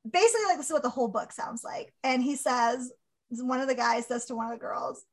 basically, 0.09 0.46
like, 0.46 0.57
this 0.57 0.66
is 0.66 0.72
what 0.72 0.82
the 0.82 0.90
whole 0.90 1.09
book 1.09 1.32
sounds 1.32 1.62
like. 1.64 1.92
And 2.03 2.22
he 2.22 2.36
says, 2.36 2.92
one 3.30 3.61
of 3.61 3.68
the 3.68 3.74
guys 3.74 4.07
says 4.07 4.26
to 4.26 4.34
one 4.34 4.46
of 4.46 4.53
the 4.53 4.59
girls, 4.59 5.05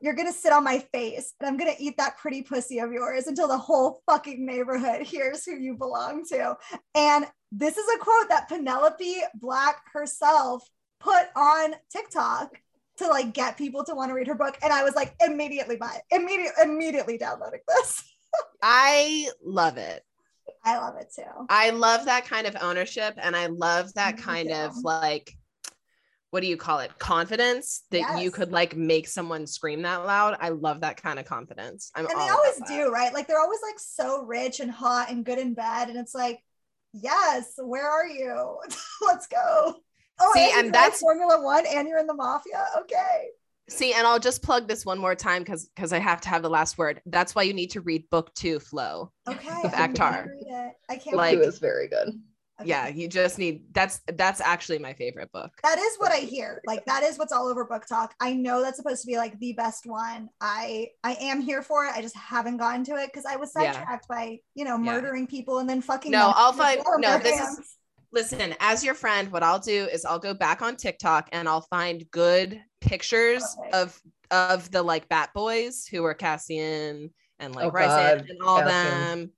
You're 0.00 0.14
going 0.14 0.28
to 0.28 0.38
sit 0.38 0.52
on 0.52 0.62
my 0.62 0.80
face 0.92 1.32
and 1.40 1.48
I'm 1.48 1.56
going 1.56 1.74
to 1.74 1.82
eat 1.82 1.96
that 1.96 2.18
pretty 2.18 2.42
pussy 2.42 2.78
of 2.78 2.92
yours 2.92 3.26
until 3.26 3.48
the 3.48 3.58
whole 3.58 4.02
fucking 4.08 4.44
neighborhood 4.44 5.02
hears 5.06 5.44
who 5.44 5.56
you 5.56 5.76
belong 5.76 6.24
to. 6.26 6.56
And 6.94 7.26
this 7.50 7.76
is 7.76 7.86
a 7.96 7.98
quote 7.98 8.28
that 8.28 8.48
Penelope 8.48 9.16
Black 9.34 9.82
herself 9.92 10.68
put 11.00 11.26
on 11.34 11.74
TikTok 11.90 12.50
to 12.98 13.08
like 13.08 13.32
get 13.32 13.56
people 13.56 13.84
to 13.84 13.94
want 13.94 14.10
to 14.10 14.14
read 14.14 14.26
her 14.26 14.34
book. 14.34 14.58
And 14.62 14.72
I 14.72 14.84
was 14.84 14.94
like, 14.94 15.14
immediately 15.24 15.76
buy 15.76 15.96
it, 15.96 16.14
immediately, 16.14 16.62
immediately 16.62 17.18
downloading 17.18 17.60
this. 17.68 18.02
I 18.62 19.28
love 19.44 19.76
it. 19.76 20.04
I 20.64 20.78
love 20.78 20.96
it 20.96 21.12
too. 21.14 21.46
I 21.48 21.70
love 21.70 22.06
that 22.06 22.24
kind 22.24 22.46
of 22.46 22.56
ownership 22.60 23.14
and 23.18 23.36
I 23.36 23.46
love 23.46 23.94
that 23.94 24.16
Me 24.16 24.22
kind 24.22 24.50
of 24.50 24.76
like 24.82 25.36
what 26.30 26.42
do 26.42 26.48
you 26.48 26.56
call 26.56 26.80
it? 26.80 26.98
Confidence 26.98 27.84
that 27.90 28.20
you 28.20 28.30
could 28.30 28.52
like 28.52 28.76
make 28.76 29.08
someone 29.08 29.46
scream 29.46 29.82
that 29.82 30.04
loud. 30.04 30.36
I 30.40 30.50
love 30.50 30.80
that 30.80 31.00
kind 31.00 31.18
of 31.18 31.24
confidence. 31.24 31.90
I'm 31.94 32.06
And 32.06 32.20
they 32.20 32.28
always 32.28 32.60
do, 32.66 32.90
right? 32.90 33.14
Like 33.14 33.26
they're 33.26 33.40
always 33.40 33.60
like 33.62 33.78
so 33.78 34.22
rich 34.22 34.60
and 34.60 34.70
hot 34.70 35.10
and 35.10 35.24
good 35.24 35.38
in 35.38 35.54
bed. 35.54 35.88
And 35.88 35.96
it's 35.96 36.14
like, 36.14 36.40
yes, 36.92 37.54
where 37.56 37.88
are 37.88 38.06
you? 38.06 38.58
Let's 39.06 39.28
go. 39.28 39.76
Oh, 40.20 40.30
See, 40.34 40.44
you 40.44 40.52
and 40.58 40.72
that's- 40.72 41.00
Formula 41.00 41.42
One 41.42 41.64
and 41.66 41.86
you're 41.88 41.98
in 41.98 42.06
the 42.06 42.14
mafia. 42.14 42.64
Okay. 42.80 43.28
See, 43.68 43.92
and 43.92 44.06
I'll 44.06 44.20
just 44.20 44.42
plug 44.42 44.68
this 44.68 44.86
one 44.86 44.98
more 44.98 45.14
time 45.16 45.42
because 45.42 45.66
because 45.74 45.92
I 45.92 45.98
have 45.98 46.20
to 46.22 46.28
have 46.28 46.42
the 46.42 46.48
last 46.50 46.78
word. 46.78 47.02
That's 47.06 47.34
why 47.34 47.42
you 47.42 47.52
need 47.52 47.72
to 47.72 47.80
read 47.80 48.08
book 48.10 48.32
two, 48.34 48.60
Flo. 48.60 49.10
Okay. 49.28 49.62
Of 49.64 49.72
ACOTAR. 49.72 50.28
I 50.88 50.96
can't 50.96 51.16
Like- 51.16 51.32
Like, 51.32 51.38
it 51.38 51.46
was 51.46 51.58
very 51.58 51.88
good. 51.88 52.08
Okay. 52.58 52.70
Yeah, 52.70 52.86
you 52.88 53.06
just 53.06 53.36
need 53.38 53.64
that's 53.74 54.00
that's 54.14 54.40
actually 54.40 54.78
my 54.78 54.94
favorite 54.94 55.30
book. 55.30 55.50
that 55.62 55.78
is 55.78 55.96
what 55.98 56.10
I 56.10 56.18
hear. 56.20 56.62
Like 56.66 56.86
that 56.86 57.02
is 57.02 57.18
what's 57.18 57.30
all 57.32 57.48
over 57.48 57.66
BookTok. 57.66 58.12
I 58.18 58.32
know 58.32 58.62
that's 58.62 58.78
supposed 58.78 59.02
to 59.02 59.06
be 59.06 59.18
like 59.18 59.38
the 59.40 59.52
best 59.52 59.84
one. 59.84 60.30
I 60.40 60.88
I 61.04 61.14
am 61.20 61.42
here 61.42 61.60
for 61.60 61.84
it. 61.84 61.92
I 61.94 62.00
just 62.00 62.16
haven't 62.16 62.56
gotten 62.56 62.82
to 62.84 62.94
it 62.94 63.08
because 63.12 63.26
I 63.26 63.36
was 63.36 63.52
Yeah. 63.54 63.72
sidetracked 63.72 64.08
by 64.08 64.38
you 64.54 64.64
know 64.64 64.76
Yeah. 64.78 64.92
murdering 64.92 65.26
people 65.26 65.58
and 65.58 65.68
then 65.68 65.82
fucking. 65.82 66.12
No, 66.12 66.32
I'll 66.34 66.54
find- 66.54 66.80
no, 66.98 67.18
this 67.18 67.34
is- 67.34 67.38
hands. 67.40 67.76
Listen, 68.12 68.54
as 68.60 68.84
your 68.84 68.94
friend, 68.94 69.30
what 69.30 69.42
I'll 69.42 69.58
do 69.58 69.84
is 69.92 70.04
I'll 70.04 70.18
go 70.18 70.34
back 70.34 70.62
on 70.62 70.76
TikTok 70.76 71.28
and 71.32 71.48
I'll 71.48 71.62
find 71.62 72.08
good 72.10 72.60
pictures 72.80 73.42
Perfect. 73.56 73.74
of 73.74 74.00
of 74.30 74.70
the 74.72 74.82
like 74.82 75.08
Bat 75.08 75.30
Boys 75.34 75.86
who 75.86 76.04
are 76.04 76.14
Cassian 76.14 77.10
and 77.38 77.54
like 77.54 77.66
Oh, 77.66 77.70
God, 77.70 78.26
and 78.28 78.42
all 78.42 78.56
Bastions. 78.62 78.72
them. 78.72 79.32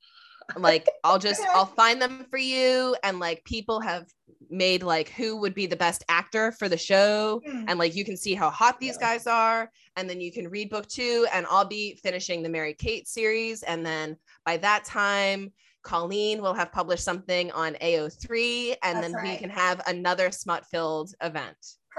Like 0.56 0.88
I'll 1.04 1.18
just 1.18 1.40
Okay. 1.42 1.50
I'll 1.54 1.66
find 1.66 2.00
them 2.00 2.24
for 2.30 2.38
you. 2.38 2.96
And 3.02 3.18
like 3.20 3.44
people 3.44 3.80
have 3.80 4.06
made 4.50 4.82
like 4.82 5.10
who 5.10 5.36
would 5.40 5.54
be 5.54 5.66
the 5.66 5.76
best 5.76 6.04
actor 6.08 6.52
for 6.52 6.68
the 6.70 6.78
show. 6.78 7.42
Hmm. 7.46 7.64
And 7.68 7.78
like 7.78 7.94
you 7.94 8.04
can 8.04 8.16
see 8.16 8.34
how 8.34 8.48
hot 8.48 8.80
these 8.80 8.96
Yeah. 8.98 9.08
guys 9.08 9.26
are. 9.26 9.70
And 9.96 10.08
then 10.08 10.20
you 10.22 10.32
can 10.32 10.48
read 10.48 10.70
book 10.70 10.86
two. 10.88 11.26
And 11.34 11.46
I'll 11.50 11.66
be 11.66 11.96
finishing 12.02 12.42
the 12.42 12.48
Mary 12.48 12.72
Kate 12.72 13.06
series. 13.08 13.62
And 13.62 13.84
then 13.84 14.16
by 14.46 14.56
that 14.58 14.84
time, 14.86 15.52
Colleen 15.88 16.42
will 16.42 16.52
have 16.54 16.70
published 16.70 17.02
something 17.04 17.50
on 17.52 17.74
AO3. 17.74 18.76
And 18.82 18.98
That's 19.02 19.12
then 19.12 19.22
we 19.22 19.36
can 19.38 19.48
have 19.50 19.80
another 19.86 20.30
smut 20.30 20.66
filled 20.66 21.14
event. 21.22 21.56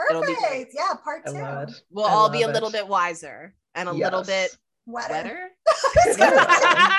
It'll 0.09 0.21
be 0.21 0.35
Perfect. 0.35 0.73
Yeah, 0.77 0.93
part 1.03 1.25
two. 1.25 1.73
We'll 1.91 2.05
I 2.05 2.11
all 2.11 2.29
be 2.29 2.43
a 2.43 2.45
love 2.45 2.53
little 2.53 2.69
it. 2.69 2.73
bit 2.73 2.87
wiser 2.87 3.53
and 3.75 3.89
a 3.89 3.91
little 3.91 4.23
bit 4.23 4.55
Wetter. 4.85 5.49
wetter. 5.87 6.29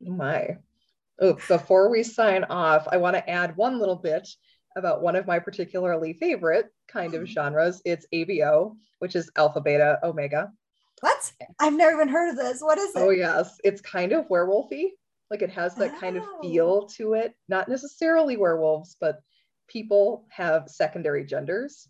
My. 0.00 0.56
Oh, 1.20 1.34
before 1.48 1.90
we 1.90 2.02
sign 2.02 2.44
off, 2.44 2.86
I 2.90 2.96
want 2.96 3.16
to 3.16 3.28
add 3.28 3.56
one 3.56 3.78
little 3.78 3.96
bit 3.96 4.26
about 4.76 5.02
one 5.02 5.16
of 5.16 5.26
my 5.26 5.38
particularly 5.38 6.14
favorite 6.14 6.66
kind 6.88 7.14
of 7.14 7.22
Hmm. 7.22 7.26
genres. 7.26 7.82
It's 7.84 8.06
ABO, 8.14 8.76
which 9.00 9.14
is 9.16 9.30
alpha, 9.36 9.60
beta, 9.60 9.98
omega. 10.02 10.50
What? 11.00 11.32
I've 11.58 11.74
never 11.74 11.92
even 11.96 12.08
heard 12.08 12.30
of 12.30 12.36
this. 12.36 12.60
What 12.60 12.78
is 12.78 12.90
it? 12.94 12.98
Oh, 12.98 13.10
yes. 13.10 13.58
It's 13.64 13.80
kind 13.80 14.12
of 14.12 14.28
werewolfy. 14.28 14.90
Like 15.30 15.42
it 15.42 15.50
has 15.50 15.74
that 15.76 15.98
kind 16.00 16.16
of 16.16 16.24
Oh. 16.24 16.40
feel 16.42 16.86
to 16.88 17.14
it. 17.14 17.34
Not 17.48 17.68
necessarily 17.68 18.36
werewolves, 18.36 18.96
but 19.00 19.20
people 19.68 20.26
have 20.30 20.68
secondary 20.68 21.24
genders, 21.24 21.88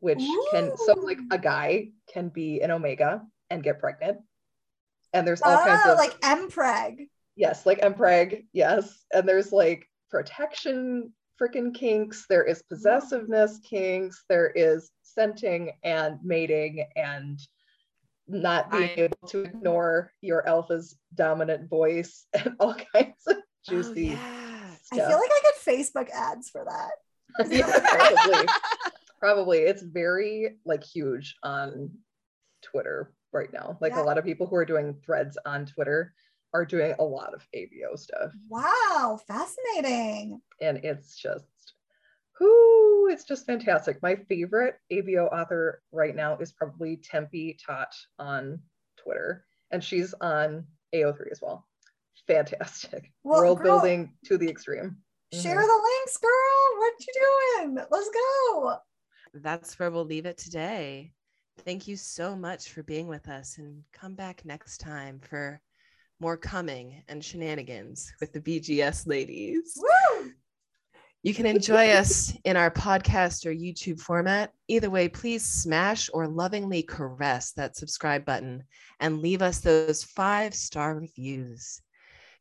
which 0.00 0.22
can, 0.50 0.74
so 0.76 0.94
like 0.94 1.18
a 1.30 1.38
guy 1.38 1.90
can 2.10 2.30
be 2.30 2.60
an 2.62 2.70
omega 2.70 3.22
and 3.50 3.62
get 3.62 3.78
pregnant. 3.78 4.18
And 5.12 5.26
there's 5.26 5.42
all 5.42 5.58
kinds 5.58 5.82
Oh, 5.84 5.92
of 5.92 5.98
like 5.98 6.18
Mpreg. 6.20 7.08
Yes, 7.36 7.66
like 7.66 7.80
Mpreg, 7.80 8.46
yes. 8.52 9.04
And 9.12 9.28
there's 9.28 9.52
like 9.52 9.86
protection 10.10 11.12
freaking 11.40 11.72
kinks, 11.74 12.26
there 12.28 12.44
is 12.44 12.62
possessiveness 12.62 13.60
kinks, 13.60 14.24
there 14.28 14.48
is 14.50 14.90
scenting 15.02 15.72
and 15.84 16.18
mating 16.24 16.84
and 16.96 17.38
not 18.28 18.70
being 18.70 18.82
I- 18.90 18.94
able 19.02 19.28
to 19.28 19.42
ignore 19.42 20.12
your 20.20 20.46
alpha's 20.46 20.96
dominant 21.14 21.68
voice 21.68 22.26
and 22.34 22.54
all 22.60 22.74
kinds 22.94 23.26
of 23.26 23.36
oh, 23.38 23.42
juicy 23.68 24.18
Oh, 24.90 24.96
yeah. 24.96 25.04
I 25.04 25.08
feel 25.08 25.18
like 25.18 25.30
I 25.30 25.40
get 25.42 25.76
Facebook 25.76 26.10
ads 26.10 26.48
for 26.48 26.64
that. 26.66 27.50
yeah, 27.50 27.78
probably. 28.24 28.46
probably. 29.18 29.58
It's 29.58 29.82
very 29.82 30.56
like 30.64 30.82
huge 30.82 31.36
on 31.42 31.90
Twitter 32.62 33.12
right 33.32 33.52
now. 33.52 33.76
Like 33.82 33.92
Yeah. 33.92 34.02
a 34.02 34.04
lot 34.04 34.16
of 34.16 34.24
people 34.24 34.46
who 34.46 34.56
are 34.56 34.64
doing 34.64 34.96
threads 35.04 35.36
on 35.44 35.66
Twitter 35.66 36.14
are 36.54 36.64
doing 36.64 36.94
a 36.98 37.04
lot 37.04 37.34
of 37.34 37.46
ABO 37.54 37.98
stuff. 37.98 38.32
Wow, 38.48 39.20
fascinating. 39.28 40.40
and 40.62 40.78
it's 40.78 41.14
just 41.16 41.44
whoo, 42.40 43.08
it's 43.08 43.24
just 43.24 43.46
fantastic. 43.46 44.02
My 44.02 44.16
favorite 44.28 44.76
ABO 44.92 45.32
author 45.32 45.82
right 45.92 46.14
now 46.14 46.36
is 46.38 46.52
probably 46.52 46.96
Tempe 46.96 47.58
Tot 47.64 47.92
on 48.18 48.60
Twitter, 49.02 49.44
and 49.70 49.82
she's 49.82 50.14
on 50.20 50.66
AO3 50.94 51.30
as 51.30 51.40
well. 51.42 51.66
Fantastic. 52.26 53.12
Well, 53.22 53.40
World 53.40 53.58
girl, 53.58 53.80
building 53.80 54.12
to 54.26 54.36
the 54.38 54.48
extreme. 54.48 54.98
Share 55.32 55.56
Mhm. 55.56 55.66
the 55.66 55.82
links, 55.82 56.16
girl. 56.16 56.78
What 56.78 56.94
you 57.00 57.64
doing? 57.64 57.86
Let's 57.90 58.10
go. 58.10 58.78
That's 59.34 59.78
where 59.78 59.90
we'll 59.90 60.04
leave 60.04 60.26
it 60.26 60.38
today. 60.38 61.12
Thank 61.58 61.88
you 61.88 61.96
so 61.96 62.36
much 62.36 62.72
for 62.72 62.82
being 62.82 63.08
with 63.08 63.28
us 63.28 63.58
and 63.58 63.84
come 63.92 64.14
back 64.14 64.44
next 64.44 64.78
time 64.78 65.20
for 65.20 65.60
more 66.20 66.36
coming 66.36 67.02
and 67.08 67.24
shenanigans 67.24 68.12
with 68.20 68.32
the 68.32 68.40
BGS 68.40 69.06
ladies. 69.06 69.76
Woo! 69.76 70.32
You 71.24 71.34
can 71.34 71.46
enjoy 71.46 71.88
us 71.90 72.32
in 72.44 72.56
our 72.56 72.70
podcast 72.70 73.44
or 73.44 73.52
YouTube 73.52 74.00
format. 74.00 74.52
Either 74.68 74.88
way, 74.88 75.08
please 75.08 75.44
smash 75.44 76.08
or 76.14 76.28
lovingly 76.28 76.82
caress 76.82 77.52
that 77.52 77.76
subscribe 77.76 78.24
button 78.24 78.62
and 79.00 79.18
leave 79.18 79.42
us 79.42 79.58
those 79.58 80.04
five 80.04 80.54
star 80.54 80.94
reviews. 80.94 81.82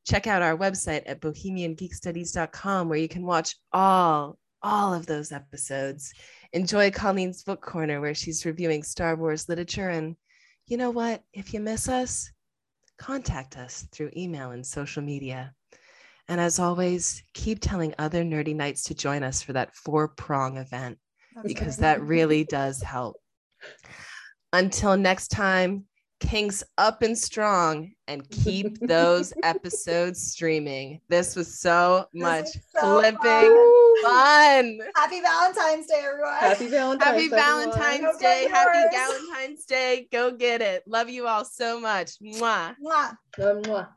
Check 0.06 0.28
out 0.28 0.44
our 0.44 0.56
website 0.56 1.04
at 1.08 1.22
bohemiangeekstudies.com 1.22 2.88
where 2.88 3.00
you 3.00 3.08
can 3.10 3.26
watch 3.26 3.56
all 3.74 4.38
all 4.62 4.94
of 4.94 5.06
those 5.06 5.32
episodes. 5.32 6.14
Enjoy 6.54 6.92
Colleen's 6.92 7.44
book 7.44 7.62
corner 7.62 8.00
where 8.00 8.16
she's 8.16 8.46
reviewing 8.46 8.84
Star 8.84 9.16
Wars 9.16 9.50
literature 9.50 9.90
and 9.90 10.16
you 10.68 10.78
know 10.78 10.92
what? 10.92 11.24
If 11.34 11.54
you 11.54 11.62
miss 11.62 11.90
us, 11.90 12.32
contact 13.00 13.58
us 13.58 13.88
through 13.92 14.12
email 14.16 14.52
and 14.52 14.66
social 14.66 15.02
media. 15.02 15.54
And 16.30 16.42
as 16.42 16.60
always, 16.60 17.24
keep 17.34 17.60
telling 17.62 17.94
other 17.98 18.24
nerdy 18.24 18.56
knights 18.56 18.84
to 18.84 18.96
join 18.96 19.24
us 19.24 19.42
for 19.42 19.54
that 19.54 19.74
four 19.76 20.10
prong 20.10 20.58
event 20.58 20.98
That's 21.36 21.48
because 21.48 21.78
right. 21.78 21.98
that 21.98 22.02
really 22.02 22.44
does 22.44 22.82
help. 22.82 23.16
Until 24.54 24.98
next 24.98 25.30
time, 25.30 25.86
Kings 26.20 26.64
up 26.80 27.04
and 27.04 27.16
strong 27.16 27.92
and 28.08 28.28
keep 28.32 28.80
those 28.88 29.34
episodes 29.44 30.32
streaming. 30.32 31.00
This 31.10 31.36
was 31.36 31.60
so 31.60 32.08
This 32.12 32.24
much 32.24 32.46
is 32.46 32.62
so 32.74 33.00
flipping 33.00 33.20
fun. 33.22 34.04
fun. 34.04 34.80
Happy 34.96 35.22
Valentine's 35.22 35.86
Day, 35.86 36.02
everyone. 36.04 36.34
Happy 36.40 36.68
Valentine's 36.70 37.04
Happy. 37.04 37.28
Valentine's 37.30 38.18
Day. 38.18 38.48
Happy. 38.50 38.96
Valentine's 38.96 39.66
Day. 39.66 40.08
Go 40.12 40.32
get 40.32 40.62
it. 40.62 40.82
Love 40.88 41.08
you 41.08 41.28
all 41.28 41.46
so 41.46 41.80
much. 41.80 42.14
Mwah. 42.20 42.76
Mwah. 42.84 43.16
Mwah. 43.38 43.88